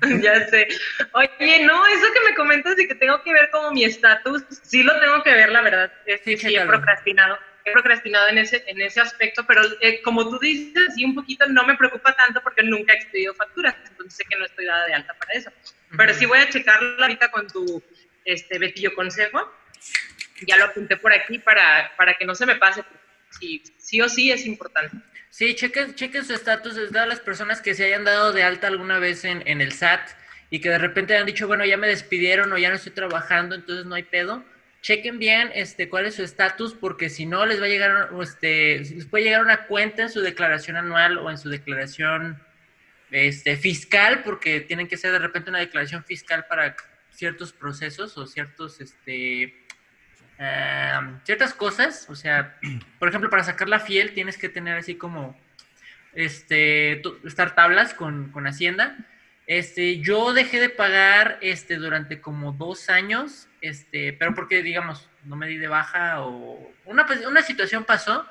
Ya 0.21 0.47
sé. 0.47 0.67
Oye, 1.13 1.63
no, 1.63 1.86
eso 1.86 2.06
que 2.13 2.30
me 2.30 2.36
comentas 2.36 2.76
de 2.76 2.88
que 2.88 2.95
tengo 2.95 3.21
que 3.24 3.34
ver 3.34 3.50
como 3.52 3.71
mi 3.71 3.84
estatus, 3.86 4.43
sí 4.63 4.82
lo 4.82 5.00
tengo 5.00 5.21
que 5.21 5.32
ver, 5.32 5.50
la 5.52 5.62
verdad. 5.62 5.93
Es 6.08 6.21
Sí, 6.21 6.32
que 6.38 6.47
sí, 6.50 6.56
he 6.56 6.65
procrastinado. 6.65 7.38
He 7.65 7.71
procrastinado 7.71 8.28
en 8.30 8.39
ese, 8.39 8.63
en 8.65 8.82
ese 8.82 9.00
aspecto, 9.00 9.45
pero 9.45 9.62
eh, 9.82 10.02
como 10.02 10.28
tú 10.28 10.39
dices, 10.39 10.95
sí, 10.95 11.06
un 11.06 11.13
poquito 11.13 11.45
no 11.47 11.63
me 11.65 11.76
preocupa 11.76 12.15
tanto 12.15 12.41
porque 12.41 12.63
nunca 12.63 12.93
he 12.93 12.95
expedido 12.95 13.36
facturas, 13.36 13.76
entonces 13.88 14.15
sé 14.17 14.24
que 14.28 14.39
no 14.39 14.45
estoy 14.45 14.65
dada 14.65 14.88
de 14.88 14.93
alta 14.95 15.13
para 15.13 15.34
eso. 15.34 15.52
Pero 15.95 16.13
sí 16.15 16.26
voy 16.26 16.39
a 16.39 16.50
checarlo 16.50 17.00
ahorita 17.00 17.29
con 17.29 17.46
tu 17.48 17.83
este, 18.25 18.58
Betillo 18.58 18.96
consejo. 18.96 19.54
Ya 20.48 20.58
lo 20.58 20.65
apunté 20.65 20.98
por 20.98 21.13
aquí 21.13 21.40
para, 21.40 21.92
para 21.98 22.15
que 22.15 22.25
no 22.25 22.36
se 22.36 22.46
me 22.46 22.56
pase. 22.56 22.84
Sí, 23.40 23.63
sí 23.77 24.02
o 24.02 24.10
sí 24.10 24.32
es 24.32 24.46
importante. 24.46 24.98
Sí, 25.29 25.56
chequen, 25.56 25.96
chequen 25.96 26.25
su 26.25 26.34
estatus 26.34 26.75
de 26.75 26.88
todas 26.88 27.08
las 27.08 27.19
personas 27.19 27.62
que 27.62 27.73
se 27.73 27.86
hayan 27.86 28.04
dado 28.04 28.34
de 28.34 28.44
alta 28.44 28.67
alguna 28.67 29.00
vez 29.00 29.23
en, 29.23 29.42
en 29.48 29.62
el 29.62 29.71
SAT 29.71 30.10
y 30.50 30.60
que 30.60 30.69
de 30.69 30.77
repente 30.77 31.15
han 31.15 31.25
dicho, 31.25 31.48
bueno, 31.48 31.65
ya 31.65 31.77
me 31.77 31.88
despidieron 31.88 32.52
o 32.52 32.58
ya 32.58 32.69
no 32.69 32.75
estoy 32.75 32.92
trabajando, 32.92 33.56
entonces 33.56 33.86
no 33.86 33.96
hay 33.96 34.04
pedo. 34.04 34.44
Chequen 34.82 35.17
bien 35.17 35.50
este, 35.56 35.88
cuál 35.88 36.06
es 36.08 36.15
su 36.15 36.23
estatus, 36.23 36.73
porque 36.73 37.10
si 37.10 37.25
no 37.25 37.46
les 37.46 37.62
va 37.62 37.65
a 37.65 37.69
llegar, 37.69 38.10
este, 38.21 38.79
les 38.79 39.06
puede 39.06 39.23
llegar 39.23 39.42
una 39.42 39.67
cuenta 39.67 40.04
en 40.04 40.10
su 40.10 40.19
declaración 40.19 40.75
anual 40.75 41.17
o 41.19 41.32
en 41.32 41.38
su 41.38 41.50
declaración 41.50 42.38
este, 43.12 43.56
fiscal, 43.56 44.23
porque 44.23 44.60
tienen 44.60 44.90
que 44.90 44.96
hacer 44.96 45.13
de 45.13 45.19
repente 45.19 45.50
una 45.50 45.60
declaración 45.60 46.04
fiscal 46.04 46.46
para 46.50 46.75
ciertos 47.12 47.54
procesos 47.54 48.17
o 48.17 48.27
ciertos, 48.27 48.82
este, 48.82 49.60
ah, 50.42 51.19
ciertas 51.23 51.54
cosas. 51.54 52.08
O 52.10 52.15
sea, 52.15 52.58
por 53.00 53.08
ejemplo, 53.08 53.29
para 53.29 53.44
sacar 53.44 53.69
la 53.69 53.79
fiel 53.79 54.13
tienes 54.13 54.37
que 54.37 54.50
tener 54.50 54.77
así 54.77 54.96
como 54.96 55.39
este, 56.13 57.02
estar 57.25 57.56
tablas 57.56 57.94
con, 57.94 58.31
con 58.31 58.48
Hacienda. 58.48 58.98
Este, 59.48 60.00
yo 60.00 60.33
dejé 60.33 60.60
de 60.60 60.69
pagar 60.69 61.37
este, 61.42 61.75
durante 61.75 62.21
como 62.21 62.54
dos 62.54 62.89
años, 62.89 63.48
este, 63.60 64.13
pero 64.13 64.33
porque, 64.33 64.63
digamos, 64.63 65.10
no 65.25 65.35
me 65.35 65.48
di 65.48 65.58
de 65.58 65.67
baja 65.67 66.21
o 66.21 66.71
una, 66.85 67.06
pues, 67.06 67.25
una 67.25 67.42
situación 67.42 67.83
pasó 67.83 68.25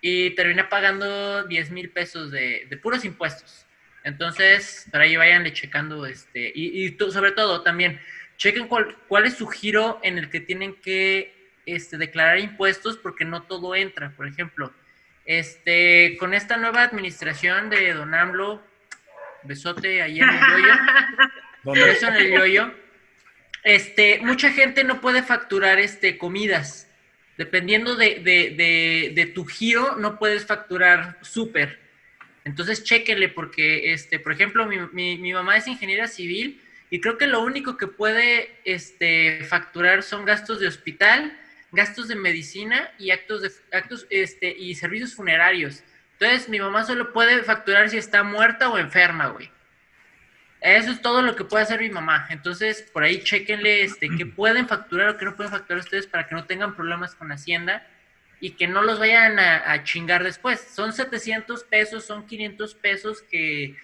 y 0.00 0.30
terminé 0.34 0.64
pagando 0.64 1.44
10 1.44 1.70
mil 1.70 1.90
pesos 1.90 2.30
de, 2.30 2.66
de 2.68 2.76
puros 2.76 3.04
impuestos. 3.04 3.66
Entonces, 4.04 4.86
por 4.90 5.00
ahí 5.00 5.16
vayanle 5.16 5.52
checando, 5.52 6.06
este, 6.06 6.50
y, 6.54 6.86
y 6.86 6.96
sobre 7.10 7.32
todo 7.32 7.62
también, 7.62 8.00
chequen 8.36 8.68
cuál, 8.68 8.96
cuál 9.08 9.26
es 9.26 9.34
su 9.34 9.46
giro 9.46 10.00
en 10.02 10.18
el 10.18 10.30
que 10.30 10.40
tienen 10.40 10.74
que 10.74 11.50
este, 11.66 11.96
declarar 11.96 12.38
impuestos, 12.38 12.96
porque 12.96 13.24
no 13.24 13.42
todo 13.44 13.74
entra. 13.74 14.10
Por 14.16 14.26
ejemplo, 14.26 14.72
este, 15.24 16.16
con 16.18 16.34
esta 16.34 16.56
nueva 16.56 16.82
administración 16.82 17.70
de 17.70 17.94
Don 17.94 18.14
AMLO, 18.14 18.62
besote 19.44 20.02
ahí 20.02 20.20
en 20.20 20.28
el 20.28 20.40
yoyo, 20.40 20.72
¿Dónde? 21.62 21.84
beso 21.84 22.08
en 22.08 22.16
el 22.16 22.32
yoyo, 22.32 22.74
este, 23.64 24.20
mucha 24.22 24.50
gente 24.50 24.84
no 24.84 25.00
puede 25.00 25.22
facturar 25.22 25.78
este, 25.78 26.18
comidas. 26.18 26.88
Dependiendo 27.38 27.96
de, 27.96 28.16
de, 28.16 28.50
de, 28.50 29.12
de 29.14 29.26
tu 29.26 29.44
giro, 29.44 29.96
no 29.96 30.18
puedes 30.18 30.44
facturar 30.44 31.18
súper. 31.22 31.80
Entonces, 32.44 32.84
chéquenle, 32.84 33.28
porque, 33.28 33.92
este, 33.92 34.18
por 34.18 34.32
ejemplo, 34.32 34.66
mi, 34.66 34.78
mi, 34.92 35.16
mi 35.16 35.32
mamá 35.32 35.56
es 35.56 35.66
ingeniera 35.66 36.08
civil 36.08 36.60
y 36.92 37.00
creo 37.00 37.16
que 37.16 37.26
lo 37.26 37.42
único 37.42 37.78
que 37.78 37.86
puede 37.86 38.54
este, 38.66 39.46
facturar 39.46 40.02
son 40.02 40.26
gastos 40.26 40.60
de 40.60 40.66
hospital, 40.66 41.34
gastos 41.72 42.06
de 42.06 42.16
medicina 42.16 42.92
y 42.98 43.12
actos 43.12 43.40
de 43.40 43.50
actos 43.74 44.06
este, 44.10 44.54
y 44.54 44.74
servicios 44.74 45.14
funerarios. 45.14 45.82
Entonces, 46.18 46.50
mi 46.50 46.60
mamá 46.60 46.84
solo 46.84 47.14
puede 47.14 47.44
facturar 47.44 47.88
si 47.88 47.96
está 47.96 48.22
muerta 48.24 48.68
o 48.68 48.76
enferma, 48.76 49.28
güey. 49.28 49.50
Eso 50.60 50.90
es 50.90 51.00
todo 51.00 51.22
lo 51.22 51.34
que 51.34 51.44
puede 51.44 51.62
hacer 51.62 51.80
mi 51.80 51.88
mamá. 51.88 52.26
Entonces, 52.28 52.82
por 52.92 53.04
ahí 53.04 53.22
chequenle 53.22 53.84
este, 53.84 54.10
qué 54.14 54.26
pueden 54.36 54.68
facturar 54.68 55.08
o 55.08 55.16
qué 55.16 55.24
no 55.24 55.34
pueden 55.34 55.50
facturar 55.50 55.80
ustedes 55.80 56.06
para 56.06 56.28
que 56.28 56.34
no 56.34 56.44
tengan 56.44 56.76
problemas 56.76 57.14
con 57.14 57.32
Hacienda 57.32 57.86
y 58.38 58.50
que 58.50 58.68
no 58.68 58.82
los 58.82 58.98
vayan 58.98 59.38
a, 59.38 59.72
a 59.72 59.82
chingar 59.82 60.24
después. 60.24 60.60
Son 60.60 60.92
700 60.92 61.64
pesos, 61.64 62.04
son 62.04 62.26
500 62.26 62.74
pesos 62.74 63.22
que, 63.22 63.78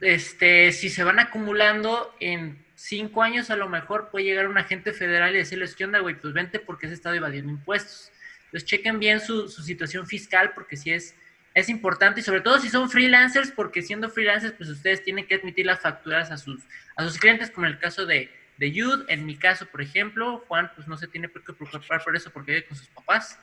este, 0.00 0.72
si 0.72 0.88
se 0.88 1.04
van 1.04 1.18
acumulando 1.18 2.14
en 2.20 2.64
cinco 2.74 3.22
años, 3.22 3.50
a 3.50 3.56
lo 3.56 3.68
mejor 3.68 4.10
puede 4.10 4.24
llegar 4.24 4.48
un 4.48 4.58
agente 4.58 4.92
federal 4.92 5.34
y 5.34 5.38
decirles, 5.38 5.74
¿qué 5.74 5.84
onda, 5.84 6.00
güey? 6.00 6.14
Pues 6.14 6.32
vente 6.32 6.58
porque 6.58 6.86
has 6.86 6.92
estado 6.92 7.14
evadiendo 7.14 7.52
impuestos. 7.52 8.10
Entonces, 8.46 8.68
chequen 8.68 8.98
bien 8.98 9.20
su, 9.20 9.48
su 9.48 9.62
situación 9.62 10.06
fiscal 10.06 10.52
porque 10.54 10.76
si 10.76 10.92
es, 10.92 11.14
es 11.54 11.68
importante 11.68 12.20
y 12.20 12.22
sobre 12.22 12.40
todo 12.40 12.58
si 12.58 12.68
son 12.68 12.90
freelancers, 12.90 13.50
porque 13.50 13.82
siendo 13.82 14.10
freelancers, 14.10 14.54
pues 14.54 14.68
ustedes 14.68 15.02
tienen 15.02 15.26
que 15.26 15.34
admitir 15.34 15.66
las 15.66 15.80
facturas 15.80 16.30
a 16.30 16.36
sus, 16.36 16.62
a 16.96 17.04
sus 17.04 17.18
clientes, 17.18 17.50
como 17.50 17.66
en 17.66 17.72
el 17.72 17.78
caso 17.78 18.06
de, 18.06 18.30
de 18.56 19.04
en 19.08 19.26
mi 19.26 19.36
caso, 19.36 19.66
por 19.66 19.82
ejemplo, 19.82 20.44
Juan, 20.46 20.70
pues 20.74 20.86
no 20.86 20.96
se 20.96 21.08
tiene 21.08 21.28
por 21.28 21.44
qué 21.44 21.52
preocupar 21.52 22.02
por 22.02 22.16
eso 22.16 22.30
porque 22.30 22.52
vive 22.52 22.66
con 22.66 22.76
sus 22.76 22.86
papás. 22.88 23.38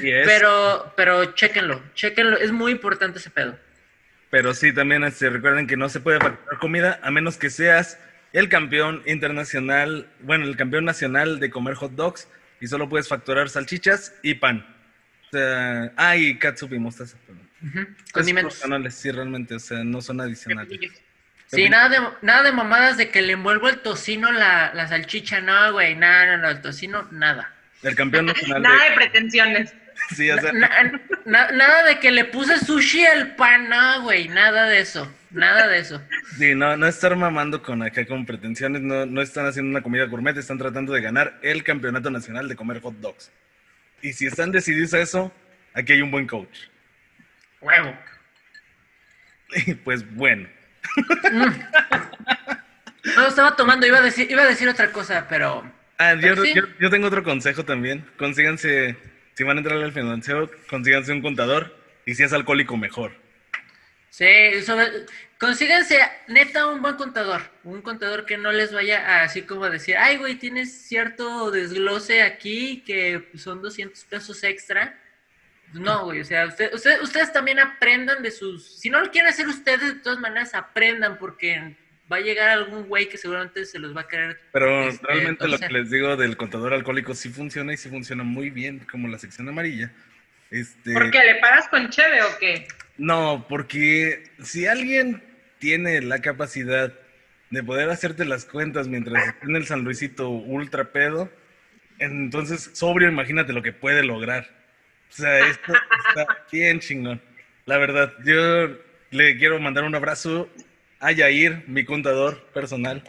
Pero, 0.00 0.92
pero 0.96 1.32
chéquenlo, 1.34 1.82
chéquenlo, 1.94 2.36
es 2.36 2.52
muy 2.52 2.72
importante 2.72 3.18
ese 3.18 3.30
pedo. 3.30 3.58
Pero 4.30 4.54
sí, 4.54 4.72
también 4.72 5.02
este, 5.04 5.28
recuerden 5.28 5.66
que 5.66 5.76
no 5.76 5.88
se 5.88 6.00
puede 6.00 6.20
facturar 6.20 6.58
comida 6.58 7.00
a 7.02 7.10
menos 7.10 7.36
que 7.36 7.50
seas 7.50 7.98
el 8.32 8.48
campeón 8.48 9.02
internacional, 9.06 10.08
bueno, 10.20 10.44
el 10.44 10.56
campeón 10.56 10.84
nacional 10.84 11.40
de 11.40 11.50
comer 11.50 11.74
hot 11.74 11.92
dogs 11.92 12.28
y 12.60 12.68
solo 12.68 12.88
puedes 12.88 13.08
facturar 13.08 13.48
salchichas 13.48 14.14
y 14.22 14.34
pan. 14.34 14.64
O 15.26 15.30
sea, 15.30 15.92
ah, 15.96 16.16
y 16.16 16.38
catsup 16.38 16.72
y 16.72 16.78
mostaza. 16.78 17.16
Ujú, 17.62 17.80
Es 17.80 18.12
Condimentos. 18.12 18.62
sí, 18.90 19.10
realmente, 19.10 19.54
o 19.56 19.58
sea, 19.58 19.82
no 19.84 20.00
son 20.00 20.20
adicionales. 20.20 20.78
Sí, 21.46 21.68
nada 21.68 21.88
de, 21.88 21.98
nada 22.22 22.44
de 22.44 22.52
mamadas 22.52 22.96
de 22.96 23.10
que 23.10 23.22
le 23.22 23.32
envuelvo 23.32 23.68
el 23.68 23.80
tocino 23.80 24.30
la, 24.30 24.72
la 24.72 24.86
salchicha, 24.86 25.40
no, 25.40 25.72
güey, 25.72 25.96
no, 25.96 26.26
no, 26.26 26.38
no, 26.38 26.48
el 26.48 26.60
tocino, 26.60 27.08
nada. 27.10 27.52
El 27.82 27.96
campeón 27.96 28.26
nacional 28.26 28.62
Nada 28.62 28.84
de 28.84 28.90
de... 28.90 28.96
pretensiones. 28.96 29.74
Sí, 30.16 30.30
o 30.30 30.38
sea, 30.40 30.52
Na- 30.52 31.00
na- 31.24 31.50
nada 31.52 31.84
de 31.84 32.00
que 32.00 32.10
le 32.10 32.24
puse 32.24 32.58
sushi 32.58 33.04
al 33.06 33.36
pan, 33.36 33.68
no, 33.68 34.02
güey, 34.02 34.28
nada 34.28 34.66
de 34.66 34.80
eso, 34.80 35.12
nada 35.30 35.68
de 35.68 35.78
eso. 35.78 36.02
sí, 36.36 36.54
no, 36.54 36.76
no 36.76 36.86
estar 36.88 37.14
mamando 37.14 37.62
con 37.62 37.82
acá 37.82 38.04
con 38.06 38.26
pretensiones, 38.26 38.82
no, 38.82 39.06
no 39.06 39.22
están 39.22 39.46
haciendo 39.46 39.70
una 39.70 39.82
comida 39.82 40.06
gourmet, 40.06 40.36
están 40.36 40.58
tratando 40.58 40.92
de 40.92 41.00
ganar 41.00 41.38
el 41.42 41.62
campeonato 41.62 42.10
nacional 42.10 42.48
de 42.48 42.56
comer 42.56 42.80
hot 42.80 42.96
dogs. 42.96 43.30
Y 44.02 44.12
si 44.12 44.26
están 44.26 44.50
decididos 44.50 44.94
a 44.94 45.00
eso, 45.00 45.32
aquí 45.74 45.92
hay 45.92 46.02
un 46.02 46.10
buen 46.10 46.26
coach. 46.26 46.58
Huevo. 47.60 47.96
Y 49.66 49.74
pues 49.74 50.08
bueno. 50.14 50.48
No, 53.16 53.26
estaba 53.26 53.56
tomando, 53.56 53.86
iba 53.86 53.98
a 53.98 54.02
decir, 54.02 54.30
iba 54.30 54.42
a 54.42 54.46
decir 54.46 54.68
otra 54.68 54.92
cosa, 54.92 55.26
pero... 55.28 55.70
Ah, 55.98 56.14
yo, 56.14 56.36
sí. 56.36 56.54
yo- 56.54 56.62
yo 56.78 56.90
tengo 56.90 57.06
otro 57.08 57.22
consejo 57.22 57.64
también. 57.64 58.04
Consíganse, 58.16 58.96
si 59.40 59.44
van 59.44 59.56
a 59.56 59.60
entrar 59.60 59.78
al 59.82 59.90
financiero, 59.90 60.50
consíganse 60.68 61.12
un 61.12 61.22
contador 61.22 61.74
y 62.04 62.14
si 62.14 62.22
es 62.22 62.34
alcohólico, 62.34 62.76
mejor. 62.76 63.12
Sí, 64.10 64.26
consíganse 65.38 65.98
neta 66.28 66.66
un 66.66 66.82
buen 66.82 66.96
contador, 66.96 67.40
un 67.64 67.80
contador 67.80 68.26
que 68.26 68.36
no 68.36 68.52
les 68.52 68.70
vaya 68.70 68.98
a 69.00 69.22
así 69.22 69.40
como 69.40 69.70
decir, 69.70 69.96
ay 69.96 70.18
güey, 70.18 70.34
tienes 70.34 70.82
cierto 70.86 71.50
desglose 71.50 72.20
aquí 72.20 72.82
que 72.84 73.30
son 73.38 73.62
200 73.62 74.04
pesos 74.04 74.44
extra. 74.44 75.00
No, 75.72 76.04
güey, 76.04 76.20
o 76.20 76.24
sea, 76.26 76.44
usted- 76.44 77.00
ustedes 77.00 77.32
también 77.32 77.60
aprendan 77.60 78.22
de 78.22 78.32
sus, 78.32 78.78
si 78.78 78.90
no 78.90 79.00
lo 79.00 79.10
quieren 79.10 79.30
hacer 79.30 79.48
ustedes, 79.48 79.94
de 79.94 80.00
todas 80.00 80.18
maneras 80.18 80.52
aprendan 80.54 81.16
porque 81.16 81.78
va 82.10 82.16
a 82.16 82.20
llegar 82.20 82.48
algún 82.50 82.88
güey 82.88 83.08
que 83.08 83.16
seguramente 83.18 83.64
se 83.66 83.78
los 83.78 83.96
va 83.96 84.02
a 84.02 84.08
querer. 84.08 84.38
Pero 84.52 84.88
Este, 84.88 85.06
realmente 85.06 85.46
lo 85.48 85.58
sea- 85.58 85.68
que 85.68 85.74
les 85.74 85.90
digo 85.90 86.16
del 86.16 86.36
contador 86.36 86.72
alcohólico 86.74 87.14
sí 87.14 87.28
funciona 87.30 87.72
y 87.72 87.76
sí 87.76 87.88
funciona 87.88 88.22
muy 88.24 88.50
bien, 88.50 88.80
como 88.90 89.08
la 89.08 89.18
sección 89.18 89.48
amarilla. 89.48 89.92
Este, 90.50 90.92
¿Por 90.92 91.10
qué? 91.10 91.24
¿Le 91.24 91.36
pagas 91.36 91.68
con 91.68 91.88
cheve 91.90 92.22
o 92.22 92.38
qué? 92.38 92.66
No, 92.98 93.46
porque 93.48 94.24
si 94.42 94.66
alguien 94.66 95.22
tiene 95.58 96.00
la 96.02 96.20
capacidad 96.20 96.92
de 97.50 97.62
poder 97.62 97.88
hacerte 97.90 98.24
las 98.24 98.44
cuentas 98.44 98.88
mientras 98.88 99.26
está 99.28 99.46
en 99.46 99.56
el 99.56 99.66
San 99.66 99.84
Luisito 99.84 100.28
ultra 100.30 100.92
pedo, 100.92 101.30
entonces 101.98 102.70
sobrio, 102.74 103.08
imagínate 103.08 103.52
lo 103.52 103.62
que 103.62 103.72
puede 103.72 104.02
lograr. 104.02 104.48
O 105.10 105.12
sea, 105.12 105.38
esto 105.48 105.72
está 106.08 106.26
bien 106.52 106.80
chingón. 106.80 107.20
La 107.66 107.78
verdad, 107.78 108.12
yo 108.24 108.76
le 109.10 109.36
quiero 109.36 109.58
mandar 109.60 109.84
un 109.84 109.94
abrazo 109.94 110.48
a 111.00 111.12
Yair, 111.12 111.64
mi 111.66 111.84
contador 111.84 112.40
personal. 112.52 113.02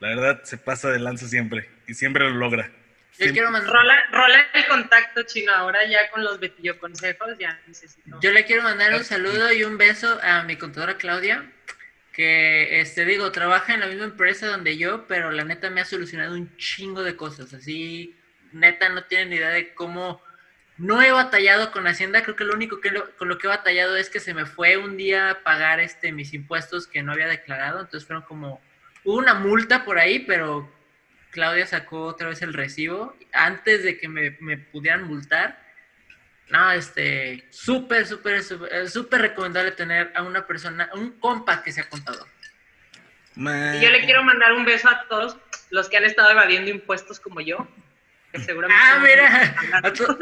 La 0.00 0.08
verdad, 0.08 0.42
se 0.44 0.56
pasa 0.58 0.90
de 0.90 0.98
lanza 0.98 1.28
siempre 1.28 1.68
y 1.86 1.94
siempre 1.94 2.24
lo 2.24 2.30
logra. 2.36 2.66
Yo 2.66 3.16
Siempre- 3.16 3.32
quiero 3.34 3.50
mandar, 3.50 3.72
Rola, 3.72 3.94
rola 4.10 4.46
el 4.54 4.66
contacto 4.66 5.22
chino. 5.24 5.52
Ahora 5.52 5.84
ya 5.86 6.10
con 6.10 6.24
los 6.24 6.40
Betillo 6.40 6.78
consejos 6.78 7.36
ya 7.38 7.60
necesito. 7.66 8.18
yo 8.20 8.32
le 8.32 8.44
quiero 8.46 8.62
mandar 8.62 8.94
un 8.94 9.04
saludo 9.04 9.52
y 9.52 9.64
un 9.64 9.76
beso 9.76 10.18
a 10.22 10.42
mi 10.44 10.56
contadora 10.56 10.96
Claudia, 10.96 11.44
que, 12.12 12.80
este, 12.80 13.04
digo, 13.04 13.30
trabaja 13.30 13.74
en 13.74 13.80
la 13.80 13.86
misma 13.86 14.04
empresa 14.04 14.46
donde 14.46 14.76
yo, 14.78 15.06
pero 15.08 15.30
la 15.30 15.44
neta 15.44 15.70
me 15.70 15.80
ha 15.80 15.84
solucionado 15.84 16.34
un 16.34 16.56
chingo 16.56 17.02
de 17.02 17.14
cosas. 17.16 17.52
Así, 17.54 18.16
neta, 18.52 18.88
no 18.88 19.04
tienen 19.04 19.30
ni 19.30 19.36
idea 19.36 19.50
de 19.50 19.74
cómo 19.74 20.22
no 20.82 21.00
he 21.00 21.12
batallado 21.12 21.70
con 21.70 21.86
Hacienda. 21.86 22.22
Creo 22.22 22.34
que 22.36 22.44
lo 22.44 22.54
único 22.54 22.80
que 22.80 22.90
lo- 22.90 23.16
con 23.16 23.28
lo 23.28 23.38
que 23.38 23.46
he 23.46 23.50
batallado 23.50 23.96
es 23.96 24.10
que 24.10 24.20
se 24.20 24.34
me 24.34 24.46
fue 24.46 24.76
un 24.76 24.96
día 24.96 25.30
a 25.30 25.42
pagar 25.42 25.78
este, 25.80 26.10
mis 26.12 26.34
impuestos 26.34 26.86
que 26.88 27.02
no 27.02 27.12
había 27.12 27.28
declarado. 27.28 27.80
Entonces 27.80 28.04
fueron 28.06 28.24
como, 28.24 28.60
hubo 29.04 29.16
una 29.16 29.34
multa 29.34 29.84
por 29.84 29.98
ahí, 29.98 30.18
pero 30.20 30.70
Claudia 31.30 31.66
sacó 31.66 32.02
otra 32.06 32.28
vez 32.28 32.42
el 32.42 32.52
recibo 32.52 33.16
antes 33.32 33.84
de 33.84 33.96
que 33.98 34.08
me, 34.08 34.36
me 34.40 34.58
pudieran 34.58 35.04
multar. 35.04 35.62
No, 36.50 36.72
este, 36.72 37.46
súper, 37.50 38.06
súper, 38.06 38.42
súper, 38.42 39.20
recomendable 39.22 39.70
tener 39.70 40.12
a 40.16 40.22
una 40.22 40.46
persona, 40.46 40.90
un 40.94 41.12
compa 41.12 41.62
que 41.62 41.72
sea 41.72 41.88
contador. 41.88 42.26
Ma- 43.36 43.76
Y 43.76 43.80
yo 43.82 43.90
le 43.90 44.04
quiero 44.04 44.22
mandar 44.24 44.52
un 44.52 44.64
beso 44.64 44.88
a 44.90 45.06
todos 45.08 45.36
los 45.70 45.88
que 45.88 45.96
han 45.96 46.04
estado 46.04 46.30
evadiendo 46.32 46.70
impuestos 46.70 47.20
como 47.20 47.40
yo. 47.40 47.66
Que 48.32 48.40
seguramente 48.40 48.82
Ah, 48.82 49.02
mira, 49.02 49.92
tu- 49.92 50.18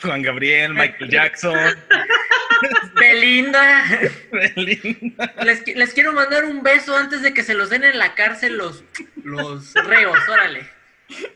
Juan 0.02 0.22
Gabriel, 0.22 0.72
Michael 0.74 1.10
Jackson, 1.10 1.54
Belinda. 2.94 3.84
Belinda. 4.32 5.34
Les, 5.44 5.66
les 5.66 5.92
quiero 5.94 6.12
mandar 6.12 6.44
un 6.44 6.62
beso 6.62 6.96
antes 6.96 7.22
de 7.22 7.34
que 7.34 7.42
se 7.42 7.54
los 7.54 7.70
den 7.70 7.84
en 7.84 7.98
la 7.98 8.14
cárcel 8.14 8.56
los, 8.56 8.84
los 9.22 9.74
reos, 9.74 10.18
órale. 10.28 10.66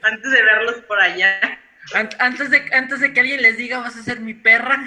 Antes 0.03 0.30
de 0.30 0.43
verlos 0.43 0.76
por 0.86 1.01
allá. 1.01 1.38
An- 1.95 2.11
antes, 2.18 2.51
de, 2.51 2.62
antes 2.72 3.01
de 3.01 3.12
que 3.12 3.20
alguien 3.20 3.43
les 3.43 3.57
diga 3.57 3.78
vas 3.78 3.97
a 3.97 4.03
ser 4.03 4.20
mi 4.20 4.34
perra. 4.34 4.86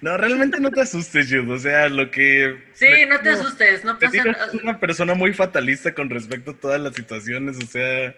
No, 0.00 0.16
realmente 0.16 0.60
no 0.60 0.70
te 0.70 0.82
asustes, 0.82 1.26
Jude. 1.28 1.52
O 1.52 1.58
sea, 1.58 1.88
lo 1.88 2.10
que. 2.10 2.62
Sí, 2.74 2.86
no 3.08 3.18
te 3.20 3.30
asustes, 3.30 3.84
no 3.84 3.98
pasa 3.98 4.24
nada. 4.24 4.46
es 4.46 4.54
una 4.62 4.78
persona 4.78 5.14
muy 5.14 5.32
fatalista 5.32 5.94
con 5.94 6.10
respecto 6.10 6.50
a 6.52 6.56
todas 6.56 6.80
las 6.80 6.94
situaciones. 6.94 7.56
O 7.62 7.66
sea. 7.66 8.14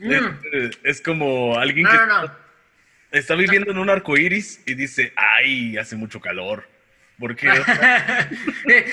Es, 0.00 0.78
es 0.82 1.00
como 1.00 1.58
alguien 1.58 1.84
No, 1.84 1.90
que 1.90 1.96
no, 1.98 2.22
no. 2.22 2.32
está 3.10 3.34
viviendo 3.34 3.70
en 3.70 3.78
un 3.78 3.90
arco 3.90 4.16
iris 4.16 4.62
y 4.66 4.74
dice: 4.74 5.12
Ay, 5.16 5.76
hace 5.78 5.96
mucho 5.96 6.20
calor. 6.20 6.68
Porque 7.18 7.48
Eh, 8.68 8.92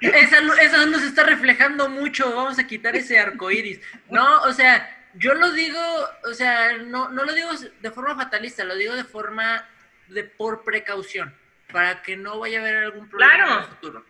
esa, 0.00 0.38
esa 0.62 0.86
luz 0.86 1.02
está 1.02 1.24
reflejando 1.24 1.88
mucho, 1.88 2.34
vamos 2.34 2.58
a 2.58 2.66
quitar 2.66 2.94
ese 2.94 3.18
arco 3.18 3.50
iris. 3.50 3.80
No, 4.10 4.42
o 4.42 4.52
sea, 4.52 4.88
yo 5.14 5.34
lo 5.34 5.50
digo, 5.52 5.80
o 6.24 6.34
sea, 6.34 6.74
no, 6.78 7.08
no 7.08 7.24
lo 7.24 7.32
digo 7.32 7.50
de 7.80 7.90
forma 7.90 8.14
fatalista, 8.14 8.62
lo 8.64 8.76
digo 8.76 8.94
de 8.94 9.02
forma 9.04 9.66
de 10.08 10.22
por 10.22 10.62
precaución, 10.62 11.34
para 11.72 12.00
que 12.02 12.16
no 12.16 12.38
vaya 12.38 12.58
a 12.58 12.62
haber 12.62 12.76
algún 12.76 13.08
problema 13.08 13.34
Claro. 13.34 13.52
en 13.54 13.58
el 13.58 13.64
futuro. 13.70 14.06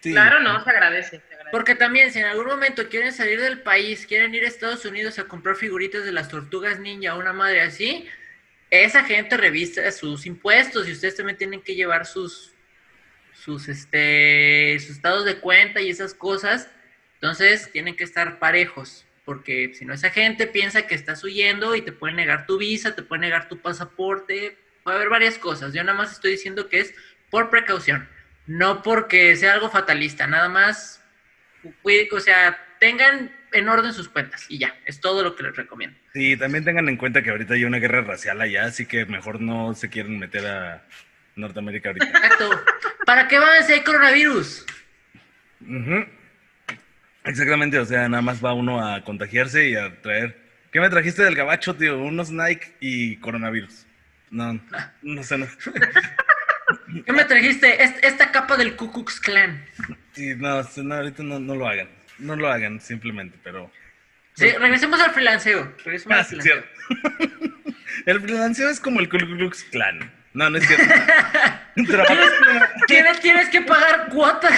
sí, 0.00 0.12
Claro, 0.12 0.38
no, 0.40 0.62
se 0.62 0.70
agradece. 0.70 1.20
Porque 1.50 1.74
también, 1.74 2.12
si 2.12 2.18
en 2.18 2.26
algún 2.26 2.46
momento 2.46 2.88
quieren 2.88 3.12
salir 3.12 3.40
del 3.40 3.62
país, 3.62 4.06
quieren 4.06 4.34
ir 4.34 4.44
a 4.44 4.48
Estados 4.48 4.84
Unidos 4.84 5.18
a 5.18 5.24
comprar 5.24 5.56
figuritas 5.56 6.04
de 6.04 6.12
las 6.12 6.28
tortugas 6.28 6.78
ninja, 6.78 7.14
una 7.14 7.32
madre 7.32 7.60
así, 7.60 8.08
esa 8.70 9.04
gente 9.04 9.36
revisa 9.36 9.90
sus 9.90 10.26
impuestos 10.26 10.88
y 10.88 10.92
ustedes 10.92 11.16
también 11.16 11.36
tienen 11.36 11.60
que 11.60 11.74
llevar 11.74 12.06
sus, 12.06 12.52
sus, 13.32 13.68
este, 13.68 14.78
sus 14.80 14.90
estados 14.90 15.24
de 15.24 15.38
cuenta 15.38 15.80
y 15.80 15.90
esas 15.90 16.14
cosas. 16.14 16.68
Entonces, 17.14 17.70
tienen 17.72 17.96
que 17.96 18.04
estar 18.04 18.38
parejos. 18.38 19.06
Porque 19.24 19.72
si 19.74 19.84
no, 19.84 19.92
esa 19.92 20.10
gente 20.10 20.46
piensa 20.46 20.86
que 20.86 20.94
estás 20.94 21.22
huyendo 21.22 21.76
y 21.76 21.82
te 21.82 21.92
puede 21.92 22.14
negar 22.14 22.46
tu 22.46 22.58
visa, 22.58 22.94
te 22.94 23.02
puede 23.02 23.20
negar 23.20 23.48
tu 23.48 23.60
pasaporte. 23.60 24.56
Puede 24.82 24.96
haber 24.96 25.08
varias 25.08 25.38
cosas. 25.38 25.72
Yo 25.72 25.84
nada 25.84 25.96
más 25.96 26.12
estoy 26.12 26.32
diciendo 26.32 26.68
que 26.68 26.80
es 26.80 26.94
por 27.30 27.50
precaución. 27.50 28.08
No 28.46 28.82
porque 28.82 29.36
sea 29.36 29.52
algo 29.52 29.70
fatalista, 29.70 30.26
nada 30.26 30.48
más, 30.48 30.99
o 32.12 32.20
sea, 32.20 32.58
tengan 32.78 33.30
en 33.52 33.68
orden 33.68 33.92
sus 33.92 34.08
cuentas 34.08 34.46
y 34.48 34.58
ya, 34.58 34.74
es 34.84 35.00
todo 35.00 35.22
lo 35.22 35.34
que 35.36 35.42
les 35.42 35.56
recomiendo. 35.56 35.98
Sí, 36.12 36.36
también 36.36 36.64
tengan 36.64 36.88
en 36.88 36.96
cuenta 36.96 37.22
que 37.22 37.30
ahorita 37.30 37.54
hay 37.54 37.64
una 37.64 37.78
guerra 37.78 38.02
racial 38.02 38.40
allá, 38.40 38.64
así 38.66 38.86
que 38.86 39.06
mejor 39.06 39.40
no 39.40 39.74
se 39.74 39.88
quieren 39.90 40.18
meter 40.18 40.46
a 40.46 40.82
Norteamérica 41.36 41.90
ahorita. 41.90 42.06
Exacto. 42.06 42.50
¿Para 43.06 43.28
qué 43.28 43.38
van 43.38 43.64
si 43.64 43.72
hay 43.72 43.80
coronavirus? 43.82 44.66
Ujú. 45.62 46.06
Exactamente, 47.24 47.78
o 47.78 47.84
sea, 47.84 48.08
nada 48.08 48.22
más 48.22 48.42
va 48.44 48.54
uno 48.54 48.84
a 48.86 49.04
contagiarse 49.04 49.68
y 49.68 49.74
a 49.76 50.00
traer. 50.00 50.38
¿Qué 50.72 50.80
me 50.80 50.88
trajiste 50.88 51.22
del 51.22 51.34
gabacho, 51.34 51.74
tío? 51.74 51.98
Unos 51.98 52.30
Nike 52.30 52.72
y 52.80 53.16
coronavirus. 53.16 53.86
No, 54.30 54.60
no 55.02 55.22
sé, 55.24 55.36
no. 55.36 55.46
¿Qué 57.04 57.12
me 57.12 57.24
trajiste? 57.24 57.82
Est- 57.82 58.04
esta 58.04 58.30
capa 58.30 58.56
del 58.56 58.76
Ku 58.76 58.92
Klux 58.92 59.20
Klan. 59.20 59.64
Sí, 60.14 60.34
no, 60.36 60.62
no, 60.62 60.94
ahorita 60.94 61.22
no, 61.22 61.38
no 61.38 61.54
lo 61.54 61.68
hagan. 61.68 61.88
No 62.18 62.36
lo 62.36 62.48
hagan, 62.50 62.80
simplemente, 62.80 63.38
pero. 63.42 63.70
Sí, 64.34 64.50
regresemos 64.50 65.00
al 65.00 65.10
freelanceo. 65.12 65.72
Regresemos 65.84 66.16
Ah, 66.16 66.20
al 66.20 66.26
sí, 66.26 66.36
freelanceo. 66.36 66.64
cierto. 66.88 67.66
El 68.06 68.20
freelanceo 68.20 68.68
es 68.70 68.80
como 68.80 69.00
el 69.00 69.08
Ku 69.08 69.18
Klux 69.18 69.64
Klan. 69.64 70.12
No, 70.32 70.48
no 70.48 70.58
es 70.58 70.66
cierto. 70.66 70.84
Tienes, 72.86 73.20
tienes 73.20 73.48
que 73.48 73.62
pagar 73.62 74.08
cuota 74.10 74.48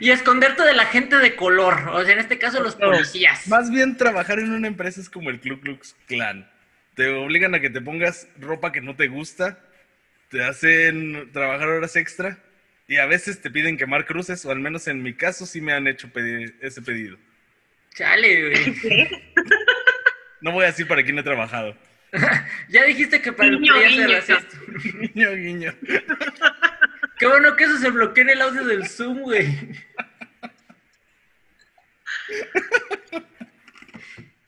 y 0.00 0.10
esconderte 0.10 0.62
de 0.62 0.74
la 0.74 0.86
gente 0.86 1.16
de 1.16 1.36
color. 1.36 1.88
O 1.92 2.02
sea, 2.04 2.12
en 2.12 2.18
este 2.18 2.38
caso, 2.38 2.62
los 2.62 2.78
No, 2.78 2.90
policías. 2.90 3.46
Más 3.48 3.70
bien 3.70 3.96
trabajar 3.96 4.38
en 4.38 4.52
una 4.52 4.68
empresa 4.68 5.00
es 5.00 5.08
como 5.10 5.30
el 5.30 5.40
Ku 5.40 5.60
Klux 5.60 5.96
Klan. 6.06 6.48
Te 6.94 7.08
obligan 7.08 7.54
a 7.54 7.60
que 7.60 7.70
te 7.70 7.80
pongas 7.80 8.28
ropa 8.38 8.72
que 8.72 8.80
no 8.80 8.96
te 8.96 9.08
gusta, 9.08 9.58
te 10.28 10.44
hacen 10.44 11.30
trabajar 11.32 11.68
horas 11.68 11.96
extra 11.96 12.38
y 12.90 12.96
a 12.96 13.06
veces 13.06 13.40
te 13.40 13.52
piden 13.52 13.76
quemar 13.76 14.04
cruces, 14.04 14.44
o 14.44 14.50
al 14.50 14.58
menos 14.58 14.88
en 14.88 15.00
mi 15.00 15.14
caso 15.14 15.46
sí 15.46 15.60
me 15.60 15.72
han 15.72 15.86
hecho 15.86 16.12
pedir 16.12 16.58
ese 16.60 16.82
pedido. 16.82 17.16
Chale, 17.94 18.50
güey. 18.50 19.08
No 20.42 20.52
voy 20.52 20.64
a 20.64 20.68
decir 20.68 20.88
para 20.88 21.04
quién 21.04 21.16
he 21.18 21.22
trabajado. 21.22 21.76
Ya 22.68 22.84
dijiste 22.84 23.22
que 23.22 23.32
para 23.32 23.50
el 23.50 23.60
Guiño, 23.60 23.74
guiño. 23.74 24.08
racista. 24.08 24.56
Guiño, 25.14 25.30
guiño. 25.36 25.74
Qué 27.18 27.26
bueno 27.26 27.54
que 27.54 27.64
eso 27.64 27.78
se 27.78 27.90
bloquee 27.90 28.22
en 28.22 28.30
el 28.30 28.40
audio 28.42 28.64
del 28.64 28.88
Zoom, 28.88 29.20
güey. 29.20 29.46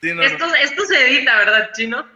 Sí, 0.00 0.08
no, 0.08 0.14
no. 0.14 0.22
Esto, 0.24 0.52
esto 0.62 0.84
se 0.86 1.10
edita, 1.10 1.36
¿verdad, 1.36 1.70
Chino? 1.74 2.08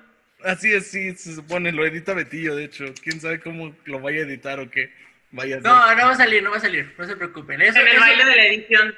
Así 0.43 0.73
es, 0.73 0.89
sí, 0.89 1.15
se 1.15 1.37
supone, 1.37 1.71
lo 1.71 1.87
edita 1.87 2.15
Betillo, 2.15 2.57
de 2.57 2.65
hecho. 2.65 2.87
Quién 3.01 3.21
sabe 3.21 3.39
cómo 3.39 3.77
lo 3.85 4.01
vaya 4.01 4.21
a 4.21 4.25
editar 4.25 4.59
o 4.59 4.69
qué 4.69 4.91
vaya. 5.31 5.61
No, 5.61 5.95
no 5.95 6.07
va 6.07 6.13
a 6.13 6.17
salir, 6.17 6.43
no 6.43 6.51
va 6.51 6.57
a 6.57 6.61
salir, 6.61 6.95
no 6.99 7.07
se 7.07 7.17
preocupen. 7.17 7.61
Eso, 7.63 7.79
En 7.79 7.87
el 7.89 7.93
eso- 7.95 8.01
baile 8.01 8.25
de 8.25 8.37
la 8.37 8.47
edición. 8.47 8.95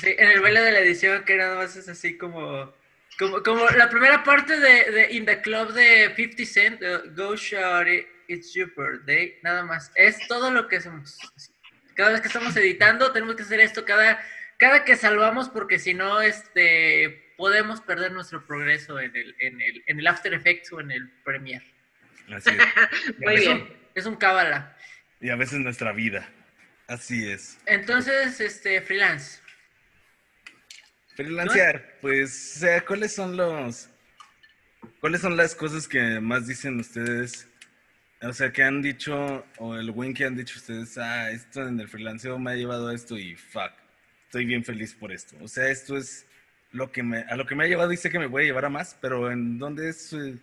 sí, 0.00 0.14
en 0.18 0.30
el 0.30 0.40
baile 0.40 0.60
de 0.60 0.72
la 0.72 0.78
edición, 0.80 1.24
que 1.24 1.36
nada 1.36 1.56
más 1.56 1.76
es 1.76 1.88
así 1.88 2.16
como. 2.16 2.74
Como, 3.18 3.42
como 3.42 3.68
la 3.70 3.90
primera 3.90 4.24
parte 4.24 4.58
de, 4.58 4.90
de 4.90 5.12
In 5.12 5.26
the 5.26 5.42
Club 5.42 5.72
de 5.74 6.12
50 6.16 6.44
Cent, 6.46 6.80
Go 7.14 7.36
Shorty, 7.36 8.06
It's 8.26 8.54
Your 8.54 8.72
Birthday, 8.74 9.38
nada 9.42 9.64
más. 9.64 9.92
Es 9.94 10.26
todo 10.28 10.50
lo 10.50 10.66
que 10.66 10.76
hacemos. 10.76 11.18
Cada 11.94 12.12
vez 12.12 12.22
que 12.22 12.28
estamos 12.28 12.56
editando, 12.56 13.12
tenemos 13.12 13.36
que 13.36 13.42
hacer 13.42 13.60
esto 13.60 13.84
cada, 13.84 14.18
cada 14.58 14.84
que 14.84 14.96
salvamos, 14.96 15.50
porque 15.50 15.78
si 15.78 15.92
no, 15.92 16.22
este, 16.22 17.34
podemos 17.36 17.82
perder 17.82 18.12
nuestro 18.12 18.46
progreso 18.46 18.98
en 18.98 19.14
el, 19.14 19.36
en 19.40 19.60
el, 19.60 19.84
en 19.86 19.98
el 20.00 20.06
After 20.06 20.32
Effects 20.32 20.72
o 20.72 20.80
en 20.80 20.90
el 20.90 21.10
Premiere. 21.22 21.66
Así 22.32 22.48
es. 22.50 23.18
Muy 23.18 23.34
es 23.34 23.40
bien. 23.42 23.52
Un, 23.60 23.76
es 23.94 24.06
un 24.06 24.16
cábala. 24.16 24.74
Y 25.22 25.30
a 25.30 25.36
veces 25.36 25.60
nuestra 25.60 25.92
vida. 25.92 26.28
Así 26.88 27.30
es. 27.30 27.56
Entonces, 27.66 28.40
este, 28.40 28.82
freelance. 28.82 29.40
Freelancear, 31.14 31.98
pues, 32.00 32.56
o 32.56 32.58
sea, 32.60 32.84
¿cuáles 32.84 33.14
son 33.14 33.36
los. 33.36 33.88
¿Cuáles 35.00 35.20
son 35.20 35.36
las 35.36 35.54
cosas 35.54 35.86
que 35.86 36.18
más 36.18 36.48
dicen 36.48 36.80
ustedes? 36.80 37.48
O 38.20 38.32
sea, 38.32 38.52
que 38.52 38.64
han 38.64 38.82
dicho, 38.82 39.46
o 39.58 39.76
el 39.76 39.90
win 39.90 40.12
que 40.12 40.24
han 40.24 40.36
dicho 40.36 40.58
ustedes, 40.58 40.98
ah, 40.98 41.30
esto 41.30 41.66
en 41.68 41.78
el 41.78 41.88
freelanceo 41.88 42.38
me 42.38 42.52
ha 42.52 42.54
llevado 42.56 42.88
a 42.88 42.94
esto 42.94 43.16
y 43.16 43.36
fuck, 43.36 43.72
estoy 44.26 44.44
bien 44.44 44.64
feliz 44.64 44.94
por 44.94 45.12
esto. 45.12 45.36
O 45.40 45.48
sea, 45.48 45.68
esto 45.68 45.96
es 45.96 46.26
lo 46.72 46.90
que 46.90 47.02
me, 47.02 47.18
a 47.18 47.36
lo 47.36 47.46
que 47.46 47.54
me 47.54 47.64
ha 47.64 47.68
llevado 47.68 47.92
y 47.92 47.96
sé 47.96 48.10
que 48.10 48.18
me 48.18 48.26
voy 48.26 48.42
a 48.42 48.46
llevar 48.46 48.64
a 48.64 48.70
más, 48.70 48.96
pero 49.00 49.30
¿en 49.30 49.58
dónde 49.58 49.88
es 49.88 50.08
su, 50.08 50.38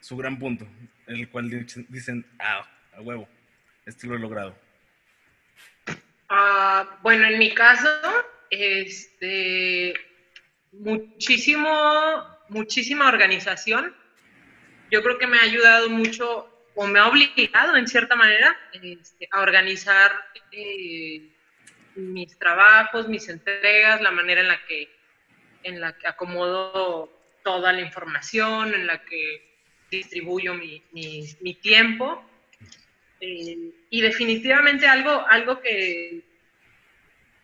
su 0.00 0.16
gran 0.16 0.38
punto? 0.38 0.66
El 1.06 1.28
cual 1.28 1.66
dicen, 1.88 2.24
ah, 2.38 2.66
a 2.94 3.00
huevo, 3.00 3.28
esto 3.86 4.06
lo 4.06 4.16
he 4.16 4.18
logrado. 4.18 4.54
Ah, 6.28 6.98
bueno, 7.02 7.26
en 7.26 7.38
mi 7.38 7.52
caso, 7.54 7.88
este, 8.48 9.92
muchísimo, 10.72 11.70
muchísima 12.48 13.08
organización. 13.08 13.94
Yo 14.90 15.02
creo 15.02 15.18
que 15.18 15.26
me 15.26 15.38
ha 15.38 15.42
ayudado 15.42 15.90
mucho, 15.90 16.48
o 16.74 16.86
me 16.86 17.00
ha 17.00 17.08
obligado 17.08 17.76
en 17.76 17.86
cierta 17.86 18.16
manera, 18.16 18.56
este, 18.72 19.28
a 19.30 19.40
organizar 19.40 20.12
eh, 20.52 21.30
mis 21.96 22.38
trabajos, 22.38 23.08
mis 23.08 23.28
entregas, 23.28 24.00
la 24.00 24.10
manera 24.10 24.40
en 24.40 24.48
la 24.48 24.64
que, 24.66 24.88
en 25.64 25.80
la 25.80 25.92
que 25.98 26.06
acomodo 26.06 27.12
toda 27.44 27.72
la 27.72 27.80
información, 27.80 28.72
en 28.74 28.86
la 28.86 29.04
que 29.04 29.66
distribuyo 29.90 30.54
mi 30.54 31.58
tiempo. 31.60 32.24
Eh, 33.24 33.70
y 33.88 34.00
definitivamente 34.00 34.88
algo, 34.88 35.24
algo 35.28 35.60
que, 35.60 36.22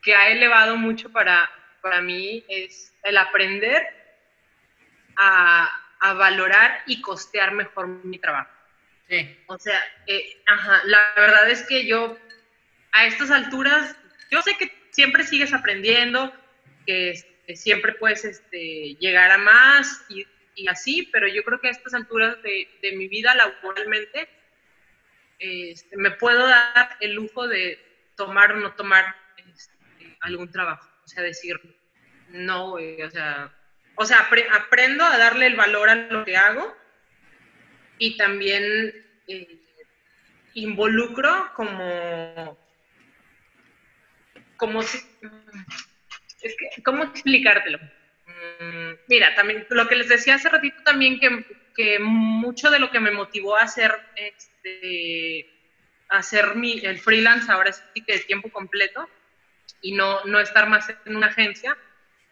que 0.03 0.12
ha 0.12 0.29
elevado 0.29 0.76
mucho 0.76 1.12
para, 1.12 1.49
para 1.81 2.03
mí 2.03 2.45
es 2.49 2.93
el 3.05 3.16
aprender 3.16 3.87
a, 5.16 5.70
a 6.01 6.12
valorar 6.14 6.83
y 6.87 7.01
costear 7.01 7.53
mejor 7.53 7.87
mi 8.05 8.18
trabajo. 8.18 8.51
Sí. 9.09 9.39
O 9.47 9.57
sea, 9.57 9.81
eh, 10.09 10.43
ajá, 10.47 10.83
la 10.85 10.99
verdad 11.16 11.49
es 11.49 11.62
que 11.62 11.87
yo 11.87 12.18
a 12.91 13.07
estas 13.07 13.31
alturas, 13.31 13.95
yo 14.33 14.43
sé 14.43 14.57
que 14.57 14.72
siempre 14.91 15.22
sigues 15.22 15.53
aprendiendo, 15.53 16.35
que, 16.87 17.11
este, 17.11 17.55
siempre 17.55 17.93
puedes 17.93 18.24
este, 18.24 18.97
llegar 18.99 19.31
a 19.31 19.39
más 19.39 20.05
y, 20.09 20.26
y 20.57 20.66
así, 20.66 21.09
pero 21.12 21.29
yo 21.29 21.45
creo 21.45 21.61
que 21.61 21.68
a 21.68 21.70
estas 21.70 21.95
alturas 21.95 22.43
de, 22.43 22.68
de 22.83 22.97
mi 22.97 23.07
vida 23.07 23.33
laboralmente, 23.37 24.29
este, 25.39 25.97
me 25.97 26.11
puedo 26.12 26.47
dar 26.47 26.97
el 27.01 27.12
lujo 27.14 27.47
de 27.49 27.78
tomar 28.16 28.53
o 28.53 28.57
no 28.57 28.72
tomar 28.74 29.14
este, 29.36 29.74
algún 30.20 30.51
trabajo. 30.51 30.89
O 31.05 31.09
sea, 31.09 31.22
decir, 31.22 31.59
no, 32.30 32.70
güey, 32.70 33.01
o 33.03 33.11
sea, 33.11 33.53
o 33.95 34.05
sea 34.05 34.28
apre- 34.28 34.49
aprendo 34.53 35.05
a 35.05 35.16
darle 35.18 35.47
el 35.47 35.57
valor 35.57 35.89
a 35.89 35.95
lo 35.95 36.24
que 36.24 36.36
hago 36.36 36.76
y 37.99 38.16
también 38.16 38.62
eh, 39.26 39.59
involucro 40.55 41.51
como, 41.55 42.59
como 44.57 44.82
si, 44.82 44.99
es 46.43 46.57
que, 46.74 46.82
¿cómo 46.82 47.05
explicártelo? 47.05 47.78
Mm, 47.78 48.93
Mira, 49.09 49.34
también 49.34 49.66
lo 49.70 49.89
que 49.89 49.97
les 49.97 50.09
decía 50.09 50.34
hace 50.34 50.49
ratito 50.49 50.82
también 50.84 51.18
que, 51.18 51.45
que 51.79 52.01
mucho 52.01 52.70
de 52.72 52.81
lo 52.81 52.91
que 52.91 52.99
me 52.99 53.12
motivó 53.12 53.57
a 53.57 53.62
hacer 53.62 53.95
este 54.16 55.47
hacer 56.09 56.57
mi, 56.57 56.81
el 56.85 56.99
freelance 56.99 57.53
ahora 57.53 57.72
sí 57.72 58.03
que 58.05 58.14
de 58.14 58.18
tiempo 58.20 58.51
completo 58.51 59.09
y 59.81 59.93
no, 59.93 60.24
no 60.24 60.41
estar 60.41 60.68
más 60.68 60.89
en 61.05 61.14
una 61.14 61.29
agencia 61.29 61.79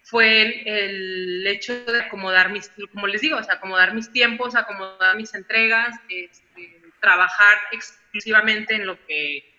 fue 0.02 0.42
el, 0.42 0.68
el 0.68 1.46
hecho 1.46 1.84
de 1.84 2.00
acomodar 2.00 2.50
mis, 2.50 2.72
como 2.92 3.06
les 3.06 3.20
digo, 3.20 3.36
o 3.38 3.42
sea, 3.44 3.54
acomodar 3.54 3.94
mis 3.94 4.10
tiempos, 4.10 4.56
acomodar 4.56 5.16
mis 5.16 5.32
entregas, 5.32 5.94
este, 6.08 6.82
trabajar 7.00 7.58
exclusivamente 7.70 8.74
en 8.74 8.86
lo 8.86 8.98
que 9.06 9.55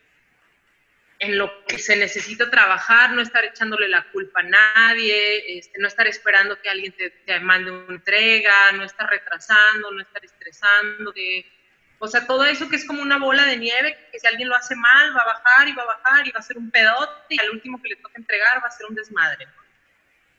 en 1.20 1.38
lo 1.38 1.65
que 1.65 1.80
se 1.80 1.95
necesita 1.95 2.49
trabajar, 2.49 3.11
no 3.11 3.22
estar 3.22 3.43
echándole 3.43 3.88
la 3.88 4.09
culpa 4.11 4.41
a 4.41 4.43
nadie, 4.43 5.57
este, 5.57 5.80
no 5.80 5.88
estar 5.88 6.07
esperando 6.07 6.61
que 6.61 6.70
alguien 6.70 6.93
te, 6.93 7.09
te, 7.09 7.39
mande 7.39 7.72
una 7.72 7.95
entrega, 7.95 8.72
no 8.74 8.84
estar 8.84 9.09
retrasando, 9.09 9.91
no 9.91 10.01
estar 10.01 10.24
estresándote. 10.24 11.45
O 11.99 12.07
sea, 12.07 12.28
todo 12.28 12.45
eso 12.45 12.70
que 12.70 12.76
es 12.76 12.86
como 12.86 13.01
una 13.01 13.18
bola 13.18 13.45
de 13.45 13.57
nieve, 13.57 13.97
que 14.11 14.20
si 14.20 14.28
alguien 14.28 14.49
lo 14.49 14.55
hace 14.55 14.76
mal, 14.76 15.15
va 15.15 15.22
a 15.22 15.26
bajar 15.26 15.68
y 15.68 15.74
va 15.74 15.84
a 15.84 15.97
bajar 15.97 16.28
y 16.28 16.32
va 16.32 16.39
a 16.39 16.43
ser 16.43 16.57
un 16.57 16.70
pedote 16.70 17.13
y 17.30 17.39
al 17.39 17.49
último 17.49 17.82
que 17.82 17.89
le 17.89 17.95
toca 17.95 18.13
entregar 18.15 18.61
va 18.63 18.68
a 18.68 18.72
ser 18.72 18.86
un 18.88 18.95
desmadre. 18.95 19.47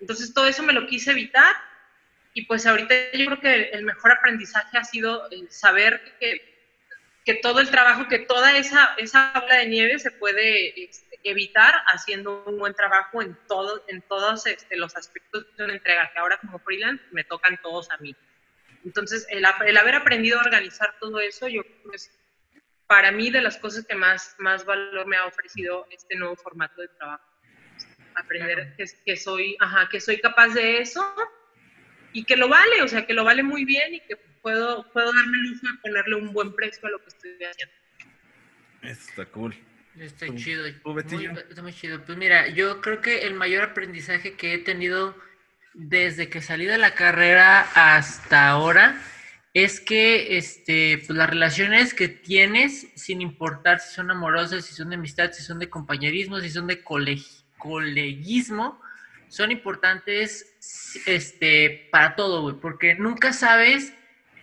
Entonces, 0.00 0.32
todo 0.32 0.46
eso 0.46 0.62
me 0.62 0.72
lo 0.72 0.86
quise 0.86 1.10
evitar 1.10 1.56
y 2.34 2.44
pues 2.44 2.66
ahorita 2.66 2.94
yo 3.14 3.26
creo 3.26 3.40
que 3.40 3.70
el 3.70 3.84
mejor 3.84 4.12
aprendizaje 4.12 4.78
ha 4.78 4.84
sido 4.84 5.28
saber 5.48 6.16
que 6.20 6.57
que 7.28 7.34
todo 7.34 7.60
el 7.60 7.70
trabajo, 7.70 8.08
que 8.08 8.20
toda 8.20 8.56
esa, 8.56 8.94
esa 8.96 9.34
bola 9.38 9.56
de 9.56 9.66
nieve 9.66 9.98
se 9.98 10.10
puede 10.10 10.84
este, 10.84 11.20
evitar 11.24 11.74
haciendo 11.92 12.42
un 12.46 12.58
buen 12.58 12.72
trabajo 12.72 13.20
en, 13.20 13.36
todo, 13.46 13.84
en 13.88 14.00
todos 14.00 14.46
este, 14.46 14.78
los 14.78 14.96
aspectos 14.96 15.44
de 15.58 15.64
una 15.64 15.74
entrega, 15.74 16.10
que 16.10 16.20
ahora 16.20 16.38
como 16.38 16.58
freelance 16.58 17.04
me 17.10 17.24
tocan 17.24 17.60
todos 17.62 17.90
a 17.90 17.98
mí. 17.98 18.16
Entonces, 18.82 19.26
el, 19.28 19.44
el 19.66 19.76
haber 19.76 19.96
aprendido 19.96 20.38
a 20.38 20.42
organizar 20.42 20.94
todo 20.98 21.20
eso, 21.20 21.48
yo 21.48 21.64
creo 21.64 21.90
que 21.90 21.96
es 21.96 22.18
para 22.86 23.12
mí 23.12 23.30
de 23.30 23.42
las 23.42 23.58
cosas 23.58 23.84
que 23.86 23.94
más, 23.94 24.34
más 24.38 24.64
valor 24.64 25.06
me 25.06 25.18
ha 25.18 25.26
ofrecido 25.26 25.86
este 25.90 26.16
nuevo 26.16 26.34
formato 26.34 26.80
de 26.80 26.88
trabajo. 26.88 27.24
Aprender 28.14 28.74
que, 28.74 28.86
que, 29.04 29.16
soy, 29.18 29.54
ajá, 29.60 29.86
que 29.90 30.00
soy 30.00 30.18
capaz 30.18 30.54
de 30.54 30.78
eso 30.78 31.04
y 32.14 32.24
que 32.24 32.38
lo 32.38 32.48
vale, 32.48 32.80
o 32.80 32.88
sea, 32.88 33.04
que 33.04 33.12
lo 33.12 33.24
vale 33.24 33.42
muy 33.42 33.66
bien 33.66 33.96
y 33.96 34.00
que 34.00 34.16
puedo, 34.42 34.90
puedo 34.92 35.12
darme 35.12 35.38
el 35.38 35.50
lujo 35.50 35.66
de 35.66 35.78
ponerle 35.82 36.16
un 36.16 36.32
buen 36.32 36.54
precio 36.54 36.86
a 36.88 36.90
lo 36.90 36.98
que 37.00 37.08
estoy 37.08 37.32
haciendo. 37.44 37.74
Está 38.82 39.26
cool. 39.26 39.54
Está 39.98 40.32
chido. 40.34 40.66
está 40.66 41.62
muy 41.62 41.72
chido. 41.72 42.04
Pues 42.04 42.16
mira, 42.16 42.48
yo 42.48 42.80
creo 42.80 43.00
que 43.00 43.26
el 43.26 43.34
mayor 43.34 43.64
aprendizaje 43.64 44.34
que 44.34 44.54
he 44.54 44.58
tenido 44.58 45.16
desde 45.74 46.28
que 46.28 46.40
salí 46.40 46.66
de 46.66 46.78
la 46.78 46.94
carrera 46.94 47.68
hasta 47.74 48.48
ahora 48.48 49.00
es 49.54 49.80
que 49.80 50.36
este, 50.36 51.02
pues 51.04 51.16
las 51.16 51.28
relaciones 51.28 51.94
que 51.94 52.08
tienes, 52.08 52.88
sin 52.94 53.20
importar 53.20 53.80
si 53.80 53.94
son 53.94 54.10
amorosas, 54.10 54.64
si 54.64 54.74
son 54.74 54.90
de 54.90 54.96
amistad, 54.96 55.32
si 55.32 55.42
son 55.42 55.58
de 55.58 55.68
compañerismo, 55.68 56.38
si 56.40 56.50
son 56.50 56.68
de 56.68 56.82
coleguismo, 56.82 58.80
son 59.28 59.50
importantes 59.50 61.02
este, 61.06 61.88
para 61.90 62.14
todo, 62.14 62.42
güey, 62.42 62.56
porque 62.60 62.94
nunca 62.94 63.32
sabes 63.32 63.92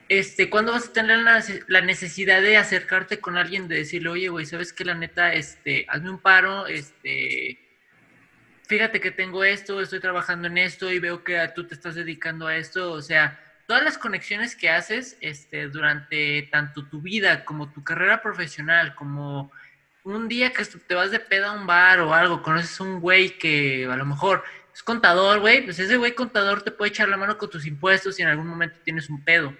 este, 0.07 0.49
¿cuándo 0.49 0.71
vas 0.71 0.89
a 0.89 0.93
tener 0.93 1.19
la, 1.67 1.81
necesidad 1.81 2.41
de 2.41 2.57
acercarte 2.57 3.19
con 3.19 3.37
alguien, 3.37 3.67
de 3.67 3.77
decirle, 3.77 4.09
oye, 4.09 4.29
güey, 4.29 4.45
sabes 4.45 4.71
que 4.71 4.85
la 4.85 4.93
neta, 4.93 5.33
este, 5.33 5.85
hazme 5.89 6.11
un 6.11 6.19
paro, 6.19 6.67
este, 6.67 7.59
fíjate 8.67 8.99
que 8.99 9.11
tengo 9.11 9.43
esto, 9.43 9.81
estoy 9.81 9.99
trabajando 9.99 10.47
en 10.47 10.57
esto 10.59 10.91
y 10.91 10.99
veo 10.99 11.23
que 11.23 11.51
tú 11.55 11.65
te 11.65 11.73
estás 11.73 11.95
dedicando 11.95 12.47
a 12.47 12.55
esto, 12.55 12.91
o 12.91 13.01
sea, 13.01 13.39
todas 13.67 13.83
las 13.83 13.97
conexiones 13.97 14.55
que 14.55 14.69
haces, 14.69 15.17
este, 15.21 15.69
durante 15.69 16.43
tanto 16.51 16.85
tu 16.87 17.01
vida 17.01 17.43
como 17.43 17.71
tu 17.71 17.83
carrera 17.83 18.21
profesional, 18.21 18.93
como 18.93 19.51
un 20.03 20.27
día 20.27 20.53
que 20.53 20.63
te 20.65 20.93
vas 20.93 21.09
de 21.09 21.19
pedo 21.19 21.47
a 21.47 21.51
un 21.51 21.65
bar 21.65 21.99
o 22.01 22.13
algo, 22.13 22.43
conoces 22.43 22.79
a 22.79 22.83
un 22.83 22.99
güey 23.01 23.39
que 23.39 23.87
a 23.89 23.95
lo 23.95 24.05
mejor 24.05 24.43
es 24.71 24.83
contador, 24.83 25.39
güey, 25.39 25.63
pues 25.63 25.79
ese 25.79 25.97
güey 25.97 26.13
contador 26.13 26.61
te 26.61 26.69
puede 26.69 26.89
echar 26.89 27.09
la 27.09 27.17
mano 27.17 27.39
con 27.39 27.49
tus 27.49 27.65
impuestos 27.65 28.19
y 28.19 28.21
en 28.21 28.27
algún 28.27 28.45
momento 28.45 28.77
tienes 28.83 29.09
un 29.09 29.23
pedo 29.23 29.55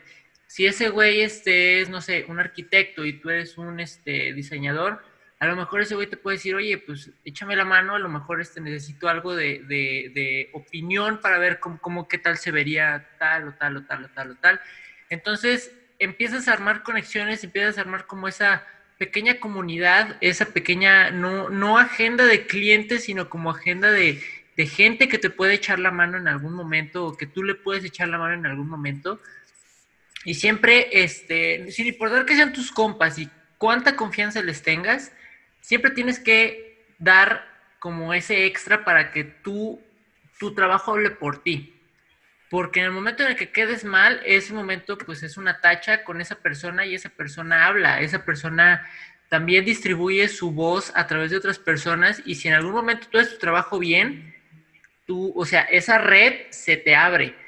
si 0.55 0.65
ese 0.65 0.87
güey 0.87 1.19
este, 1.19 1.81
es, 1.81 1.89
no 1.89 1.99
sé, 1.99 2.23
un 2.29 2.39
arquitecto 2.39 3.03
y 3.03 3.19
tú 3.19 3.29
eres 3.29 3.57
un 3.57 3.77
este, 3.81 4.31
diseñador, 4.31 5.03
a 5.37 5.47
lo 5.47 5.57
mejor 5.57 5.81
ese 5.81 5.95
güey 5.95 6.07
te 6.07 6.15
puede 6.15 6.37
decir, 6.37 6.55
oye, 6.55 6.77
pues 6.77 7.11
échame 7.25 7.57
la 7.57 7.65
mano, 7.65 7.95
a 7.95 7.99
lo 7.99 8.07
mejor 8.07 8.39
este, 8.39 8.61
necesito 8.61 9.09
algo 9.09 9.35
de, 9.35 9.63
de, 9.67 10.49
opinión 10.53 11.19
para 11.19 11.39
ver 11.39 11.59
cómo, 11.59 11.77
cómo, 11.81 12.07
qué 12.07 12.19
tal 12.19 12.37
se 12.37 12.51
vería 12.51 13.05
tal 13.19 13.49
o 13.49 13.53
tal 13.55 13.75
o 13.75 13.83
tal 13.83 14.05
o 14.05 14.07
tal 14.07 14.31
o 14.31 14.35
tal. 14.35 14.61
Entonces 15.09 15.73
empiezas 15.99 16.47
a 16.47 16.53
armar 16.53 16.83
conexiones, 16.83 17.43
empiezas 17.43 17.77
a 17.77 17.81
armar 17.81 18.07
como 18.07 18.29
esa 18.29 18.65
pequeña 18.97 19.41
comunidad, 19.41 20.15
esa 20.21 20.45
pequeña, 20.45 21.11
no, 21.11 21.49
no 21.49 21.77
agenda 21.77 22.25
de 22.27 22.47
clientes, 22.47 23.03
sino 23.03 23.27
como 23.27 23.49
agenda 23.49 23.91
de, 23.91 24.23
de 24.55 24.67
gente 24.67 25.09
que 25.09 25.17
te 25.17 25.29
puede 25.29 25.55
echar 25.55 25.79
la 25.79 25.91
mano 25.91 26.17
en 26.17 26.29
algún 26.29 26.53
momento 26.53 27.07
o 27.07 27.17
que 27.17 27.27
tú 27.27 27.43
le 27.43 27.55
puedes 27.55 27.83
echar 27.83 28.07
la 28.07 28.19
mano 28.19 28.35
en 28.35 28.45
algún 28.45 28.69
momento 28.69 29.19
y 30.25 30.33
siempre, 30.33 31.03
este, 31.03 31.71
sin 31.71 31.85
importar 31.85 32.25
que 32.25 32.35
sean 32.35 32.51
tus 32.51 32.71
compas 32.71 33.19
y 33.19 33.29
cuánta 33.59 33.95
confianza 33.95 34.41
les 34.41 34.63
tengas, 34.63 35.13
siempre 35.61 35.91
tienes 35.91 36.19
que 36.19 36.83
dar 36.97 37.47
como 37.79 38.11
ese 38.11 38.47
extra 38.47 38.83
para 38.83 39.11
que 39.11 39.23
tú, 39.23 39.79
tu 40.39 40.55
trabajo 40.55 40.93
hable 40.93 41.11
por 41.11 41.43
ti. 41.43 41.79
Porque 42.49 42.79
en 42.79 42.87
el 42.87 42.91
momento 42.91 43.21
en 43.21 43.29
el 43.29 43.35
que 43.35 43.51
quedes 43.51 43.83
mal, 43.83 44.19
ese 44.25 44.51
momento 44.53 44.97
pues 44.97 45.21
es 45.21 45.37
una 45.37 45.61
tacha 45.61 46.03
con 46.03 46.19
esa 46.19 46.35
persona 46.39 46.87
y 46.87 46.95
esa 46.95 47.09
persona 47.09 47.67
habla, 47.67 48.01
esa 48.01 48.25
persona 48.25 48.87
también 49.29 49.63
distribuye 49.63 50.27
su 50.27 50.51
voz 50.51 50.91
a 50.95 51.05
través 51.05 51.29
de 51.29 51.37
otras 51.37 51.59
personas 51.59 52.23
y 52.25 52.35
si 52.35 52.47
en 52.47 52.55
algún 52.55 52.73
momento 52.73 53.07
tú 53.11 53.19
haces 53.19 53.33
tu 53.33 53.39
trabajo 53.39 53.77
bien, 53.77 54.35
tú, 55.05 55.33
o 55.35 55.45
sea, 55.45 55.61
esa 55.61 55.99
red 55.99 56.47
se 56.49 56.77
te 56.77 56.95
abre 56.95 57.44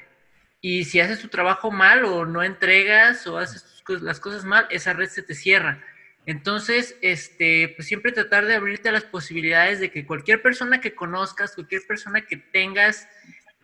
y 0.60 0.84
si 0.84 1.00
haces 1.00 1.20
tu 1.20 1.28
trabajo 1.28 1.70
mal 1.70 2.04
o 2.04 2.26
no 2.26 2.42
entregas 2.42 3.26
o 3.26 3.38
haces 3.38 3.82
las 4.00 4.20
cosas 4.20 4.44
mal, 4.44 4.66
esa 4.70 4.92
red 4.92 5.08
se 5.08 5.22
te 5.22 5.34
cierra. 5.34 5.82
Entonces, 6.26 6.96
este, 7.00 7.72
pues 7.74 7.88
siempre 7.88 8.12
tratar 8.12 8.44
de 8.44 8.54
abrirte 8.54 8.90
a 8.90 8.92
las 8.92 9.04
posibilidades 9.04 9.80
de 9.80 9.90
que 9.90 10.04
cualquier 10.04 10.42
persona 10.42 10.80
que 10.80 10.94
conozcas, 10.94 11.54
cualquier 11.54 11.86
persona 11.86 12.20
que 12.26 12.36
tengas 12.36 13.08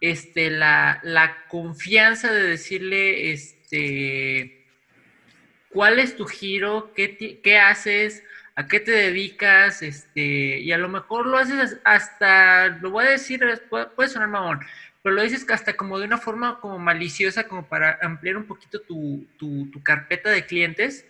este, 0.01 0.51
la, 0.51 1.01
la 1.03 1.45
confianza 1.49 2.33
de 2.33 2.43
decirle 2.43 3.33
este, 3.33 4.65
cuál 5.69 5.99
es 5.99 6.17
tu 6.17 6.25
giro, 6.25 6.93
qué, 6.95 7.41
qué 7.43 7.59
haces, 7.59 8.23
a 8.57 8.67
qué 8.69 8.81
te 8.81 8.93
dedicas, 8.93 9.83
este, 9.83 10.61
y 10.61 10.73
a 10.73 10.79
lo 10.79 10.89
mejor 10.89 11.27
lo 11.27 11.37
haces 11.37 11.79
hasta, 11.85 12.69
lo 12.69 12.91
voy 12.91 13.07
a 13.07 13.11
decir, 13.11 13.41
puede, 13.69 14.09
sonar 14.09 14.29
mamón, 14.29 14.61
pero 15.05 15.17
lo 15.17 15.23
dices 15.23 15.45
hasta 15.51 15.77
como 15.77 15.99
de 15.99 16.07
una 16.07 16.17
forma 16.17 16.61
como 16.61 16.79
maliciosa, 16.79 17.47
como 17.47 17.69
para 17.69 17.99
ampliar 18.01 18.39
un 18.39 18.47
poquito 18.47 18.81
tu, 18.81 19.27
tu, 19.37 19.83
carpeta 19.83 20.31
de 20.31 20.47
clientes, 20.47 21.05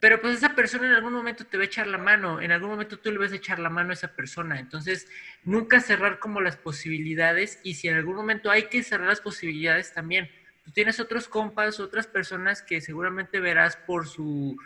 pero 0.00 0.18
pues 0.22 0.38
esa 0.38 0.54
persona 0.54 0.86
en 0.86 0.94
algún 0.94 1.12
momento 1.12 1.44
te 1.44 1.58
va 1.58 1.64
a 1.64 1.66
echar 1.66 1.88
la 1.88 1.98
mano, 1.98 2.40
en 2.40 2.52
algún 2.52 2.70
momento 2.70 2.98
tú 2.98 3.12
le 3.12 3.18
vas 3.18 3.32
a 3.32 3.36
echar 3.36 3.58
la 3.58 3.68
mano 3.68 3.90
a 3.90 3.92
esa 3.92 4.14
persona, 4.14 4.58
entonces 4.58 5.08
nunca 5.44 5.80
cerrar 5.80 6.20
como 6.20 6.40
las 6.40 6.56
posibilidades 6.56 7.60
y 7.62 7.74
si 7.74 7.88
en 7.88 7.96
algún 7.96 8.16
momento 8.16 8.50
hay 8.50 8.70
que 8.70 8.82
cerrar 8.82 9.08
las 9.08 9.20
posibilidades 9.20 9.92
también, 9.92 10.30
tú 10.64 10.70
tienes 10.70 10.98
otros 10.98 11.28
compas, 11.28 11.80
otras 11.80 12.06
personas 12.06 12.62
que 12.62 12.80
seguramente 12.80 13.40
verás 13.40 13.76
por 13.76 14.08
su, 14.08 14.56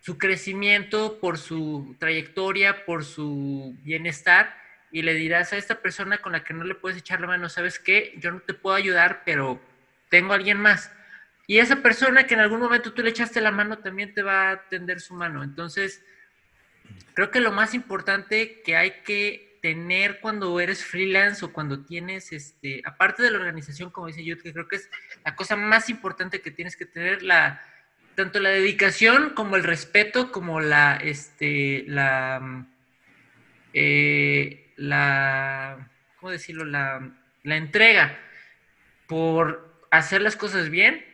su 0.00 0.16
crecimiento, 0.16 1.18
por 1.20 1.36
su 1.36 1.94
trayectoria, 1.98 2.86
por 2.86 3.04
su 3.04 3.76
bienestar, 3.82 4.61
y 4.92 5.02
le 5.02 5.14
dirás 5.14 5.52
a 5.52 5.56
esta 5.56 5.80
persona 5.80 6.18
con 6.18 6.32
la 6.32 6.44
que 6.44 6.52
no 6.52 6.64
le 6.64 6.74
puedes 6.74 6.98
echar 6.98 7.20
la 7.20 7.26
mano, 7.26 7.48
¿sabes 7.48 7.78
qué? 7.78 8.14
Yo 8.18 8.30
no 8.30 8.40
te 8.40 8.52
puedo 8.52 8.76
ayudar, 8.76 9.22
pero 9.24 9.60
tengo 10.10 10.32
a 10.32 10.36
alguien 10.36 10.60
más. 10.60 10.92
Y 11.46 11.58
esa 11.58 11.76
persona 11.76 12.26
que 12.26 12.34
en 12.34 12.40
algún 12.40 12.60
momento 12.60 12.92
tú 12.92 13.02
le 13.02 13.10
echaste 13.10 13.40
la 13.40 13.50
mano 13.50 13.78
también 13.78 14.12
te 14.14 14.22
va 14.22 14.50
a 14.50 14.68
tender 14.68 15.00
su 15.00 15.14
mano. 15.14 15.42
Entonces, 15.42 16.04
creo 17.14 17.30
que 17.30 17.40
lo 17.40 17.52
más 17.52 17.72
importante 17.72 18.60
que 18.62 18.76
hay 18.76 19.02
que 19.02 19.58
tener 19.62 20.20
cuando 20.20 20.60
eres 20.60 20.84
freelance 20.84 21.44
o 21.44 21.52
cuando 21.52 21.84
tienes, 21.84 22.32
este, 22.32 22.82
aparte 22.84 23.22
de 23.22 23.30
la 23.30 23.38
organización, 23.38 23.90
como 23.90 24.08
dice 24.08 24.24
yo, 24.24 24.36
que 24.36 24.52
creo 24.52 24.68
que 24.68 24.76
es 24.76 24.90
la 25.24 25.34
cosa 25.34 25.56
más 25.56 25.88
importante 25.88 26.42
que 26.42 26.50
tienes 26.50 26.76
que 26.76 26.84
tener, 26.84 27.22
la, 27.22 27.62
tanto 28.14 28.40
la 28.40 28.50
dedicación 28.50 29.30
como 29.30 29.56
el 29.56 29.64
respeto, 29.64 30.32
como 30.32 30.60
la, 30.60 30.96
este, 30.96 31.84
la, 31.86 32.66
eh, 33.72 34.61
la, 34.82 35.88
¿cómo 36.18 36.32
decirlo? 36.32 36.64
La, 36.64 37.08
la 37.44 37.56
entrega 37.56 38.18
por 39.06 39.80
hacer 39.90 40.22
las 40.22 40.36
cosas 40.36 40.70
bien, 40.70 41.04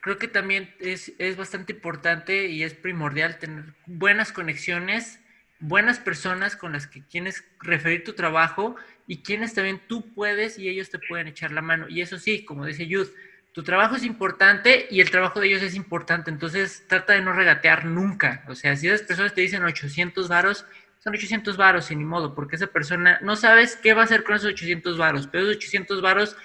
creo 0.00 0.18
que 0.18 0.26
también 0.26 0.74
es, 0.80 1.12
es, 1.18 1.36
bastante 1.36 1.72
importante 1.72 2.46
y 2.46 2.64
es 2.64 2.74
primordial 2.74 3.38
tener 3.38 3.74
buenas 3.86 4.32
conexiones, 4.32 5.20
buenas 5.60 6.00
personas 6.00 6.56
con 6.56 6.72
las 6.72 6.88
que 6.88 7.04
quieres 7.06 7.44
referir 7.60 8.02
tu 8.02 8.14
trabajo 8.14 8.74
y 9.06 9.22
quienes 9.22 9.54
también 9.54 9.80
tú 9.86 10.12
puedes 10.12 10.58
y 10.58 10.68
ellos 10.68 10.90
te 10.90 10.98
pueden 10.98 11.28
echar 11.28 11.52
la 11.52 11.62
mano. 11.62 11.88
Y 11.88 12.00
eso 12.00 12.18
sí, 12.18 12.44
como 12.44 12.66
dice 12.66 12.88
Yud, 12.88 13.08
tu 13.52 13.62
trabajo 13.62 13.96
es 13.96 14.04
importante 14.04 14.88
y 14.90 15.00
el 15.00 15.10
trabajo 15.10 15.38
de 15.38 15.46
ellos 15.46 15.62
es 15.62 15.76
importante, 15.76 16.30
entonces 16.30 16.84
trata 16.88 17.12
de 17.12 17.20
no 17.20 17.32
regatear 17.32 17.84
nunca. 17.84 18.44
O 18.48 18.56
sea, 18.56 18.74
si 18.74 18.88
esas 18.88 19.02
personas 19.02 19.34
te 19.34 19.42
dicen 19.42 19.62
800 19.62 20.28
varos, 20.28 20.66
son 21.00 21.14
800 21.14 21.56
varos 21.56 21.90
y 21.90 21.96
ni 21.96 22.04
modo, 22.04 22.34
porque 22.34 22.56
esa 22.56 22.66
persona 22.66 23.18
no 23.22 23.34
sabes 23.34 23.76
qué 23.76 23.94
va 23.94 24.02
a 24.02 24.04
hacer 24.04 24.22
con 24.22 24.36
esos 24.36 24.50
800 24.52 24.98
varos, 24.98 25.26
pero 25.26 25.44
esos 25.44 25.56
800 25.56 26.02
varos 26.02 26.36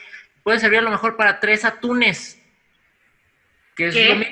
pueden 0.43 0.62
servir 0.62 0.80
a 0.80 0.84
lo 0.84 0.91
mejor 0.91 1.18
para 1.18 1.39
tres 1.41 1.66
atunes. 1.66 2.41
Que 3.76 3.88
es 3.88 3.95
Lo... 3.95 4.26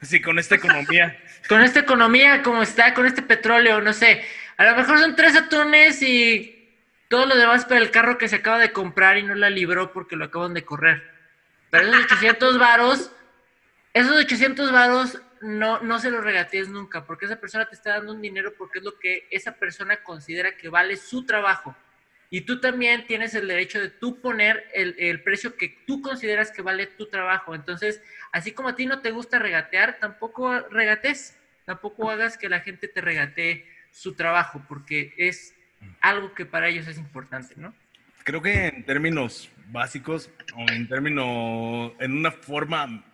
Sí, 0.00 0.22
con 0.22 0.38
esta 0.38 0.54
economía. 0.54 1.18
con 1.48 1.62
esta 1.62 1.80
economía, 1.80 2.42
como 2.42 2.62
está, 2.62 2.94
con 2.94 3.06
este 3.06 3.22
petróleo, 3.22 3.82
no 3.82 3.92
sé. 3.92 4.24
A 4.56 4.64
lo 4.64 4.76
mejor 4.76 4.98
son 4.98 5.14
tres 5.14 5.36
atunes 5.36 6.02
y 6.02 6.74
todo 7.08 7.26
lo 7.26 7.36
demás 7.36 7.66
para 7.66 7.80
el 7.80 7.90
carro 7.90 8.16
que 8.16 8.28
se 8.28 8.36
acaba 8.36 8.58
de 8.58 8.72
comprar 8.72 9.18
y 9.18 9.22
no 9.22 9.34
la 9.34 9.50
libró 9.50 9.92
porque 9.92 10.16
lo 10.16 10.24
acaban 10.24 10.54
de 10.54 10.64
correr. 10.64 11.02
Pero 11.68 11.88
esos 11.88 12.04
800 12.04 12.58
varos, 12.58 13.12
esos 13.92 14.16
800 14.16 14.72
varos 14.72 15.20
no, 15.40 15.80
no 15.80 15.98
se 15.98 16.10
los 16.10 16.24
regatees 16.24 16.68
nunca, 16.68 17.04
porque 17.04 17.26
esa 17.26 17.40
persona 17.40 17.66
te 17.66 17.74
está 17.74 17.90
dando 17.90 18.12
un 18.12 18.22
dinero 18.22 18.54
porque 18.56 18.78
es 18.78 18.84
lo 18.84 18.98
que 18.98 19.26
esa 19.30 19.52
persona 19.52 20.02
considera 20.02 20.56
que 20.56 20.68
vale 20.68 20.96
su 20.96 21.24
trabajo. 21.24 21.76
Y 22.28 22.40
tú 22.42 22.60
también 22.60 23.06
tienes 23.06 23.34
el 23.34 23.46
derecho 23.46 23.80
de 23.80 23.88
tú 23.88 24.20
poner 24.20 24.64
el, 24.74 24.96
el, 24.98 25.22
precio 25.22 25.56
que 25.56 25.78
tú 25.86 26.02
consideras 26.02 26.50
que 26.50 26.60
vale 26.60 26.86
tu 26.86 27.06
trabajo. 27.06 27.54
Entonces, 27.54 28.02
así 28.32 28.50
como 28.52 28.70
a 28.70 28.76
ti 28.76 28.86
no 28.86 29.00
te 29.00 29.12
gusta 29.12 29.38
regatear, 29.38 29.98
tampoco 30.00 30.60
regates, 30.68 31.38
tampoco 31.64 32.10
hagas 32.10 32.36
que 32.36 32.48
la 32.48 32.60
gente 32.60 32.88
te 32.88 33.00
regatee 33.00 33.64
su 33.92 34.14
trabajo, 34.14 34.62
porque 34.68 35.14
es 35.16 35.54
algo 36.00 36.34
que 36.34 36.46
para 36.46 36.68
ellos 36.68 36.86
es 36.88 36.98
importante, 36.98 37.54
¿no? 37.56 37.74
Creo 38.24 38.42
que 38.42 38.66
en 38.66 38.84
términos 38.84 39.50
básicos, 39.68 40.30
o 40.56 40.70
en 40.70 40.88
términos, 40.88 41.92
en 42.00 42.12
una 42.12 42.32
forma 42.32 43.04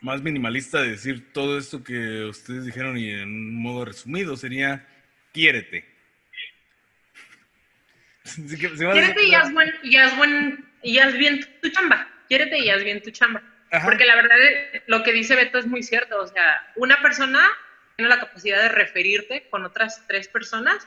más 0.00 0.22
minimalista 0.22 0.80
de 0.82 0.90
decir 0.90 1.32
todo 1.32 1.58
esto 1.58 1.82
que 1.82 2.24
ustedes 2.24 2.64
dijeron 2.64 2.96
y 2.98 3.10
en 3.10 3.28
un 3.28 3.62
modo 3.62 3.84
resumido, 3.84 4.36
sería 4.36 4.86
quiérete. 5.32 5.96
Quiérete 8.36 9.24
y 9.24 9.34
haz, 9.34 9.52
buen, 9.52 9.74
y, 9.82 9.96
haz 9.96 10.16
buen, 10.16 10.68
y 10.82 10.98
haz 10.98 11.14
bien 11.14 11.40
tu 11.62 11.70
chamba. 11.70 12.08
Quiérete 12.28 12.58
y 12.58 12.68
haz 12.70 12.84
bien 12.84 13.02
tu 13.02 13.10
chamba. 13.10 13.42
Porque 13.84 14.04
la 14.04 14.16
verdad, 14.16 14.36
lo 14.86 15.02
que 15.02 15.12
dice 15.12 15.34
Beto 15.34 15.58
es 15.58 15.66
muy 15.66 15.82
cierto. 15.82 16.20
O 16.20 16.26
sea, 16.26 16.72
una 16.76 17.00
persona 17.00 17.40
tiene 17.96 18.08
la 18.08 18.20
capacidad 18.20 18.62
de 18.62 18.68
referirte 18.68 19.48
con 19.50 19.64
otras 19.64 20.06
tres 20.06 20.28
personas 20.28 20.86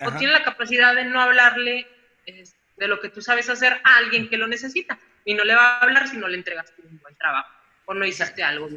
o 0.00 0.12
tiene 0.12 0.32
la 0.32 0.42
capacidad 0.42 0.94
de 0.94 1.04
no 1.04 1.20
hablarle 1.20 1.86
de 2.26 2.88
lo 2.88 3.00
que 3.00 3.08
tú 3.08 3.20
sabes 3.20 3.48
hacer 3.48 3.80
a 3.84 3.96
alguien 3.96 4.28
que 4.28 4.38
lo 4.38 4.46
necesita. 4.46 4.98
Y 5.24 5.34
no 5.34 5.44
le 5.44 5.54
va 5.54 5.78
a 5.78 5.80
hablar 5.80 6.08
si 6.08 6.16
no 6.16 6.28
le 6.28 6.36
entregaste 6.36 6.82
un 6.82 6.98
buen 6.98 7.14
trabajo 7.16 7.59
o 7.90 7.94
no 7.94 8.06
hiciste 8.06 8.42
algo 8.42 8.68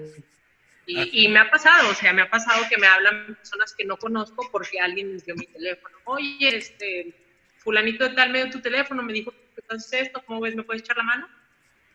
Y, 0.88 1.26
y, 1.26 1.28
me 1.30 1.40
ha 1.40 1.50
pasado, 1.50 1.90
o 1.90 1.94
sea, 1.94 2.12
me 2.12 2.24
ha 2.24 2.30
pasado 2.30 2.66
que 2.68 2.78
me 2.78 2.88
hablan 2.88 3.36
personas 3.36 3.74
que 3.78 3.86
no 3.86 3.96
conozco 3.96 4.50
porque 4.52 4.80
alguien 4.80 5.16
me 5.16 5.22
dio 5.22 5.36
mi 5.36 5.46
teléfono. 5.46 5.96
Oye, 6.06 6.58
este, 6.58 7.14
fulanito 7.58 8.10
de 8.10 8.16
tal 8.16 8.32
me 8.32 8.44
dio 8.44 8.52
tu 8.52 8.60
teléfono, 8.60 9.04
me 9.04 9.14
dijo 9.14 9.32
que 9.32 9.62
haces 9.70 9.94
esto, 9.94 10.24
¿cómo 10.26 10.42
ves? 10.42 10.56
¿Me 10.56 10.64
puedes 10.64 10.82
echar 10.82 10.98
la 10.98 11.04
mano? 11.04 11.30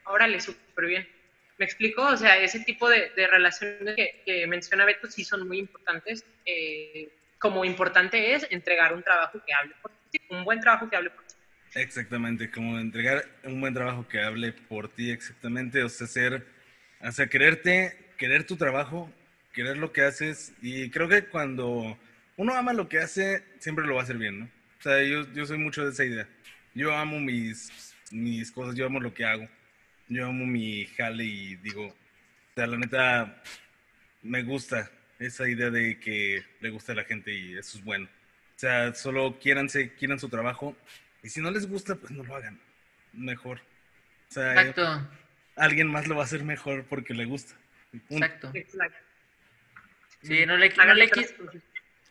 Órale, 0.05 0.41
súper 0.41 0.87
bien. 0.87 1.09
¿Me 1.59 1.65
explico? 1.65 2.03
O 2.03 2.17
sea, 2.17 2.39
ese 2.39 2.61
tipo 2.61 2.89
de, 2.89 3.11
de 3.17 3.27
relaciones 3.27 3.97
que, 3.97 4.23
que, 4.25 4.47
menciona 4.47 4.85
Beto 4.85 5.11
sí 5.11 5.25
son 5.25 5.47
muy 5.49 5.59
importantes. 5.59 6.25
Eh, 6.47 7.11
como 7.39 7.65
importante 7.65 8.35
es 8.35 8.47
entregar 8.51 8.95
un 8.95 9.03
trabajo 9.03 9.43
que 9.45 9.53
hable 9.53 9.75
por 9.83 9.91
ti, 10.11 10.21
un 10.31 10.45
buen 10.45 10.61
trabajo 10.61 10.89
que 10.89 10.97
hable 10.97 11.11
por 11.11 11.25
ti. 11.25 11.35
Exactamente, 11.75 12.51
como 12.51 12.79
entregar 12.79 13.25
un 13.45 13.61
buen 13.61 13.75
trabajo 13.75 14.07
que 14.09 14.23
hable 14.23 14.53
por 14.53 14.89
ti, 14.89 15.11
exactamente. 15.11 15.83
O 15.83 15.89
sea, 15.89 16.07
ser, 16.07 16.58
o 17.01 17.13
sea, 17.13 17.27
quererte, 17.29 17.97
querer 18.17 18.45
tu 18.45 18.57
trabajo, 18.57 19.13
querer 19.53 19.77
lo 19.77 19.93
que 19.93 20.03
haces. 20.03 20.53
Y 20.63 20.91
creo 20.91 21.09
que 21.09 21.25
cuando 21.25 21.99
uno 22.37 22.55
ama 22.55 22.73
lo 22.73 22.89
que 22.89 22.99
hace, 22.99 23.45
siempre 23.59 23.87
lo 23.87 23.95
va 23.95 24.01
a 24.01 24.05
hacer 24.05 24.19
bien, 24.19 24.41
¿no? 24.41 24.45
O 24.47 24.83
sea, 24.83 25.03
yo, 25.03 25.33
yo 25.33 25.47
soy 25.47 25.59
mucho 25.59 25.85
de 25.85 25.91
esa 25.91 26.05
idea. 26.05 26.29
Yo 26.75 26.95
amo 26.95 27.19
mis, 27.19 27.95
mis 28.13 28.53
cosas, 28.53 28.75
yo 28.77 28.87
amo 28.87 29.01
lo 29.01 29.13
que 29.13 29.25
hago. 29.25 29.49
Yo 30.09 30.27
amo 30.27 30.47
mi 30.47 30.87
jale 30.87 31.25
y 31.25 31.57
digo, 31.57 31.87
o 31.89 31.95
sea, 32.55 32.67
la 32.67 32.79
neta, 32.79 33.43
me 34.23 34.43
gusta 34.43 34.91
esa 35.19 35.49
idea 35.49 35.71
de 35.71 35.99
que 35.99 36.43
le 36.61 36.71
gusta 36.71 36.93
a 36.93 36.97
la 36.97 37.05
gente 37.05 37.33
y 37.33 37.57
eso 37.57 37.79
es 37.79 37.85
bueno. 37.85 38.07
O 38.07 38.59
sea, 38.59 38.95
solo 38.95 39.39
quiéranse, 39.39 39.95
quieran 39.95 40.19
su 40.19 40.29
trabajo 40.29 40.77
y 41.23 41.29
si 41.29 41.41
no 41.41 41.51
les 41.51 41.69
gusta, 41.69 41.97
pues 41.97 42.11
no 42.13 42.25
lo 42.25 42.35
hagan. 42.35 42.59
Mejor. 43.13 43.61
O 44.29 44.33
sea, 44.33 44.53
Exacto. 44.53 45.09
Alguien 45.59 45.89
más 45.89 46.07
lo 46.07 46.17
va 46.17 46.23
a 46.23 46.25
hacer 46.25 46.45
mejor 46.45 46.85
porque 46.89 47.15
le 47.15 47.25
gusta. 47.25 47.55
Exacto. 48.11 48.53
Sí, 50.23 50.47
no 50.47 50.57
le, 50.57 50.71
no 50.71 50.95
le, 50.95 51.11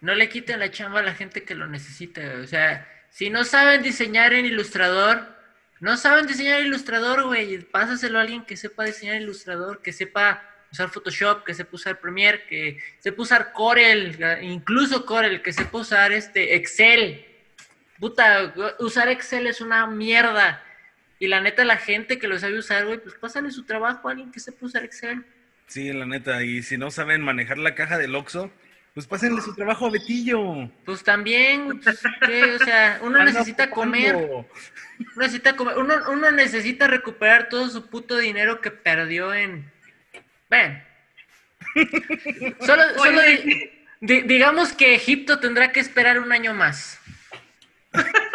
no 0.02 0.16
le 0.16 0.30
quiten 0.30 0.60
la 0.60 0.72
chamba 0.72 1.00
a 1.00 1.04
la 1.04 1.14
gente 1.14 1.44
que 1.44 1.56
lo 1.56 1.68
necesita. 1.68 2.22
O 2.42 2.48
sea, 2.48 2.88
si 3.10 3.30
no 3.30 3.44
saben 3.44 3.84
diseñar 3.84 4.34
en 4.34 4.46
Ilustrador, 4.46 5.36
no 5.80 5.98
saben 5.98 6.26
diseñar 6.26 6.62
en 6.62 6.68
Ilustrador, 6.68 7.24
güey. 7.26 7.60
Pásaselo 7.60 8.18
a 8.18 8.22
alguien 8.22 8.46
que 8.46 8.58
sepa 8.58 8.86
diseñar 8.86 9.22
Ilustrador, 9.22 9.82
que 9.82 9.94
sepa 9.94 10.44
usar 10.72 10.90
Photoshop, 10.90 11.44
que 11.44 11.54
sepa 11.54 11.76
usar 11.76 12.00
Premiere, 12.00 12.46
que 12.48 12.80
sepa 13.00 13.22
usar 13.22 13.54
Corel, 13.54 14.18
incluso 14.42 15.06
Corel, 15.06 15.42
que 15.42 15.54
sepa 15.54 15.78
usar 15.78 16.12
este 16.12 16.56
Excel. 16.56 17.26
Puta, 18.00 18.54
usar 18.80 19.10
Excel 19.10 19.48
es 19.48 19.62
una 19.62 19.88
mierda. 19.88 20.64
Y 21.20 21.28
la 21.28 21.42
neta, 21.42 21.66
la 21.66 21.78
gente 21.78 22.20
que 22.20 22.28
lo 22.28 22.38
sabe 22.38 22.60
usar, 22.60 22.86
güey, 22.86 23.00
pues 23.00 23.16
pásale 23.16 23.52
su 23.52 23.64
trabajo 23.64 24.08
a 24.08 24.12
alguien 24.12 24.32
que 24.32 24.40
sepa 24.40 24.66
usar 24.66 24.84
Excel. 24.84 25.26
Sí, 25.68 25.92
la 25.92 26.06
neta. 26.06 26.44
Y 26.44 26.64
si 26.64 26.78
no 26.78 26.92
saben 26.92 27.22
manejar 27.22 27.58
la 27.58 27.76
caja 27.76 27.98
del 27.98 28.16
Oxxo, 28.16 28.52
pues 28.98 29.06
pásenle 29.06 29.42
su 29.42 29.54
trabajo 29.54 29.86
a 29.86 29.92
Betillo. 29.92 30.72
Pues 30.84 31.04
también, 31.04 31.80
pues, 31.82 32.04
o 32.60 32.66
sea, 32.66 33.00
uno 33.04 33.24
necesita 33.26 33.70
comer. 33.70 34.16
Uno 34.16 34.48
necesita 35.18 35.56
comer. 35.56 35.78
Uno, 35.78 35.96
uno, 36.10 36.32
necesita 36.32 36.88
recuperar 36.88 37.48
todo 37.48 37.70
su 37.70 37.92
puto 37.92 38.18
dinero 38.18 38.60
que 38.60 38.72
perdió 38.72 39.36
en. 39.36 39.72
Ven. 40.50 40.84
Solo, 42.60 42.84
solo 42.96 43.22
digamos 44.00 44.74
que 44.74 44.96
Egipto 44.96 45.40
tendrá 45.40 45.72
que 45.72 45.80
esperar 45.80 46.20
un 46.20 46.32
año 46.32 46.56
más. 46.56 47.00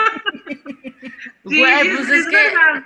Sí, 1.03 1.64
pues 1.96 2.09
es, 2.11 2.28
que. 2.28 2.36
Verdad. 2.36 2.84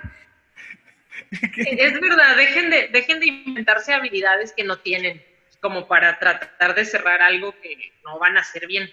Es 1.65 1.99
verdad, 1.99 2.37
dejen 2.37 2.69
de, 2.69 2.87
dejen 2.87 3.19
de 3.19 3.25
inventarse 3.27 3.93
habilidades 3.93 4.53
que 4.53 4.63
no 4.63 4.79
tienen 4.79 5.21
como 5.59 5.87
para 5.87 6.19
tratar 6.19 6.75
de 6.75 6.85
cerrar 6.85 7.21
algo 7.21 7.53
que 7.61 7.93
no 8.03 8.19
van 8.19 8.37
a 8.37 8.41
hacer 8.41 8.67
bien. 8.67 8.89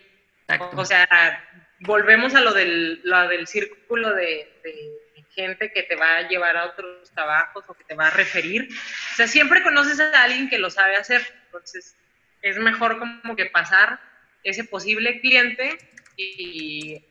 O 0.73 0.85
sea, 0.85 1.07
volvemos 1.81 2.35
a 2.35 2.41
lo 2.41 2.53
del, 2.53 3.01
lo 3.05 3.29
del 3.29 3.47
círculo 3.47 4.15
de, 4.15 4.51
gente 5.31 5.73
que 5.73 5.83
te 5.83 5.97
va 5.97 6.19
a 6.19 6.29
llevar 6.29 6.57
a 6.57 6.67
otros 6.67 7.11
trabajos 7.13 7.65
o 7.67 7.75
que 7.75 7.83
te 7.85 7.95
va 7.95 8.07
a 8.07 8.11
referir. 8.11 8.69
O 9.13 9.17
sea, 9.17 9.27
siempre 9.27 9.65
conoces 9.65 9.99
a 9.99 10.23
alguien 10.23 10.49
que 10.49 10.59
lo 10.59 10.71
sabe 10.71 10.97
hacer. 10.97 11.23
Entonces, 11.47 11.97
es 12.41 12.57
mejor 12.59 12.99
como 12.99 13.35
que 13.35 13.47
pasar 13.47 14.01
ese 14.45 14.63
posible 14.63 15.21
cliente 15.21 15.77
y 16.17 17.05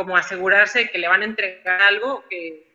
como 0.00 0.16
asegurarse 0.16 0.90
que 0.90 0.98
le 0.98 1.08
van 1.08 1.20
a 1.20 1.26
entregar 1.26 1.82
algo 1.82 2.24
que 2.30 2.70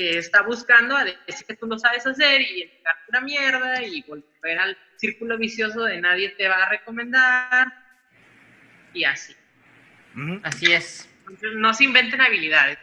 que 0.00 0.16
está 0.16 0.40
buscando 0.40 0.96
a 0.96 1.04
decir 1.04 1.46
que 1.46 1.56
tú 1.56 1.66
lo 1.66 1.78
sabes 1.78 2.06
hacer 2.06 2.40
y 2.40 2.62
entregarte 2.62 3.02
una 3.10 3.20
mierda 3.20 3.82
y 3.82 4.02
volver 4.02 4.58
al 4.58 4.78
círculo 4.96 5.36
vicioso 5.36 5.84
de 5.84 6.00
nadie 6.00 6.30
te 6.30 6.48
va 6.48 6.64
a 6.64 6.70
recomendar 6.70 7.68
y 8.94 9.04
así. 9.04 9.36
Así 10.42 10.72
es. 10.72 11.06
no 11.54 11.74
se 11.74 11.84
inventen 11.84 12.20
habilidades. 12.20 12.78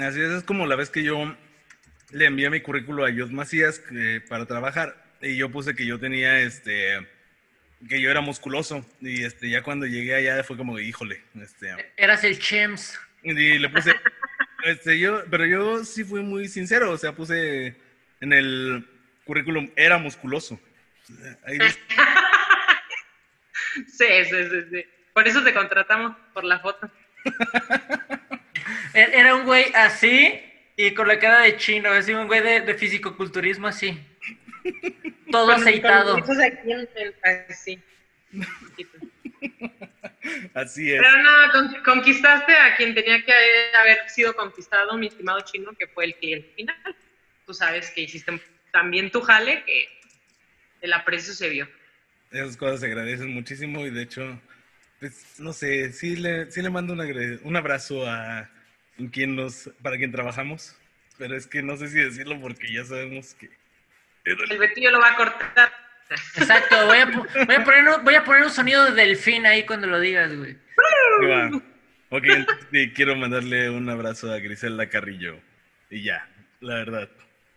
Así 0.00 0.20
es, 0.20 0.30
es 0.30 0.42
como 0.44 0.66
la 0.66 0.76
vez 0.76 0.88
que 0.88 1.02
yo 1.02 1.36
le 2.12 2.26
envié 2.26 2.48
mi 2.48 2.60
currículo 2.60 3.04
a 3.04 3.12
Jod 3.12 3.30
Macías 3.30 3.82
para 4.28 4.46
trabajar 4.46 5.02
y 5.20 5.36
yo 5.36 5.50
puse 5.50 5.74
que 5.74 5.84
yo 5.84 5.98
tenía 5.98 6.38
este 6.38 7.08
que 7.88 8.00
yo 8.00 8.10
era 8.10 8.20
musculoso 8.20 8.84
y 9.00 9.24
este 9.24 9.48
ya 9.50 9.62
cuando 9.62 9.86
llegué 9.86 10.14
allá 10.14 10.42
fue 10.44 10.56
como 10.56 10.78
híjole 10.78 11.22
este 11.40 11.74
eras 11.96 12.24
el 12.24 12.38
Chems 12.38 12.98
y 13.22 13.58
le 13.58 13.68
puse 13.68 13.94
Este, 14.64 14.98
yo, 14.98 15.22
pero 15.30 15.46
yo 15.46 15.84
sí 15.84 16.04
fui 16.04 16.20
muy 16.22 16.48
sincero, 16.48 16.90
o 16.90 16.98
sea, 16.98 17.12
puse 17.12 17.76
en 18.20 18.32
el 18.32 18.86
currículum, 19.24 19.70
era 19.76 19.98
musculoso. 19.98 20.60
sí, 21.08 21.26
sí, 23.86 24.04
sí, 24.24 24.62
sí. 24.70 24.84
Por 25.12 25.26
eso 25.26 25.42
te 25.42 25.54
contratamos, 25.54 26.16
por 26.32 26.44
la 26.44 26.60
foto. 26.60 26.90
E-, 28.94 29.10
era 29.14 29.34
un 29.36 29.44
güey 29.44 29.72
así 29.74 30.40
y 30.76 30.92
con 30.94 31.08
la 31.08 31.18
cara 31.18 31.40
de 31.40 31.56
chino, 31.56 31.90
así 31.90 32.12
un 32.12 32.26
güey 32.26 32.42
de, 32.42 32.60
de 32.62 32.74
fisicoculturismo 32.74 33.68
así. 33.68 33.98
Todo 35.30 35.52
aceitado. 35.52 36.16
así. 37.48 37.82
Así 40.54 40.92
es. 40.92 41.00
Pero 41.00 41.22
no, 41.22 41.82
conquistaste 41.84 42.52
a 42.52 42.76
quien 42.76 42.94
tenía 42.94 43.24
que 43.24 43.32
haber 43.78 44.08
sido 44.08 44.34
conquistado, 44.34 44.96
mi 44.96 45.06
estimado 45.06 45.40
chino, 45.40 45.72
que 45.78 45.86
fue 45.86 46.04
el 46.06 46.14
cliente 46.16 46.52
final. 46.54 46.76
Tú 47.46 47.54
sabes 47.54 47.90
que 47.90 48.02
hiciste 48.02 48.40
también 48.72 49.10
tu 49.10 49.20
jale, 49.20 49.64
que 49.64 49.88
el 50.82 50.92
aprecio 50.92 51.32
se 51.32 51.48
vio. 51.48 51.68
Esas 52.30 52.56
cosas 52.56 52.80
se 52.80 52.86
agradecen 52.86 53.32
muchísimo 53.32 53.86
y 53.86 53.90
de 53.90 54.02
hecho, 54.02 54.40
pues, 55.00 55.40
no 55.40 55.52
sé, 55.52 55.92
sí 55.92 56.16
le, 56.16 56.50
sí 56.50 56.62
le 56.62 56.70
mando 56.70 56.92
un, 56.92 57.40
un 57.42 57.56
abrazo 57.56 58.06
a 58.06 58.48
quien 59.12 59.34
nos, 59.34 59.70
para 59.82 59.96
quien 59.96 60.12
trabajamos, 60.12 60.76
pero 61.18 61.36
es 61.36 61.46
que 61.46 61.62
no 61.62 61.76
sé 61.76 61.88
si 61.88 61.98
decirlo 61.98 62.40
porque 62.40 62.72
ya 62.72 62.84
sabemos 62.84 63.34
que... 63.34 63.50
El 64.24 64.58
Betillo 64.58 64.90
lo 64.90 65.00
va 65.00 65.10
a 65.10 65.16
cortar. 65.16 65.72
Exacto, 66.36 66.86
voy 66.86 66.98
a, 66.98 67.64
poner, 67.64 68.42
un 68.42 68.50
sonido 68.50 68.84
de 68.84 68.92
delfín 68.92 69.46
ahí 69.46 69.64
cuando 69.64 69.86
lo 69.86 70.00
digas, 70.00 70.36
güey. 70.36 70.56
Ok, 72.10 72.24
quiero 72.94 73.14
mandarle 73.14 73.70
un 73.70 73.88
abrazo 73.88 74.32
a 74.32 74.38
Griselda 74.38 74.88
Carrillo. 74.88 75.38
Y 75.88 76.02
ya, 76.02 76.28
la 76.60 76.74
verdad. 76.74 77.08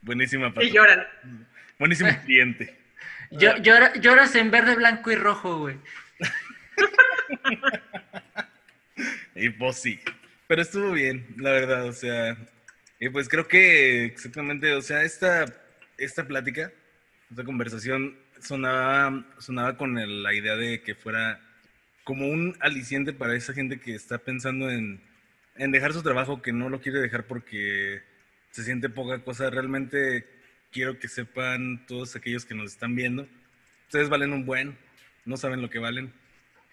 Buenísima 0.02 0.54
Y 0.62 0.70
lloran. 0.70 1.08
Buenísimo 1.80 2.10
cliente. 2.26 2.78
lloras 3.32 4.36
en 4.36 4.52
verde, 4.52 4.76
blanco 4.76 5.12
y 5.12 5.16
rojo, 5.16 5.60
güey. 5.60 5.78
y 9.36 9.50
pues 9.50 9.78
sí. 9.78 10.00
Pero 10.48 10.62
estuvo 10.62 10.92
bien, 10.92 11.26
la 11.38 11.52
verdad, 11.52 11.86
o 11.86 11.94
sea. 11.94 12.38
Y 13.00 13.10
pues 13.10 13.28
creo 13.28 13.48
que 13.48 14.06
exactamente, 14.06 14.74
o 14.76 14.82
sea, 14.82 15.02
esta, 15.02 15.46
esta 15.98 16.28
plática, 16.28 16.72
esta 17.30 17.44
conversación 17.44 18.18
sonaba, 18.40 19.26
sonaba 19.40 19.78
con 19.78 20.24
la 20.24 20.34
idea 20.34 20.56
de 20.56 20.82
que 20.82 20.96
fuera 20.96 21.40
como 22.04 22.28
un 22.28 22.56
aliciente 22.60 23.14
para 23.14 23.36
esa 23.36 23.54
gente 23.54 23.80
que 23.80 23.96
está 23.96 24.18
pensando 24.18 24.70
en, 24.70 25.02
en 25.56 25.72
dejar 25.72 25.94
su 25.94 26.04
trabajo, 26.04 26.42
que 26.42 26.52
no 26.52 26.70
lo 26.70 26.82
quiere 26.82 27.00
dejar 27.00 27.26
porque 27.26 28.02
se 28.52 28.64
siente 28.64 28.90
poca 28.90 29.20
cosa. 29.20 29.50
Realmente 29.50 30.26
quiero 30.72 31.00
que 31.00 31.08
sepan 31.08 31.86
todos 31.88 32.16
aquellos 32.16 32.46
que 32.46 32.56
nos 32.56 32.72
están 32.72 32.96
viendo, 32.96 33.28
ustedes 33.88 34.10
valen 34.10 34.34
un 34.34 34.46
buen, 34.46 34.78
no 35.26 35.38
saben 35.38 35.62
lo 35.62 35.70
que 35.70 35.80
valen. 35.80 36.14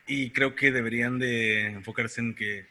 Y 0.06 0.30
creo 0.30 0.56
que 0.56 0.72
deberían 0.72 1.18
de 1.18 1.66
enfocarse 1.66 2.20
en 2.20 2.34
que 2.34 2.66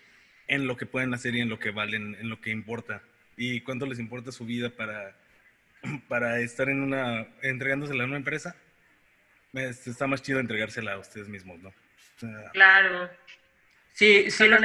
en 0.47 0.67
lo 0.67 0.75
que 0.75 0.87
pueden 0.87 1.13
hacer 1.13 1.35
y 1.35 1.41
en 1.41 1.49
lo 1.49 1.59
que 1.59 1.71
valen, 1.71 2.15
en 2.19 2.29
lo 2.29 2.41
que 2.41 2.49
importa. 2.49 3.03
Y 3.37 3.61
cuánto 3.61 3.85
les 3.85 3.99
importa 3.99 4.31
su 4.31 4.45
vida 4.45 4.69
para 4.71 5.15
para 6.07 6.39
estar 6.39 6.69
en 6.69 6.81
una 6.81 7.27
entregándosela 7.41 8.03
a 8.03 8.07
una 8.07 8.17
empresa. 8.17 8.55
Este, 9.53 9.89
está 9.89 10.07
más 10.07 10.21
chido 10.21 10.39
entregársela 10.39 10.93
a 10.93 10.99
ustedes 10.99 11.27
mismos, 11.27 11.59
¿no? 11.59 11.73
claro. 12.51 13.09
Sí, 13.93 14.29
si 14.29 14.47
lo, 14.47 14.57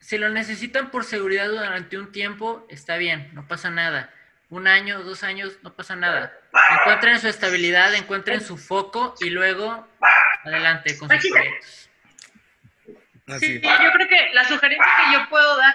si 0.00 0.18
lo 0.18 0.28
necesitan 0.30 0.90
por 0.90 1.04
seguridad 1.04 1.48
durante 1.48 1.98
un 1.98 2.12
tiempo, 2.12 2.66
está 2.70 2.96
bien, 2.96 3.30
no 3.34 3.46
pasa 3.46 3.70
nada. 3.70 4.12
Un 4.48 4.66
año, 4.68 5.02
dos 5.02 5.24
años, 5.24 5.58
no 5.62 5.74
pasa 5.74 5.96
nada. 5.96 6.32
Encuentren 6.80 7.18
su 7.20 7.28
estabilidad, 7.28 7.94
encuentren 7.94 8.40
su 8.40 8.56
foco 8.56 9.14
y 9.20 9.30
luego 9.30 9.88
adelante 10.44 10.96
con 10.96 11.10
sus 11.10 11.30
proyectos. 11.30 11.90
Sí, 13.40 13.60
yo 13.60 13.92
creo 13.92 14.08
que 14.08 14.30
la 14.34 14.44
sugerencia 14.44 14.86
que 15.06 15.12
yo 15.14 15.28
puedo 15.28 15.56
dar, 15.56 15.74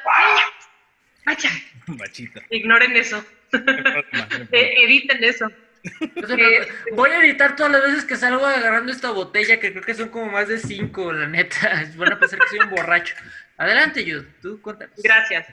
Macha. 1.25 1.49
Machita. 1.87 2.41
Ignoren 2.49 2.95
eso. 2.95 3.23
Eh, 3.51 4.83
eviten 4.83 5.23
eso. 5.23 5.49
Eh, 5.83 6.67
voy 6.93 7.09
a 7.11 7.21
editar 7.23 7.55
todas 7.55 7.71
las 7.71 7.83
veces 7.83 8.05
que 8.05 8.17
salgo 8.17 8.45
agarrando 8.45 8.91
esta 8.91 9.11
botella, 9.11 9.59
que 9.59 9.71
creo 9.71 9.83
que 9.83 9.93
son 9.93 10.09
como 10.09 10.31
más 10.31 10.47
de 10.47 10.59
cinco, 10.59 11.11
la 11.11 11.27
neta. 11.27 11.85
Van 11.95 12.13
a 12.13 12.19
pensar 12.19 12.39
que 12.39 12.47
soy 12.47 12.59
un 12.59 12.69
borracho. 12.69 13.15
Adelante, 13.57 14.03
Yud, 14.03 14.25
tú 14.41 14.61
cuéntanos. 14.61 14.95
Gracias. 15.01 15.47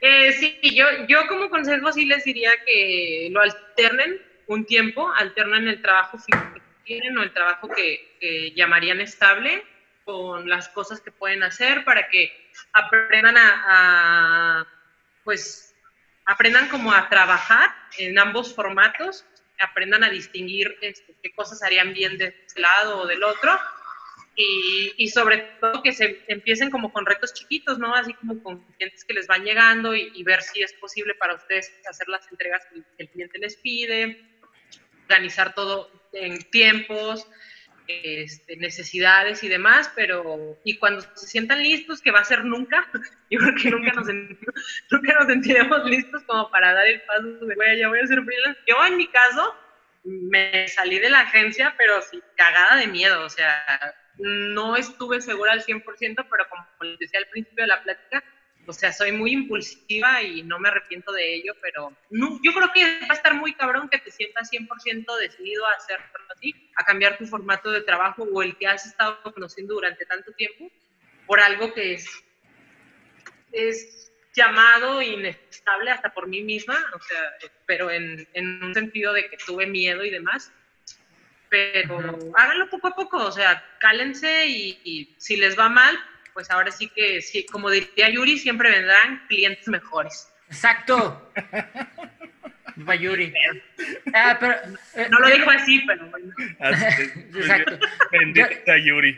Eh, 0.00 0.32
sí, 0.32 0.58
yo, 0.74 0.86
yo 1.08 1.26
como 1.28 1.50
consejo 1.50 1.92
sí 1.92 2.06
les 2.06 2.24
diría 2.24 2.50
que 2.64 3.28
lo 3.30 3.40
alternen 3.40 4.20
un 4.46 4.64
tiempo, 4.64 5.10
alternen 5.12 5.68
el 5.68 5.82
trabajo 5.82 6.18
que 6.26 6.60
tienen 6.84 7.16
o 7.18 7.22
el 7.22 7.32
trabajo 7.32 7.68
que, 7.68 8.52
llamarían 8.54 9.00
estable 9.00 9.64
con 10.04 10.48
las 10.48 10.68
cosas 10.68 11.00
que 11.00 11.10
pueden 11.10 11.42
hacer 11.42 11.84
para 11.84 12.08
que 12.08 12.50
aprendan 12.72 13.36
a 13.38 14.66
pues, 15.24 15.69
aprendan 16.30 16.68
como 16.68 16.92
a 16.92 17.08
trabajar 17.08 17.74
en 17.98 18.16
ambos 18.18 18.54
formatos 18.54 19.24
aprendan 19.58 20.04
a 20.04 20.10
distinguir 20.10 20.76
este, 20.80 21.14
qué 21.22 21.32
cosas 21.32 21.62
harían 21.62 21.92
bien 21.92 22.16
de 22.18 22.34
este 22.46 22.60
lado 22.60 23.00
o 23.00 23.06
del 23.06 23.22
otro. 23.22 23.58
Y, 24.36 24.94
y, 24.96 25.08
sobre 25.08 25.38
todo 25.60 25.82
que 25.82 25.92
se 25.92 26.24
empiecen 26.28 26.70
como 26.70 26.92
con 26.92 27.04
retos 27.04 27.34
chiquitos, 27.34 27.78
¿no? 27.78 27.94
Así 27.94 28.14
como 28.14 28.42
con 28.42 28.64
clientes 28.74 29.04
que 29.04 29.12
les 29.12 29.26
van 29.26 29.44
llegando 29.44 29.94
y, 29.94 30.22
ver 30.22 30.40
si 30.40 30.62
es 30.62 30.72
posible 30.74 31.14
para 31.14 31.34
ustedes 31.34 31.70
hacer 31.86 32.08
las 32.08 32.26
entregas 32.30 32.64
que 32.72 32.82
el 32.96 33.10
cliente 33.10 33.38
les 33.38 33.56
pide, 33.56 34.24
organizar 35.02 35.52
todo 35.54 35.90
en 36.12 36.42
tiempos, 36.50 37.26
este, 38.02 38.56
necesidades 38.56 39.42
y 39.42 39.48
demás, 39.48 39.90
pero 39.94 40.58
y 40.64 40.76
cuando 40.78 41.00
se 41.00 41.26
sientan 41.26 41.62
listos, 41.62 42.00
que 42.00 42.10
va 42.10 42.20
a 42.20 42.24
ser 42.24 42.44
nunca, 42.44 42.88
yo 43.30 43.38
creo 43.38 43.54
que 43.54 43.70
nunca 43.70 43.92
nos, 43.92 44.06
nunca 44.90 45.14
nos 45.14 45.26
sentiremos 45.26 45.84
listos 45.84 46.22
como 46.24 46.50
para 46.50 46.72
dar 46.74 46.86
el 46.86 47.00
paso 47.02 47.46
de, 47.46 47.54
güey, 47.54 47.78
ya 47.78 47.88
voy 47.88 48.00
a 48.00 48.06
ser 48.06 48.22
freelance. 48.24 48.60
Yo 48.66 48.84
en 48.86 48.96
mi 48.96 49.06
caso 49.08 49.54
me 50.04 50.68
salí 50.68 50.98
de 50.98 51.10
la 51.10 51.20
agencia, 51.20 51.74
pero 51.76 52.00
sí, 52.02 52.22
cagada 52.36 52.76
de 52.76 52.86
miedo, 52.86 53.24
o 53.24 53.28
sea, 53.28 53.94
no 54.18 54.76
estuve 54.76 55.20
segura 55.20 55.52
al 55.52 55.64
100%, 55.64 55.84
pero 56.30 56.48
como 56.48 56.66
les 56.82 56.98
decía 56.98 57.20
al 57.20 57.28
principio 57.28 57.64
de 57.64 57.68
la 57.68 57.82
plática, 57.82 58.22
o 58.66 58.72
sea, 58.72 58.92
soy 58.92 59.12
muy 59.12 59.32
impulsiva 59.32 60.22
y 60.22 60.42
no 60.42 60.58
me 60.58 60.68
arrepiento 60.68 61.12
de 61.12 61.34
ello, 61.34 61.54
pero 61.60 61.92
no, 62.10 62.38
yo 62.42 62.52
creo 62.52 62.70
que 62.72 62.84
va 63.00 63.10
a 63.10 63.14
estar 63.14 63.34
muy 63.34 63.54
cabrón 63.54 63.88
que 63.88 63.98
te 63.98 64.10
sientas 64.10 64.50
100% 64.50 65.18
decidido 65.18 65.66
a 65.66 65.72
hacerlo 65.72 66.06
así, 66.06 66.19
a 66.80 66.84
cambiar 66.84 67.18
tu 67.18 67.26
formato 67.26 67.70
de 67.70 67.82
trabajo 67.82 68.22
o 68.24 68.42
el 68.42 68.56
que 68.56 68.66
has 68.66 68.86
estado 68.86 69.20
conociendo 69.34 69.74
durante 69.74 70.06
tanto 70.06 70.32
tiempo 70.32 70.70
por 71.26 71.40
algo 71.40 71.72
que 71.74 71.94
es, 71.94 72.08
es 73.52 74.12
llamado 74.32 75.02
inestable 75.02 75.90
hasta 75.90 76.12
por 76.12 76.26
mí 76.26 76.42
misma, 76.42 76.78
o 76.94 77.00
sea, 77.00 77.32
pero 77.66 77.90
en, 77.90 78.26
en 78.32 78.64
un 78.64 78.74
sentido 78.74 79.12
de 79.12 79.28
que 79.28 79.36
tuve 79.36 79.66
miedo 79.66 80.04
y 80.04 80.10
demás. 80.10 80.52
Pero 81.50 82.16
háganlo 82.36 82.70
poco 82.70 82.88
a 82.88 82.94
poco, 82.94 83.16
o 83.18 83.32
sea, 83.32 83.62
cálense 83.78 84.46
y, 84.46 84.80
y 84.84 85.14
si 85.18 85.36
les 85.36 85.58
va 85.58 85.68
mal, 85.68 85.98
pues 86.32 86.50
ahora 86.50 86.70
sí 86.70 86.88
que, 86.88 87.20
sí, 87.20 87.44
como 87.44 87.70
diría 87.70 88.08
Yuri, 88.08 88.38
siempre 88.38 88.70
vendrán 88.70 89.26
clientes 89.26 89.66
mejores. 89.68 90.32
Exacto. 90.48 91.30
Va 92.88 92.94
Yuri. 92.94 93.32
Ah, 94.12 94.36
pero, 94.38 94.54
eh, 94.94 95.08
no 95.10 95.18
lo 95.20 95.28
dijo 95.28 95.50
así, 95.50 95.80
pero 95.86 96.06
bueno. 96.10 96.34
Exacto. 97.34 97.78
Bendita 98.10 98.76
Yuri. 98.78 99.16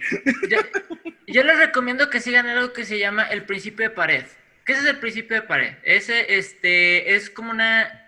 Yo, 1.26 1.42
les 1.42 1.58
recomiendo 1.58 2.10
que 2.10 2.20
sigan 2.20 2.46
algo 2.46 2.72
que 2.72 2.84
se 2.84 2.98
llama 2.98 3.24
el 3.24 3.44
principio 3.44 3.88
de 3.88 3.94
pared. 3.94 4.24
¿Qué 4.64 4.72
es 4.72 4.84
el 4.84 4.98
principio 4.98 5.36
de 5.36 5.42
pared? 5.42 5.74
Ese 5.82 6.36
este, 6.36 7.14
es 7.14 7.30
como 7.30 7.50
una... 7.50 8.06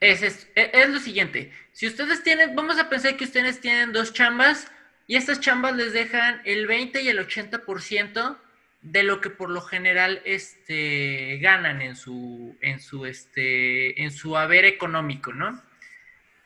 Es, 0.00 0.22
es, 0.22 0.48
es 0.54 0.88
lo 0.88 0.98
siguiente. 0.98 1.50
Si 1.72 1.86
ustedes 1.86 2.22
tienen, 2.22 2.54
vamos 2.54 2.78
a 2.78 2.88
pensar 2.88 3.16
que 3.16 3.24
ustedes 3.24 3.60
tienen 3.60 3.92
dos 3.92 4.12
chambas 4.12 4.70
y 5.06 5.16
estas 5.16 5.40
chambas 5.40 5.74
les 5.76 5.92
dejan 5.92 6.40
el 6.44 6.66
20 6.66 7.02
y 7.02 7.08
el 7.08 7.18
80% 7.26 8.38
de 8.82 9.04
lo 9.04 9.20
que 9.20 9.30
por 9.30 9.48
lo 9.48 9.60
general 9.60 10.20
este, 10.24 11.38
ganan 11.40 11.80
en 11.80 11.96
su, 11.96 12.56
en, 12.60 12.80
su, 12.80 13.06
este, 13.06 14.02
en 14.02 14.10
su 14.10 14.36
haber 14.36 14.64
económico, 14.64 15.32
¿no? 15.32 15.62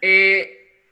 Eh, 0.03 0.84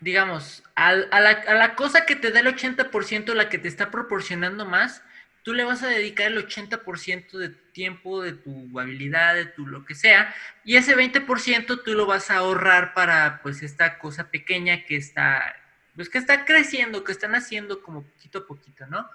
digamos, 0.00 0.64
a, 0.74 0.92
la, 0.92 1.30
a, 1.30 1.54
la, 1.54 1.74
cosa 1.76 2.06
que 2.06 2.16
te 2.16 2.32
da 2.32 2.40
el 2.40 2.48
80%, 2.48 3.34
la 3.34 3.48
que 3.48 3.58
te 3.58 3.68
está 3.68 3.90
proporcionando 3.90 4.66
más, 4.66 5.04
tú 5.42 5.54
le 5.54 5.64
vas 5.64 5.82
a 5.82 5.88
dedicar 5.88 6.26
el 6.26 6.44
80% 6.46 7.38
de 7.38 7.50
tu 7.50 7.72
tiempo, 7.72 8.20
de 8.20 8.32
tu 8.32 8.78
habilidad, 8.78 9.34
de 9.34 9.46
tu 9.46 9.66
lo 9.66 9.84
que 9.84 9.94
sea, 9.94 10.34
y 10.64 10.76
ese 10.76 10.96
20% 10.96 11.82
tú 11.84 11.94
lo 11.94 12.06
vas 12.06 12.30
a 12.30 12.38
ahorrar 12.38 12.94
para 12.94 13.40
pues 13.42 13.62
esta 13.62 13.98
cosa 13.98 14.30
pequeña 14.30 14.84
que 14.84 14.96
está 14.96 15.56
pues 15.94 16.08
que 16.08 16.18
está 16.18 16.44
creciendo, 16.44 17.04
que 17.04 17.12
están 17.12 17.34
haciendo 17.34 17.82
como 17.82 18.04
poquito 18.04 18.38
a 18.38 18.46
poquito, 18.46 18.86
¿no? 18.86 19.08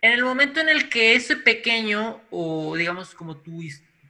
En 0.00 0.12
el 0.12 0.24
momento 0.24 0.60
en 0.60 0.68
el 0.68 0.88
que 0.88 1.14
ese 1.14 1.36
pequeño 1.36 2.22
o 2.30 2.76
digamos 2.76 3.14
como 3.14 3.38
tu, 3.38 3.60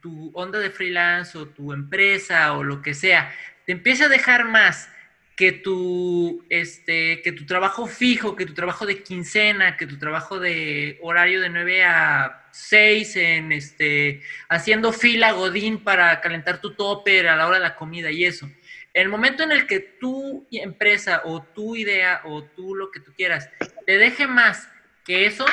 tu 0.01 0.31
onda 0.33 0.59
de 0.59 0.69
freelance 0.69 1.37
o 1.37 1.47
tu 1.47 1.73
empresa 1.73 2.53
o 2.53 2.63
lo 2.63 2.81
que 2.81 2.93
sea, 2.93 3.33
te 3.65 3.71
empieza 3.71 4.05
a 4.05 4.09
dejar 4.09 4.45
más 4.45 4.89
que 5.37 5.51
tu, 5.51 6.43
este, 6.49 7.21
que 7.21 7.31
tu 7.31 7.45
trabajo 7.45 7.85
fijo, 7.85 8.35
que 8.35 8.47
tu 8.47 8.55
trabajo 8.55 8.87
de 8.87 9.03
quincena, 9.03 9.77
que 9.77 9.85
tu 9.85 9.99
trabajo 9.99 10.39
de 10.39 10.97
horario 11.03 11.39
de 11.41 11.49
9 11.49 11.85
a 11.85 12.47
6 12.51 13.15
en 13.17 13.51
este, 13.51 14.23
haciendo 14.49 14.91
fila 14.91 15.33
godín 15.33 15.83
para 15.83 16.21
calentar 16.21 16.59
tu 16.59 16.73
topper 16.73 17.27
a 17.27 17.35
la 17.35 17.45
hora 17.45 17.57
de 17.57 17.63
la 17.63 17.75
comida 17.75 18.09
y 18.09 18.25
eso. 18.25 18.49
El 18.95 19.09
momento 19.09 19.43
en 19.43 19.51
el 19.51 19.67
que 19.67 19.79
tu 19.79 20.47
empresa 20.51 21.21
o 21.23 21.43
tu 21.43 21.75
idea 21.75 22.21
o 22.23 22.43
tú 22.43 22.73
lo 22.73 22.89
que 22.89 22.99
tú 22.99 23.13
quieras 23.15 23.47
te 23.85 23.99
deje 23.99 24.25
más 24.25 24.67
que 25.05 25.27
eso, 25.27 25.45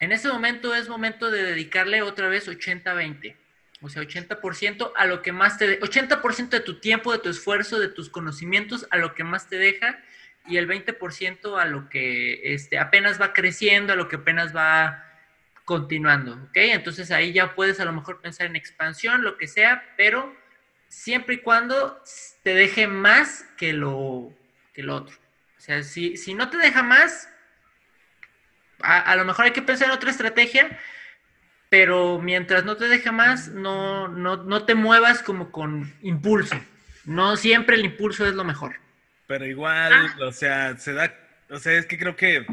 en 0.00 0.12
ese 0.12 0.28
momento 0.28 0.74
es 0.74 0.88
momento 0.88 1.30
de 1.30 1.42
dedicarle 1.42 2.02
otra 2.02 2.28
vez 2.28 2.48
80-20. 2.48 3.36
O 3.80 3.88
sea, 3.88 4.02
80% 4.02 4.92
a 4.96 5.06
lo 5.06 5.22
que 5.22 5.32
más 5.32 5.58
te... 5.58 5.80
80% 5.80 6.48
de 6.48 6.60
tu 6.60 6.80
tiempo, 6.80 7.12
de 7.12 7.18
tu 7.18 7.28
esfuerzo, 7.28 7.78
de 7.78 7.88
tus 7.88 8.08
conocimientos 8.08 8.86
a 8.90 8.96
lo 8.96 9.14
que 9.14 9.24
más 9.24 9.48
te 9.48 9.58
deja 9.58 9.98
y 10.46 10.56
el 10.56 10.68
20% 10.68 11.60
a 11.60 11.64
lo 11.66 11.88
que 11.88 12.54
este, 12.54 12.78
apenas 12.78 13.20
va 13.20 13.32
creciendo, 13.32 13.92
a 13.92 13.96
lo 13.96 14.08
que 14.08 14.16
apenas 14.16 14.54
va 14.54 15.04
continuando, 15.64 16.34
¿ok? 16.34 16.56
Entonces 16.56 17.10
ahí 17.10 17.32
ya 17.32 17.54
puedes 17.54 17.80
a 17.80 17.84
lo 17.84 17.92
mejor 17.92 18.20
pensar 18.20 18.46
en 18.46 18.56
expansión, 18.56 19.22
lo 19.22 19.38
que 19.38 19.48
sea, 19.48 19.94
pero 19.96 20.34
siempre 20.88 21.36
y 21.36 21.38
cuando 21.38 22.02
te 22.42 22.54
deje 22.54 22.86
más 22.86 23.46
que 23.56 23.72
lo, 23.72 24.32
que 24.74 24.82
lo 24.82 24.96
otro. 24.96 25.16
O 25.56 25.60
sea, 25.60 25.82
si, 25.82 26.16
si 26.16 26.34
no 26.34 26.50
te 26.50 26.58
deja 26.58 26.82
más, 26.82 27.30
a, 28.80 29.16
lo 29.16 29.24
mejor 29.24 29.46
hay 29.46 29.52
que 29.52 29.62
pensar 29.62 29.88
en 29.88 29.94
otra 29.94 30.10
estrategia, 30.10 30.78
pero 31.68 32.20
mientras 32.20 32.64
no 32.64 32.76
te 32.76 32.88
deje 32.88 33.10
más, 33.10 33.48
no, 33.48 34.08
no, 34.08 34.36
no 34.44 34.64
te 34.64 34.74
muevas 34.74 35.22
como 35.22 35.50
con 35.50 35.92
impulso. 36.02 36.56
No 37.04 37.36
siempre 37.36 37.76
el 37.76 37.84
impulso 37.84 38.26
es 38.26 38.34
lo 38.34 38.44
mejor. 38.44 38.76
Pero 39.26 39.46
igual, 39.46 39.92
ah. 39.92 40.16
o 40.22 40.32
sea, 40.32 40.76
se 40.76 40.92
da, 40.92 41.14
o 41.50 41.58
sea, 41.58 41.72
es 41.72 41.86
que 41.86 41.98
creo 41.98 42.16
que 42.16 42.46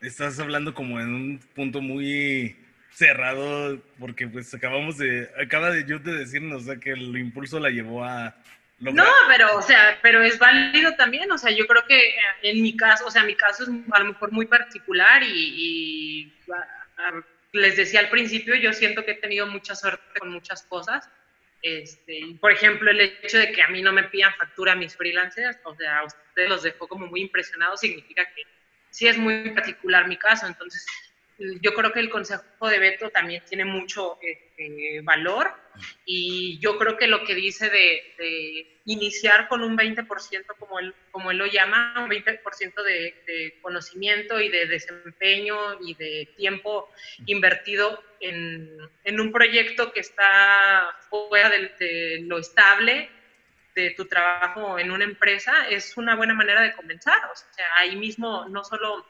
estás 0.00 0.38
hablando 0.38 0.74
como 0.74 1.00
en 1.00 1.14
un 1.14 1.40
punto 1.54 1.80
muy 1.80 2.56
cerrado, 2.92 3.80
porque 3.98 4.28
pues 4.28 4.54
acabamos 4.54 4.98
de, 4.98 5.28
acaba 5.40 5.70
de 5.70 5.84
yo 5.84 5.98
de 5.98 6.14
decirnos, 6.14 6.62
o 6.62 6.66
sea, 6.66 6.76
que 6.76 6.92
el 6.92 7.16
impulso 7.16 7.58
la 7.58 7.70
llevó 7.70 8.04
a... 8.04 8.36
No, 8.78 9.06
pero, 9.28 9.56
o 9.56 9.62
sea, 9.62 9.98
pero 10.02 10.22
es 10.22 10.38
válido 10.38 10.94
también, 10.96 11.30
o 11.30 11.38
sea, 11.38 11.50
yo 11.50 11.66
creo 11.66 11.86
que 11.86 12.16
en 12.42 12.62
mi 12.62 12.76
caso, 12.76 13.06
o 13.06 13.10
sea, 13.10 13.22
mi 13.22 13.34
caso 13.34 13.62
es 13.62 13.68
a 13.92 13.98
lo 14.00 14.06
mejor 14.06 14.32
muy 14.32 14.46
particular 14.46 15.22
y, 15.22 16.32
les 17.52 17.76
decía 17.76 18.00
al 18.00 18.08
principio, 18.08 18.56
yo 18.56 18.72
siento 18.72 19.04
que 19.04 19.12
he 19.12 19.16
tenido 19.16 19.46
mucha 19.46 19.76
suerte 19.76 20.18
con 20.18 20.32
muchas 20.32 20.64
cosas. 20.64 21.08
Este, 21.62 22.36
por 22.40 22.50
ejemplo, 22.50 22.90
el 22.90 23.00
hecho 23.00 23.38
de 23.38 23.52
que 23.52 23.62
a 23.62 23.68
mí 23.68 23.80
no 23.80 23.92
me 23.92 24.02
pidan 24.04 24.34
factura 24.34 24.72
a 24.72 24.76
mis 24.76 24.96
freelancers, 24.96 25.56
o 25.64 25.74
sea, 25.76 26.00
a 26.00 26.04
ustedes 26.04 26.48
los 26.48 26.62
dejó 26.64 26.88
como 26.88 27.06
muy 27.06 27.20
impresionados, 27.22 27.80
significa 27.80 28.24
que 28.34 28.42
sí 28.90 29.06
es 29.06 29.16
muy 29.16 29.50
particular 29.50 30.08
mi 30.08 30.16
caso. 30.16 30.46
Entonces, 30.46 30.84
yo 31.38 31.74
creo 31.74 31.92
que 31.92 32.00
el 32.00 32.10
consejo 32.10 32.68
de 32.68 32.78
Beto 32.78 33.10
también 33.10 33.42
tiene 33.48 33.64
mucho 33.64 34.18
este, 34.22 35.00
valor 35.02 35.52
y 36.04 36.58
yo 36.60 36.78
creo 36.78 36.96
que 36.96 37.08
lo 37.08 37.24
que 37.24 37.34
dice 37.34 37.68
de, 37.70 38.70
iniciar 38.86 39.48
con 39.48 39.62
un 39.62 39.78
20%, 39.78 40.06
como 40.58 40.78
él, 40.78 40.94
como 41.10 41.30
él 41.30 41.38
lo 41.38 41.46
llama, 41.46 41.94
un 42.04 42.10
20% 42.10 42.82
de, 42.82 43.14
de, 43.26 43.58
conocimiento 43.62 44.40
y 44.40 44.50
de 44.50 44.66
desempeño 44.66 45.80
y 45.80 45.94
de 45.94 46.28
tiempo 46.36 46.90
invertido 47.24 48.02
en, 48.20 48.76
en 49.04 49.20
un 49.20 49.32
proyecto 49.32 49.90
que 49.90 50.00
está 50.00 50.94
fuera 51.08 51.48
de, 51.48 51.72
de 51.78 52.20
lo 52.24 52.38
estable 52.38 53.08
de 53.74 53.90
tu 53.90 54.04
trabajo 54.04 54.78
en 54.78 54.90
una 54.90 55.04
empresa, 55.04 55.68
es 55.68 55.96
una 55.96 56.14
buena 56.14 56.34
manera 56.34 56.62
de 56.62 56.74
comenzar. 56.74 57.18
O 57.24 57.36
sea, 57.36 57.66
ahí 57.76 57.96
mismo 57.96 58.46
no 58.48 58.64
solo 58.64 59.04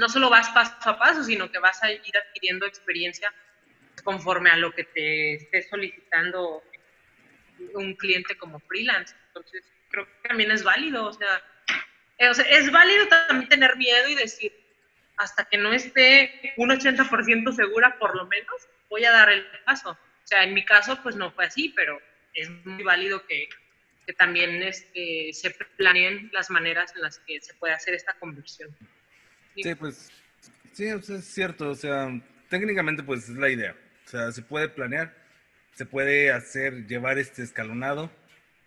no 0.00 0.08
solo 0.08 0.30
vas 0.30 0.48
paso 0.48 0.88
a 0.88 0.98
paso, 0.98 1.22
sino 1.22 1.50
que 1.52 1.58
vas 1.58 1.82
a 1.82 1.92
ir 1.92 2.16
adquiriendo 2.16 2.64
experiencia 2.64 3.30
conforme 4.02 4.48
a 4.48 4.56
lo 4.56 4.72
que 4.72 4.84
te 4.84 5.34
esté 5.34 5.62
solicitando 5.68 6.64
un 7.74 7.94
cliente 7.96 8.34
como 8.38 8.60
freelance. 8.60 9.14
Entonces, 9.26 9.62
creo 9.90 10.06
que 10.06 10.28
también 10.28 10.52
es 10.52 10.64
válido, 10.64 11.04
o 11.04 11.12
sea, 11.12 11.42
eh, 12.16 12.32
es 12.48 12.72
válido 12.72 13.08
también 13.08 13.50
tener 13.50 13.76
miedo 13.76 14.08
y 14.08 14.14
decir, 14.14 14.52
hasta 15.18 15.44
que 15.44 15.58
no 15.58 15.70
esté 15.70 16.54
un 16.56 16.70
80% 16.70 17.54
segura, 17.54 17.98
por 17.98 18.16
lo 18.16 18.26
menos, 18.26 18.68
voy 18.88 19.04
a 19.04 19.12
dar 19.12 19.28
el 19.28 19.46
paso. 19.66 19.90
O 19.90 20.26
sea, 20.26 20.44
en 20.44 20.54
mi 20.54 20.64
caso, 20.64 20.98
pues 21.02 21.14
no 21.14 21.30
fue 21.30 21.44
así, 21.44 21.74
pero 21.76 22.00
es 22.32 22.48
muy 22.64 22.82
válido 22.84 23.26
que, 23.26 23.50
que 24.06 24.14
también 24.14 24.62
este, 24.62 25.30
se 25.34 25.50
planeen 25.76 26.30
las 26.32 26.48
maneras 26.48 26.96
en 26.96 27.02
las 27.02 27.18
que 27.18 27.38
se 27.42 27.52
puede 27.52 27.74
hacer 27.74 27.92
esta 27.92 28.14
conversión. 28.14 28.74
Sí, 29.62 29.74
pues, 29.74 30.10
sí, 30.72 30.86
es 30.86 31.24
cierto, 31.24 31.70
o 31.70 31.74
sea, 31.74 32.08
técnicamente 32.48 33.02
pues 33.02 33.28
es 33.28 33.36
la 33.36 33.48
idea. 33.48 33.74
O 34.06 34.08
sea, 34.08 34.32
se 34.32 34.42
puede 34.42 34.68
planear, 34.68 35.14
se 35.74 35.86
puede 35.86 36.32
hacer, 36.32 36.86
llevar 36.86 37.18
este 37.18 37.42
escalonado, 37.42 38.10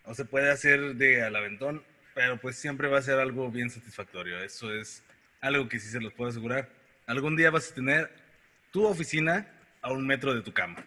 o 0.04 0.14
se 0.14 0.24
puede 0.24 0.50
hacer 0.50 0.96
de 0.96 1.22
al 1.22 1.36
aventón, 1.36 1.82
pero 2.14 2.38
pues 2.38 2.56
siempre 2.56 2.88
va 2.88 2.98
a 2.98 3.02
ser 3.02 3.18
algo 3.18 3.50
bien 3.50 3.70
satisfactorio. 3.70 4.38
Eso 4.38 4.72
es 4.72 5.02
algo 5.40 5.68
que 5.68 5.78
sí 5.78 5.88
se 5.88 6.00
los 6.00 6.12
puedo 6.12 6.30
asegurar. 6.30 6.68
Algún 7.06 7.36
día 7.36 7.50
vas 7.50 7.70
a 7.70 7.74
tener 7.74 8.10
tu 8.70 8.84
oficina 8.86 9.46
a 9.82 9.92
un 9.92 10.06
metro 10.06 10.34
de 10.34 10.42
tu 10.42 10.52
cama. 10.52 10.84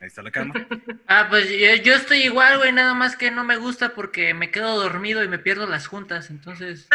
Ahí 0.00 0.06
está 0.06 0.22
la 0.22 0.30
cama. 0.30 0.54
Ah, 1.10 1.26
pues 1.30 1.48
yo, 1.82 1.94
estoy 1.94 2.18
igual, 2.18 2.58
güey, 2.58 2.70
nada 2.70 2.92
más 2.92 3.16
que 3.16 3.30
no 3.30 3.42
me 3.42 3.56
gusta 3.56 3.94
porque 3.94 4.34
me 4.34 4.50
quedo 4.50 4.76
dormido 4.76 5.24
y 5.24 5.28
me 5.28 5.38
pierdo 5.38 5.66
las 5.66 5.86
juntas, 5.86 6.28
entonces... 6.28 6.86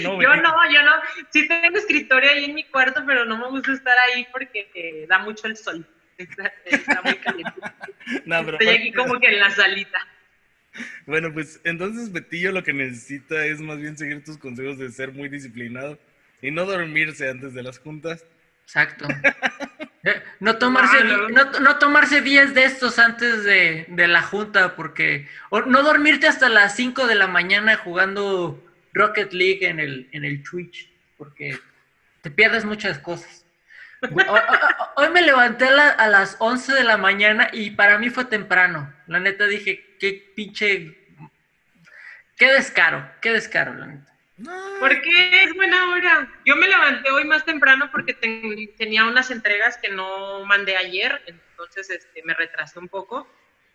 yo 0.00 0.36
no, 0.36 0.70
yo 0.70 0.82
no. 0.82 0.92
Sí 1.30 1.46
tengo 1.48 1.78
escritorio 1.78 2.30
ahí 2.30 2.44
en 2.44 2.54
mi 2.54 2.64
cuarto, 2.64 3.02
pero 3.06 3.24
no 3.24 3.38
me 3.38 3.48
gusta 3.50 3.72
estar 3.72 3.96
ahí 3.98 4.26
porque 4.32 5.06
da 5.08 5.18
mucho 5.18 5.46
el 5.46 5.56
sol. 5.56 5.86
Está, 6.18 6.52
muy 7.02 7.16
caliente. 7.16 7.60
Estoy 8.52 8.68
aquí 8.68 8.92
como 8.92 9.18
que 9.18 9.28
en 9.28 9.40
la 9.40 9.50
salita. 9.50 9.98
Bueno, 11.06 11.32
pues 11.32 11.60
entonces 11.64 12.12
Betillo 12.12 12.52
lo 12.52 12.62
que 12.62 12.72
necesita 12.72 13.44
es 13.46 13.60
más 13.60 13.78
bien 13.78 13.96
seguir 13.96 14.24
tus 14.24 14.38
consejos 14.38 14.78
de 14.78 14.90
ser 14.90 15.12
muy 15.12 15.28
disciplinado 15.28 15.98
y 16.42 16.50
no 16.50 16.64
dormirse 16.64 17.30
antes 17.30 17.54
de 17.54 17.62
las 17.62 17.78
juntas. 17.78 18.24
Exacto. 18.62 19.06
Eh, 20.06 20.22
no 20.38 20.58
tomarse, 20.58 21.02
no, 21.02 21.78
tomarse 21.78 22.20
10 22.20 22.52
de 22.52 22.64
estos 22.64 22.98
antes 22.98 23.42
de, 23.42 23.86
de, 23.88 24.06
la 24.06 24.20
junta, 24.20 24.76
porque. 24.76 25.26
O 25.48 25.62
no 25.62 25.82
dormirte 25.82 26.26
hasta 26.26 26.50
las 26.50 26.76
5 26.76 27.06
de 27.06 27.14
la 27.14 27.26
mañana 27.26 27.76
jugando 27.76 28.62
Rocket 28.94 29.32
League 29.32 29.66
en 29.66 29.80
el, 29.80 30.08
en 30.12 30.24
el 30.24 30.42
Twitch, 30.42 30.88
porque 31.18 31.58
te 32.22 32.30
pierdes 32.30 32.64
muchas 32.64 32.98
cosas. 32.98 33.44
Hoy 34.96 35.08
me 35.10 35.22
levanté 35.22 35.66
a, 35.66 36.06
las 36.06 36.36
11 36.38 36.72
de 36.72 36.84
la 36.84 36.96
mañana 36.96 37.48
y 37.52 37.70
para 37.70 37.98
mí 37.98 38.10
fue 38.10 38.24
temprano. 38.24 38.94
La 39.06 39.18
neta 39.20 39.46
dije, 39.46 39.96
qué 39.98 40.32
pinche... 40.34 41.00
Qué 42.36 42.52
descaro, 42.52 43.08
qué 43.20 43.32
descaro, 43.32 43.74
la 43.74 43.86
neta. 43.86 44.12
¿Por 44.80 45.00
qué 45.02 45.42
es 45.44 45.54
buena 45.54 45.90
hora? 45.90 46.28
Yo 46.44 46.56
me 46.56 46.66
levanté 46.66 47.10
hoy 47.12 47.24
más 47.24 47.44
temprano 47.44 47.88
porque 47.92 48.14
tenía 48.76 49.04
unas 49.04 49.30
entregas 49.30 49.78
que 49.78 49.90
no 49.90 50.44
mandé 50.44 50.76
ayer, 50.76 51.22
entonces 51.26 51.90
este, 51.90 52.22
me 52.24 52.34
retrasé 52.34 52.80
un 52.80 52.88
poco 52.88 53.28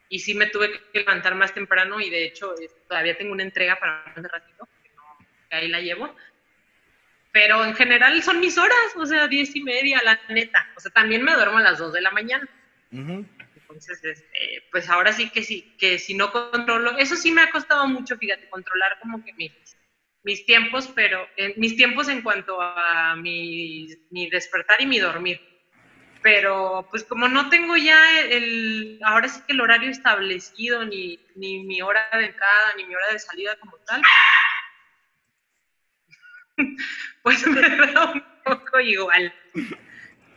y 0.09 0.19
sí 0.19 0.33
me 0.33 0.47
tuve 0.47 0.71
que 0.91 0.99
levantar 0.99 1.35
más 1.35 1.53
temprano 1.53 2.01
y 2.01 2.09
de 2.09 2.25
hecho 2.25 2.53
todavía 2.89 3.17
tengo 3.17 3.31
una 3.31 3.43
entrega 3.43 3.79
para 3.79 4.03
un 4.17 4.23
ratito 4.25 4.67
ahí 5.51 5.67
la 5.67 5.81
llevo. 5.81 6.15
Pero 7.31 7.63
en 7.63 7.75
general 7.75 8.21
son 8.23 8.39
mis 8.39 8.57
horas, 8.57 8.95
o 8.95 9.05
sea, 9.05 9.27
diez 9.27 9.55
y 9.55 9.61
media, 9.61 10.01
la 10.03 10.19
neta. 10.29 10.67
O 10.75 10.79
sea, 10.79 10.91
también 10.91 11.23
me 11.23 11.33
duermo 11.33 11.57
a 11.57 11.61
las 11.61 11.77
dos 11.77 11.93
de 11.93 12.01
la 12.01 12.11
mañana. 12.11 12.47
Entonces, 12.91 14.03
este, 14.03 14.63
pues 14.71 14.89
ahora 14.89 15.13
sí 15.13 15.29
que 15.29 15.43
sí, 15.43 15.75
que 15.77 15.99
si 15.99 16.15
no 16.15 16.31
controlo, 16.31 16.97
eso 16.97 17.15
sí 17.15 17.31
me 17.31 17.41
ha 17.41 17.51
costado 17.51 17.87
mucho, 17.87 18.17
fíjate, 18.17 18.49
controlar 18.49 18.97
como 18.99 19.23
que 19.23 19.31
mis, 19.33 19.51
mis 20.23 20.43
tiempos, 20.45 20.91
pero 20.95 21.27
mis 21.55 21.75
tiempos 21.75 22.09
en 22.09 22.23
cuanto 22.23 22.59
a 22.59 23.15
mi, 23.15 23.87
mi 24.09 24.29
despertar 24.29 24.81
y 24.81 24.87
mi 24.87 24.99
dormir. 24.99 25.39
Pero 26.21 26.87
pues 26.89 27.03
como 27.03 27.27
no 27.29 27.49
tengo 27.49 27.77
ya 27.77 28.21
el, 28.21 28.99
ahora 29.03 29.29
sí 29.29 29.39
que 29.47 29.53
el 29.53 29.61
horario 29.61 29.89
establecido, 29.89 30.83
ni, 30.83 31.19
ni 31.35 31.63
mi 31.63 31.81
hora 31.81 32.09
de 32.11 32.25
entrada, 32.25 32.73
ni 32.75 32.85
mi 32.85 32.95
hora 32.95 33.13
de 33.13 33.19
salida 33.19 33.55
como 33.57 33.77
tal, 33.85 34.01
pues 37.23 37.45
me 37.47 37.61
da 37.61 38.11
un 38.11 38.23
poco 38.43 38.79
igual. 38.79 39.33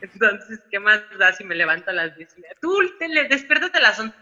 Entonces, 0.00 0.60
¿qué 0.70 0.80
más 0.80 1.00
da 1.18 1.32
si 1.32 1.44
me 1.44 1.54
levanto 1.54 1.90
a 1.90 1.94
las 1.94 2.16
10 2.16 2.34
y 2.36 2.40
media? 2.40 2.56
Tú, 2.60 2.76
te, 2.98 3.08
despiértate 3.28 3.78
a 3.78 3.82
las 3.82 3.98
11 3.98 4.16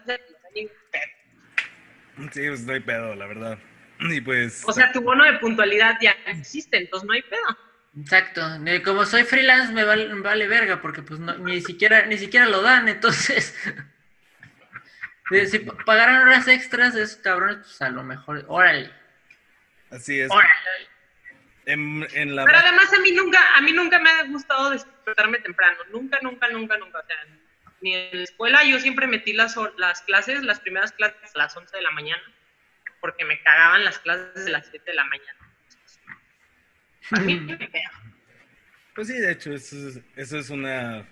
Sí, 2.31 2.47
pues 2.47 2.61
no 2.65 2.73
hay 2.73 2.79
pedo, 2.81 3.15
la 3.15 3.25
verdad. 3.25 3.57
Y 3.99 4.21
pues... 4.21 4.63
O 4.67 4.73
sea, 4.73 4.91
tu 4.91 5.01
bono 5.01 5.23
de 5.25 5.39
puntualidad 5.39 5.97
ya 6.01 6.15
existe, 6.27 6.77
entonces 6.77 7.07
no 7.07 7.13
hay 7.13 7.21
pedo. 7.23 7.57
Exacto. 7.99 8.41
Como 8.83 9.05
soy 9.05 9.23
freelance 9.23 9.73
me 9.73 9.83
vale, 9.83 10.47
verga 10.47 10.81
porque 10.81 11.01
pues 11.01 11.19
ni 11.19 11.61
siquiera 11.61 12.05
ni 12.05 12.17
siquiera 12.17 12.45
lo 12.45 12.61
dan, 12.61 12.87
entonces 12.87 13.53
si 15.47 15.59
pagaran 15.59 16.21
horas 16.21 16.47
extras 16.47 16.95
esos 16.95 17.17
cabrones 17.17 17.57
pues 17.57 17.81
a 17.81 17.89
lo 17.89 18.03
mejor, 18.03 18.45
órale. 18.47 18.91
Así 19.89 20.21
es. 20.21 20.31
Órale. 20.31 20.90
Pero 21.75 22.57
además 22.57 22.93
a 22.93 22.99
mí 22.99 23.11
nunca, 23.11 23.39
a 23.55 23.61
mí 23.61 23.71
nunca 23.71 23.99
me 23.99 24.09
ha 24.09 24.23
gustado 24.23 24.71
despertarme 24.71 25.39
temprano, 25.39 25.77
nunca, 25.91 26.19
nunca, 26.21 26.49
nunca, 26.49 26.77
nunca. 26.77 26.99
O 26.99 27.05
sea, 27.05 27.15
ni 27.81 27.93
en 27.95 28.17
la 28.17 28.23
escuela 28.23 28.63
yo 28.63 28.79
siempre 28.79 29.07
metí 29.07 29.33
las, 29.33 29.55
las 29.77 30.01
clases, 30.01 30.43
las 30.43 30.59
primeras 30.59 30.91
clases 30.91 31.35
a 31.35 31.37
las 31.37 31.55
11 31.55 31.75
de 31.75 31.83
la 31.83 31.91
mañana, 31.91 32.23
porque 32.99 33.25
me 33.25 33.41
cagaban 33.41 33.83
las 33.83 33.99
clases 33.99 34.45
de 34.45 34.51
las 34.51 34.67
7 34.67 34.83
de 34.85 34.95
la 34.95 35.05
mañana. 35.05 35.39
A 37.11 37.19
mí 37.19 37.39
me 37.39 37.57
Pues 38.95 39.07
sí, 39.07 39.13
de 39.13 39.31
hecho, 39.31 39.53
eso 39.53 39.87
es, 39.89 39.99
eso 40.15 40.37
es 40.37 40.49
una 40.49 41.05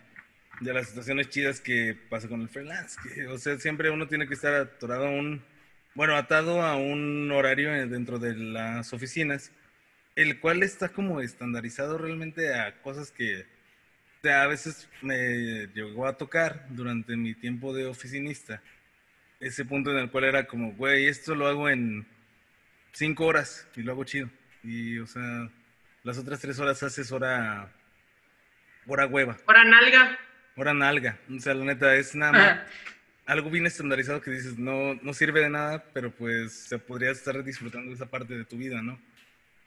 de 0.62 0.74
las 0.74 0.89
situaciones 0.89 1.30
chidas 1.30 1.62
que 1.62 1.97
pasa 2.10 2.28
con 2.28 2.41
el 2.41 2.49
freelance. 2.49 2.99
o 3.28 3.38
sea, 3.38 3.57
siempre 3.57 3.89
uno 3.89 4.07
tiene 4.07 4.28
que 4.28 4.34
estar 4.34 4.53
atorado 4.53 5.07
a 5.07 5.10
un, 5.10 5.43
bueno, 5.95 6.16
atado 6.16 6.62
a 6.62 6.76
un 6.76 7.32
horario 7.32 7.72
dentro 7.88 8.20
de 8.20 8.36
las 8.36 8.93
oficinas 8.93 9.51
el 10.22 10.39
cual 10.39 10.63
está 10.63 10.89
como 10.89 11.22
estandarizado 11.22 11.97
realmente 11.97 12.53
a 12.53 12.82
cosas 12.82 13.11
que 13.11 13.45
a 14.30 14.47
veces 14.47 14.89
me 15.01 15.67
llegó 15.74 16.07
a 16.07 16.17
tocar 16.17 16.65
durante 16.70 17.15
mi 17.15 17.34
tiempo 17.34 17.74
de 17.74 17.86
oficinista. 17.86 18.61
Ese 19.39 19.63
punto 19.63 19.91
en 19.91 19.97
el 19.97 20.11
cual 20.11 20.26
era 20.26 20.45
como, 20.45 20.74
güey, 20.74 21.07
esto 21.07 21.36
lo 21.36 21.47
hago 21.47 21.70
en 21.70 22.05
cinco 22.91 23.26
horas 23.28 23.65
y 23.78 23.82
lo 23.82 23.93
hago 23.93 24.03
chido. 24.03 24.30
Y, 24.61 24.99
o 24.99 25.07
sea, 25.07 25.49
las 26.03 26.17
otras 26.17 26.39
tres 26.41 26.59
horas 26.59 26.84
haces 26.84 27.11
hora 27.13 27.72
hora 28.88 29.05
hueva, 29.07 29.38
Hora 29.45 29.63
nalga. 29.63 30.17
hora 30.57 30.74
nalga. 30.74 31.17
O 31.34 31.39
sea, 31.39 31.53
la 31.53 31.63
neta, 31.63 31.95
es 31.95 32.13
nada 32.15 32.32
más 32.34 32.59
algo 33.26 33.49
bien 33.51 33.67
estandarizado 33.67 34.20
que 34.20 34.32
dices, 34.32 34.57
no, 34.57 34.95
no 34.95 35.13
sirve 35.13 35.41
de 35.41 35.49
nada, 35.49 35.86
pero 35.93 36.11
pues 36.11 36.51
se 36.67 36.78
podría 36.80 37.11
estar 37.11 37.41
disfrutando 37.43 37.89
de 37.89 37.95
esa 37.95 38.07
parte 38.09 38.36
de 38.36 38.43
tu 38.43 38.57
vida, 38.57 38.82
¿no? 38.82 38.99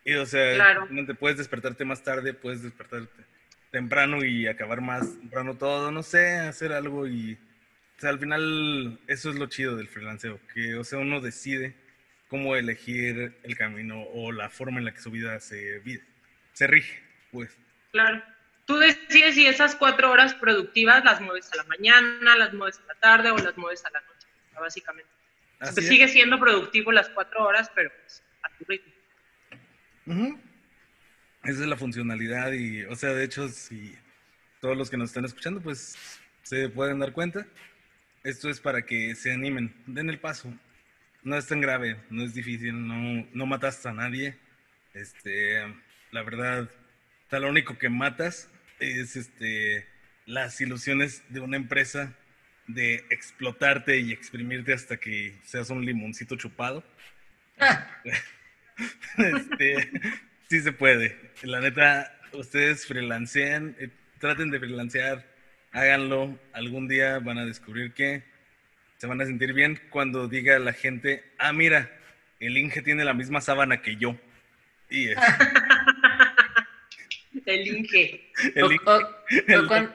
Y 0.04 0.14
o 0.14 0.26
sea, 0.26 0.54
Claro. 0.54 0.88
te 1.06 1.14
puedes 1.14 1.38
despertarte 1.38 1.84
más 1.84 2.02
tarde, 2.02 2.34
puedes 2.34 2.62
despertarte 2.62 3.24
temprano 3.70 4.24
y 4.24 4.46
acabar 4.46 4.80
más 4.80 5.18
temprano 5.18 5.56
todo, 5.56 5.90
no 5.90 6.02
sé, 6.02 6.36
hacer 6.38 6.72
algo 6.72 7.06
y, 7.06 7.34
o 7.96 8.00
sea, 8.00 8.10
al 8.10 8.18
final 8.18 9.00
eso 9.06 9.30
es 9.30 9.36
lo 9.36 9.46
chido 9.46 9.76
del 9.76 9.88
freelanceo, 9.88 10.40
que, 10.52 10.74
o 10.74 10.84
sea, 10.84 10.98
uno 10.98 11.20
decide 11.20 11.74
cómo 12.28 12.56
elegir 12.56 13.38
el 13.42 13.56
camino 13.56 14.02
o 14.02 14.32
la 14.32 14.50
forma 14.50 14.78
en 14.78 14.86
la 14.86 14.92
que 14.92 15.00
su 15.00 15.10
vida 15.10 15.38
se, 15.40 15.78
vi- 15.80 16.00
se 16.52 16.66
rige, 16.66 17.02
pues. 17.30 17.56
Claro. 17.92 18.22
Tú 18.66 18.76
decides 18.78 19.34
si 19.34 19.46
esas 19.46 19.74
cuatro 19.74 20.10
horas 20.10 20.34
productivas 20.34 21.04
las 21.04 21.20
mueves 21.20 21.50
a 21.52 21.56
la 21.56 21.64
mañana, 21.64 22.36
las 22.36 22.52
mueves 22.54 22.78
a 22.78 22.86
la 22.92 23.00
tarde 23.00 23.30
o 23.30 23.36
las 23.36 23.56
mueves 23.56 23.84
a 23.84 23.90
la 23.90 24.00
noche, 24.00 24.28
básicamente. 24.60 25.10
Así 25.58 25.74
Pues 25.74 25.84
es. 25.86 25.90
sigue 25.90 26.08
siendo 26.08 26.38
productivo 26.38 26.92
las 26.92 27.08
cuatro 27.10 27.44
horas, 27.44 27.70
pero 27.74 27.90
pues, 28.02 28.22
a 28.42 28.48
tu 28.56 28.64
ritmo. 28.66 28.91
Ujú. 30.06 30.38
Esa 31.44 31.62
es 31.62 31.66
la 31.66 31.76
funcionalidad 31.76 32.52
y, 32.52 32.84
o 32.84 32.94
sea, 32.94 33.10
de 33.10 33.24
hecho, 33.24 33.48
si 33.48 33.96
todos 34.60 34.76
los 34.76 34.90
que 34.90 34.96
nos 34.96 35.10
están 35.10 35.24
escuchando, 35.24 35.60
pues 35.60 35.96
se 36.42 36.68
pueden 36.68 37.00
dar 37.00 37.12
cuenta, 37.12 37.46
esto 38.22 38.48
es 38.48 38.60
para 38.60 38.82
que 38.82 39.14
se 39.14 39.32
animen, 39.32 39.74
den 39.86 40.08
el 40.08 40.20
paso. 40.20 40.52
No 41.24 41.36
es 41.36 41.46
tan 41.46 41.60
grave, 41.60 41.96
no 42.10 42.24
es 42.24 42.34
difícil, 42.34 42.86
no, 42.86 43.26
no 43.32 43.46
matas 43.46 43.84
a 43.86 43.92
nadie. 43.92 44.36
Este, 44.94 45.62
la 46.10 46.22
verdad, 46.22 46.68
sea, 47.32 47.40
lo 47.40 47.48
único 47.48 47.78
que 47.78 47.88
matas 47.88 48.50
es 48.78 49.16
este, 49.16 49.86
las 50.26 50.60
ilusiones 50.60 51.22
de 51.30 51.40
una 51.40 51.56
empresa 51.56 52.14
de 52.66 53.06
explotarte 53.08 53.98
y 54.00 54.12
exprimirte 54.12 54.74
hasta 54.74 54.98
que 54.98 55.40
seas 55.42 55.70
un 55.70 55.82
limoncito 55.82 56.36
chupado. 56.36 56.84
Ah, 57.58 57.88
Este, 59.18 59.90
sí 60.48 60.60
se 60.60 60.72
puede. 60.72 61.32
La 61.42 61.60
neta, 61.60 62.18
ustedes 62.32 62.86
freelancean, 62.86 63.76
eh, 63.78 63.88
traten 64.18 64.50
de 64.50 64.58
freelancear, 64.58 65.26
háganlo. 65.72 66.38
Algún 66.52 66.88
día 66.88 67.18
van 67.18 67.38
a 67.38 67.44
descubrir 67.44 67.92
que 67.92 68.22
se 68.98 69.06
van 69.06 69.20
a 69.20 69.26
sentir 69.26 69.52
bien 69.52 69.80
cuando 69.90 70.28
diga 70.28 70.58
la 70.58 70.72
gente, 70.72 71.24
ah, 71.38 71.52
mira, 71.52 71.90
el 72.40 72.56
Inge 72.56 72.82
tiene 72.82 73.04
la 73.04 73.14
misma 73.14 73.40
sábana 73.40 73.82
que 73.82 73.96
yo. 73.96 74.16
Y 74.88 75.08
es, 75.08 75.18
El 77.46 77.66
Inge. 77.66 78.30
el 78.54 78.62
o, 78.64 78.70
Inge- 78.70 78.80
o- 78.86 79.62
o 79.62 79.66
cuan- 79.66 79.94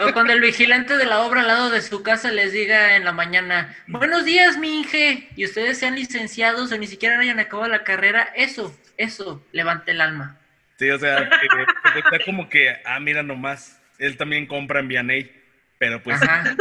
o 0.00 0.12
cuando 0.12 0.32
el 0.32 0.40
vigilante 0.40 0.96
de 0.96 1.06
la 1.06 1.20
obra 1.20 1.40
al 1.40 1.48
lado 1.48 1.70
de 1.70 1.80
su 1.82 2.02
casa 2.02 2.30
les 2.30 2.52
diga 2.52 2.96
en 2.96 3.04
la 3.04 3.12
mañana, 3.12 3.76
buenos 3.86 4.24
días, 4.24 4.58
mi 4.58 4.78
Inge, 4.80 5.28
y 5.36 5.44
ustedes 5.44 5.78
sean 5.78 5.94
licenciados 5.96 6.70
o 6.72 6.78
ni 6.78 6.86
siquiera 6.86 7.18
hayan 7.18 7.40
acabado 7.40 7.68
la 7.68 7.84
carrera, 7.84 8.32
eso, 8.36 8.76
eso, 8.96 9.44
levante 9.52 9.90
el 9.92 10.00
alma. 10.00 10.38
Sí, 10.78 10.88
o 10.90 10.98
sea, 10.98 11.28
que, 11.28 11.98
está 11.98 12.24
como 12.24 12.48
que, 12.48 12.76
ah, 12.84 13.00
mira 13.00 13.22
nomás, 13.22 13.80
él 13.98 14.16
también 14.16 14.46
compra 14.46 14.80
en 14.80 14.88
Vianey, 14.88 15.32
pero 15.78 16.00
pues, 16.02 16.22
Ajá. 16.22 16.54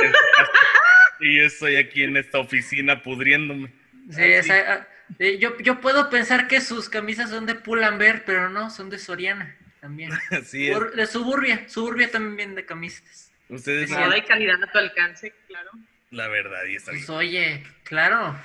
y 1.20 1.38
yo 1.38 1.43
estoy 1.45 1.76
aquí 1.76 2.03
en 2.03 2.18
esta 2.18 2.39
oficina 2.39 3.03
pudriéndome. 3.03 3.72
Sí, 4.11 4.24
esa- 4.24 4.74
ah, 4.74 4.88
eh, 5.20 5.38
yo, 5.38 5.57
yo 5.59 5.80
puedo 5.82 6.09
pensar 6.09 6.47
que 6.47 6.61
sus 6.61 6.89
camisas 6.89 7.30
son 7.30 7.45
de 7.45 7.55
Pull&Bear, 7.55 8.24
pero 8.26 8.49
no, 8.49 8.70
son 8.72 8.89
de 8.89 8.97
Soriana 8.99 9.55
también. 9.88 10.11
Así 10.31 10.67
es. 10.69 10.75
Subur- 10.77 10.91
de 10.93 11.07
Suburbia, 11.07 11.63
Suburbia 11.69 12.11
también 12.11 12.35
vende 12.35 12.65
camisas. 12.65 13.31
Ustedes, 13.49 13.89
Moda 13.89 14.17
y 14.17 14.21
calidad 14.23 14.61
a 14.61 14.69
tu 14.71 14.77
alcance, 14.77 15.33
claro. 15.47 15.71
la 16.11 16.27
verdad, 16.27 16.65
y 16.69 16.75
está 16.75 16.91
bien. 16.91 17.05
Pues 17.05 17.17
oye, 17.17 17.63
claro, 17.85 18.38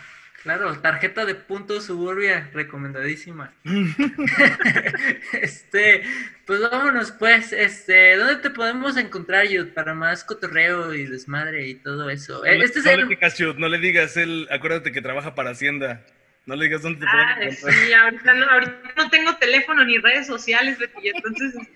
claro, 0.45 0.79
tarjeta 0.79 1.25
de 1.25 1.35
puntos 1.35 1.87
Suburbia, 1.87 2.49
recomendadísima. 2.53 3.53
este, 5.33 6.05
pues 6.47 6.61
vámonos 6.61 7.11
pues, 7.13 7.53
este, 7.53 8.17
¿dónde 8.17 8.37
te 8.37 8.51
podemos 8.51 8.97
encontrar, 8.97 9.49
Yud, 9.49 9.69
para 9.69 9.95
más 9.95 10.23
cotorreo 10.25 10.95
y 10.95 11.07
desmadre 11.07 11.67
y 11.67 11.75
todo 11.75 12.09
eso? 12.09 12.39
No, 12.39 12.45
le- 12.45 12.65
Este 12.65 12.79
es 12.79 12.85
no 12.85 12.97
le 12.97 13.03
el... 13.03 13.09
digas, 13.09 13.41
no 13.57 13.69
le 13.69 13.79
digas, 13.79 14.17
él, 14.17 14.47
acuérdate 14.51 14.93
que 14.93 15.03
trabaja 15.03 15.35
para 15.35 15.51
Hacienda. 15.51 16.05
No 16.47 16.57
le 16.57 16.65
digas 16.65 16.83
dónde 16.83 17.01
te 17.01 17.07
Ah, 17.09 17.35
pueden 17.37 17.53
encontrar. 17.53 17.75
sí, 17.75 17.93
ahorita 17.93 18.35
no, 18.35 18.51
ahorita 18.51 18.93
no 18.97 19.11
tengo 19.11 19.37
teléfono 19.37 19.85
ni 19.85 19.99
redes 19.99 20.27
sociales, 20.27 20.79
Betty, 20.79 21.09
entonces 21.09 21.55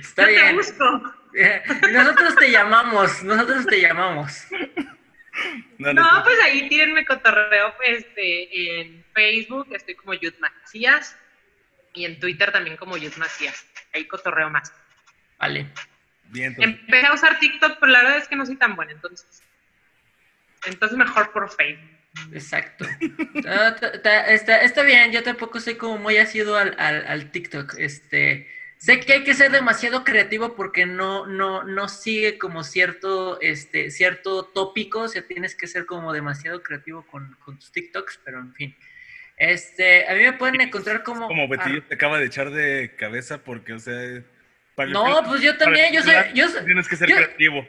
Está 0.00 0.22
yo 0.22 0.28
te 0.28 0.32
bien. 0.42 0.56
busco. 0.56 1.14
Eh, 1.36 1.62
Nosotros 1.92 2.36
te 2.36 2.50
llamamos, 2.50 3.22
nosotros 3.24 3.66
te 3.66 3.80
llamamos. 3.80 4.46
No, 5.78 5.92
No, 5.92 6.02
no, 6.02 6.22
pues 6.22 6.38
ahí 6.44 6.68
tírenme 6.68 7.04
cotorreo 7.04 7.74
pues, 7.76 8.04
este, 8.06 8.80
en 8.80 9.04
Facebook, 9.12 9.66
estoy 9.72 9.96
como 9.96 10.14
Yud 10.14 10.34
Macías, 10.38 11.18
y 11.92 12.04
en 12.04 12.20
Twitter 12.20 12.52
también 12.52 12.76
como 12.76 12.96
Yud 12.96 13.14
Macías. 13.16 13.66
Ahí 13.92 14.06
cotorreo 14.06 14.48
más. 14.48 14.72
Vale. 15.38 15.66
bien, 16.30 16.54
entonces, 16.56 16.80
Empecé 16.80 17.06
a 17.08 17.12
usar 17.14 17.38
TikTok, 17.40 17.78
pero 17.80 17.90
la 17.92 18.02
verdad 18.02 18.18
es 18.18 18.28
que 18.28 18.36
no 18.36 18.46
soy 18.46 18.56
tan 18.56 18.76
buena, 18.76 18.92
entonces. 18.92 19.42
Entonces 20.66 20.96
mejor 20.96 21.32
por 21.32 21.50
Facebook. 21.50 21.90
Exacto. 22.32 22.86
Está, 24.28 24.60
está 24.62 24.82
bien, 24.82 25.12
yo 25.12 25.22
tampoco 25.22 25.60
soy 25.60 25.74
como 25.76 25.98
muy 25.98 26.16
asiduo 26.16 26.56
al, 26.56 26.74
al, 26.78 27.06
al 27.06 27.30
TikTok. 27.30 27.74
Este, 27.78 28.48
sé 28.78 29.00
que 29.00 29.14
hay 29.14 29.24
que 29.24 29.34
ser 29.34 29.50
demasiado 29.50 30.04
creativo 30.04 30.54
porque 30.54 30.86
no, 30.86 31.26
no, 31.26 31.64
no 31.64 31.88
sigue 31.88 32.38
como 32.38 32.62
cierto, 32.64 33.40
este, 33.40 33.90
cierto 33.90 34.44
tópico, 34.46 35.00
o 35.00 35.08
sea, 35.08 35.22
tienes 35.26 35.54
que 35.54 35.66
ser 35.66 35.86
como 35.86 36.12
demasiado 36.12 36.62
creativo 36.62 37.06
con, 37.06 37.36
con 37.44 37.58
tus 37.58 37.72
TikToks, 37.72 38.20
pero 38.24 38.38
en 38.38 38.54
fin. 38.54 38.76
Este, 39.36 40.08
a 40.08 40.14
mí 40.14 40.20
me 40.22 40.32
pueden 40.34 40.60
encontrar 40.60 41.02
como... 41.02 41.26
como 41.26 41.48
Betillo 41.48 41.80
ah, 41.82 41.88
te 41.88 41.94
acaba 41.96 42.18
de 42.20 42.26
echar 42.26 42.50
de 42.50 42.94
cabeza 42.96 43.38
porque, 43.38 43.72
o 43.72 43.78
sea, 43.80 44.22
para 44.76 44.90
No, 44.90 45.22
pues 45.26 45.42
yo 45.42 45.56
también, 45.56 45.92
yo 45.92 46.02
soy- 46.02 46.14
yo 46.34 46.48
soy- 46.48 46.64
Tienes 46.64 46.86
que 46.88 46.96
ser 46.96 47.08
yo- 47.08 47.16
creativo. 47.16 47.66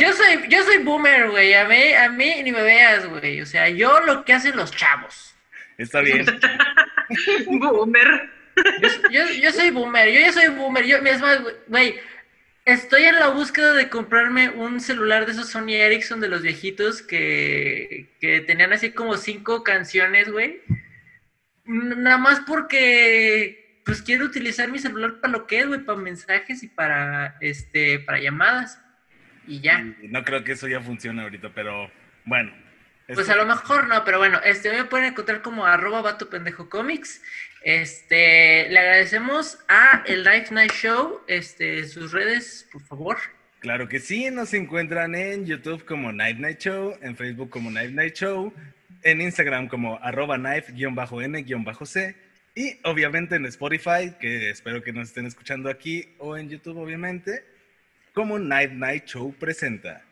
Yo 0.00 0.12
soy, 0.12 0.48
yo 0.48 0.62
soy 0.62 0.78
boomer, 0.78 1.30
güey, 1.30 1.54
a 1.54 1.66
mí, 1.66 1.92
a 1.92 2.08
mí 2.08 2.42
ni 2.42 2.52
me 2.52 2.62
veas, 2.62 3.06
güey, 3.06 3.40
o 3.40 3.46
sea, 3.46 3.68
yo 3.68 4.00
lo 4.00 4.24
que 4.24 4.32
hacen 4.32 4.56
los 4.56 4.70
chavos. 4.70 5.34
Está 5.78 6.00
bien. 6.00 6.26
Boomer. 7.46 8.30
Yo, 8.80 8.88
yo, 9.10 9.26
yo 9.32 9.52
soy 9.52 9.70
boomer, 9.70 10.12
yo 10.12 10.20
ya 10.20 10.32
soy 10.32 10.48
boomer. 10.48 10.84
Yo, 10.84 10.98
es 10.98 11.20
más, 11.20 11.40
güey, 11.68 11.98
estoy 12.64 13.04
en 13.04 13.16
la 13.16 13.28
búsqueda 13.28 13.72
de 13.72 13.88
comprarme 13.88 14.50
un 14.50 14.80
celular 14.80 15.26
de 15.26 15.32
esos 15.32 15.48
Sony 15.48 15.72
Ericsson 15.72 16.20
de 16.20 16.28
los 16.28 16.42
viejitos 16.42 17.02
que, 17.02 18.14
que 18.20 18.40
tenían 18.40 18.72
así 18.72 18.92
como 18.92 19.16
cinco 19.16 19.64
canciones, 19.64 20.30
güey. 20.30 20.60
Nada 21.64 22.18
más 22.18 22.40
porque, 22.40 23.82
pues 23.84 24.02
quiero 24.02 24.26
utilizar 24.26 24.70
mi 24.70 24.78
celular 24.78 25.20
para 25.20 25.32
lo 25.32 25.46
que 25.46 25.60
es, 25.60 25.66
güey, 25.66 25.80
para 25.80 25.98
mensajes 25.98 26.62
y 26.62 26.68
para, 26.68 27.36
este, 27.40 28.00
para 28.00 28.20
llamadas. 28.20 28.78
Y 29.46 29.60
ya. 29.60 29.84
Y 30.02 30.08
No 30.08 30.24
creo 30.24 30.44
que 30.44 30.52
eso 30.52 30.68
ya 30.68 30.80
funcione 30.80 31.22
ahorita, 31.22 31.50
pero 31.54 31.90
bueno. 32.24 32.52
Pues 33.08 33.28
a 33.28 33.36
lo 33.36 33.44
mejor 33.44 33.88
no, 33.88 34.04
pero 34.04 34.18
bueno, 34.18 34.40
este 34.44 34.70
me 34.70 34.84
pueden 34.84 35.06
encontrar 35.08 35.42
como 35.42 35.66
arroba 35.66 36.00
vato 36.02 36.30
pendejo 36.30 36.70
comics. 36.70 37.20
Este, 37.62 38.68
le 38.70 38.78
agradecemos 38.78 39.58
a 39.68 40.02
el 40.06 40.24
Life 40.24 40.54
Night 40.54 40.72
Show, 40.72 41.20
este, 41.26 41.86
sus 41.86 42.12
redes, 42.12 42.68
por 42.72 42.82
favor. 42.82 43.18
Claro 43.60 43.88
que 43.88 44.00
sí, 44.00 44.30
nos 44.30 44.54
encuentran 44.54 45.14
en 45.14 45.46
YouTube 45.46 45.84
como 45.84 46.10
Night 46.12 46.38
Night 46.38 46.58
Show, 46.58 46.96
en 47.02 47.16
Facebook 47.16 47.50
como 47.50 47.70
Night 47.70 47.92
Night 47.92 48.14
Show, 48.14 48.52
en 49.02 49.20
Instagram 49.20 49.68
como 49.68 49.98
arroba 50.02 50.36
knife-n-c 50.38 52.16
y 52.54 52.78
obviamente 52.84 53.36
en 53.36 53.46
Spotify, 53.46 54.12
que 54.20 54.50
espero 54.50 54.82
que 54.82 54.92
nos 54.92 55.08
estén 55.08 55.26
escuchando 55.26 55.70
aquí, 55.70 56.14
o 56.18 56.36
en 56.36 56.50
YouTube 56.50 56.78
obviamente, 56.78 57.44
como 58.12 58.38
Night 58.38 58.72
Night 58.72 59.06
Show 59.06 59.34
presenta. 59.38 60.04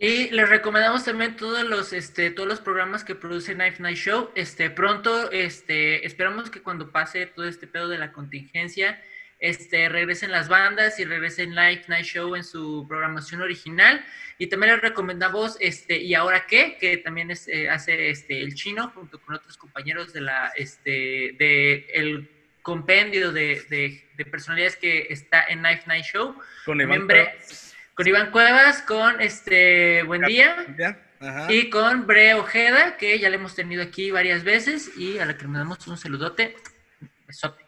Y 0.00 0.30
les 0.30 0.48
recomendamos 0.48 1.04
también 1.04 1.34
todos 1.36 1.64
los, 1.64 1.92
este, 1.92 2.30
todos 2.30 2.48
los 2.48 2.60
programas 2.60 3.02
que 3.02 3.16
produce 3.16 3.54
Knife 3.54 3.82
Night 3.82 3.96
Show. 3.96 4.30
Este, 4.36 4.70
pronto, 4.70 5.30
este, 5.32 6.06
esperamos 6.06 6.50
que 6.50 6.62
cuando 6.62 6.92
pase 6.92 7.26
todo 7.26 7.48
este 7.48 7.66
pedo 7.66 7.88
de 7.88 7.98
la 7.98 8.12
contingencia, 8.12 9.02
este, 9.40 9.88
regresen 9.88 10.30
las 10.30 10.48
bandas 10.48 11.00
y 11.00 11.04
regresen 11.04 11.54
Live 11.54 11.84
Night 11.88 12.04
Show 12.04 12.36
en 12.36 12.44
su 12.44 12.86
programación 12.88 13.40
original. 13.40 14.04
Y 14.38 14.46
también 14.46 14.72
les 14.74 14.82
recomendamos, 14.82 15.56
este, 15.58 15.98
¿y 15.98 16.14
ahora 16.14 16.46
qué? 16.46 16.76
Que 16.78 16.98
también 16.98 17.32
es, 17.32 17.48
eh, 17.48 17.68
hace 17.68 18.10
este, 18.10 18.40
el 18.40 18.54
chino 18.54 18.90
junto 18.90 19.20
con 19.20 19.34
otros 19.34 19.56
compañeros 19.56 20.12
de 20.12 20.20
la, 20.20 20.52
este, 20.56 21.34
de 21.38 21.86
el 21.92 22.37
compendio 22.68 23.32
de, 23.32 23.64
de, 23.70 24.06
de 24.14 24.24
personalidades 24.26 24.76
que 24.76 25.06
está 25.08 25.42
en 25.48 25.60
Knife 25.60 25.84
Night 25.86 26.04
Show. 26.04 26.38
Con 26.66 26.78
Iván 26.78 27.06
Cuevas. 27.06 27.74
Con 27.94 28.06
Iván 28.06 28.30
Cuevas, 28.30 28.82
con 28.82 29.22
este 29.22 30.02
Buen 30.02 30.20
Día. 30.20 30.66
Y 31.48 31.70
con 31.70 32.06
Bre 32.06 32.34
Ojeda, 32.34 32.98
que 32.98 33.18
ya 33.18 33.30
le 33.30 33.36
hemos 33.36 33.54
tenido 33.54 33.82
aquí 33.82 34.10
varias 34.10 34.44
veces 34.44 34.98
y 34.98 35.18
a 35.18 35.24
la 35.24 35.38
que 35.38 35.46
le 35.46 35.52
damos 35.54 35.86
un 35.86 35.96
saludote. 35.96 36.56
besote. 37.26 37.64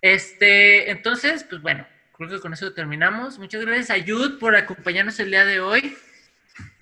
Este, 0.00 0.90
entonces, 0.90 1.44
pues 1.44 1.60
bueno, 1.60 1.86
creo 2.16 2.30
que 2.30 2.40
con 2.40 2.54
eso 2.54 2.72
terminamos. 2.72 3.38
Muchas 3.38 3.62
gracias 3.66 3.90
a 3.90 3.98
Yud 3.98 4.38
por 4.38 4.56
acompañarnos 4.56 5.20
el 5.20 5.30
día 5.30 5.44
de 5.44 5.60
hoy. 5.60 5.94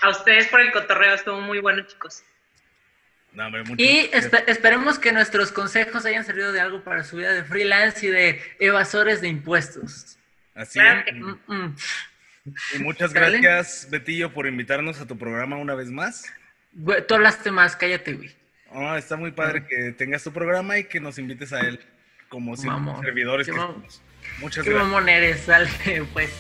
A 0.03 0.11
ustedes 0.11 0.47
por 0.47 0.61
el 0.61 0.71
cotorreo, 0.71 1.15
estuvo 1.15 1.41
muy 1.41 1.59
bueno, 1.59 1.83
chicos. 1.83 2.23
No, 3.33 3.47
hombre, 3.47 3.63
muchas 3.63 3.79
Y 3.79 4.11
esperemos 4.47 4.99
que 4.99 5.13
nuestros 5.13 5.53
consejos 5.53 6.05
hayan 6.05 6.25
servido 6.25 6.53
de 6.53 6.61
algo 6.61 6.83
para 6.83 7.05
su 7.05 7.17
vida 7.17 7.33
de 7.33 7.45
freelance 7.45 8.05
y 8.07 8.11
de 8.11 8.43
evasores 8.59 9.21
de 9.21 9.29
impuestos. 9.29 10.19
Así 10.55 10.81
es. 10.81 11.15
Mm, 11.15 11.37
mm. 11.47 11.77
Y 12.75 12.79
muchas 12.81 13.13
¿Sale? 13.13 13.41
gracias, 13.41 13.89
Betillo, 13.91 14.33
por 14.33 14.47
invitarnos 14.47 15.01
a 15.01 15.07
tu 15.07 15.17
programa 15.17 15.57
una 15.57 15.75
vez 15.75 15.91
más. 15.91 16.25
Güey, 16.73 17.07
Tú 17.07 17.15
hablaste 17.15 17.51
más, 17.51 17.77
cállate, 17.77 18.15
güey. 18.15 18.35
Oh, 18.73 18.95
está 18.97 19.17
muy 19.17 19.31
padre 19.33 19.67
que 19.67 19.93
tengas 19.93 20.23
tu 20.25 20.33
programa 20.33 20.79
y 20.79 20.85
que 20.85 21.01
nos 21.01 21.19
invites 21.19 21.53
a 21.53 21.61
él 21.61 21.81
como 22.29 22.55
Mamón. 22.57 23.03
servidores 23.05 23.47
Qué 23.47 23.53
que 23.53 23.59
somos. 23.59 24.03
Muchas 24.39 24.65
Qué 24.65 24.71
gracias. 24.71 24.89
mamón 24.89 25.09
eres, 25.09 25.41
sale, 25.47 25.69
pues. 26.13 26.31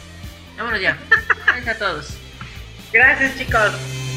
Vámonos 0.56 0.80
ya. 0.80 0.96
Gracias 1.46 1.76
a 1.76 1.78
todos. 1.78 2.18
Gracias, 2.92 3.36
chicos. 3.38 4.09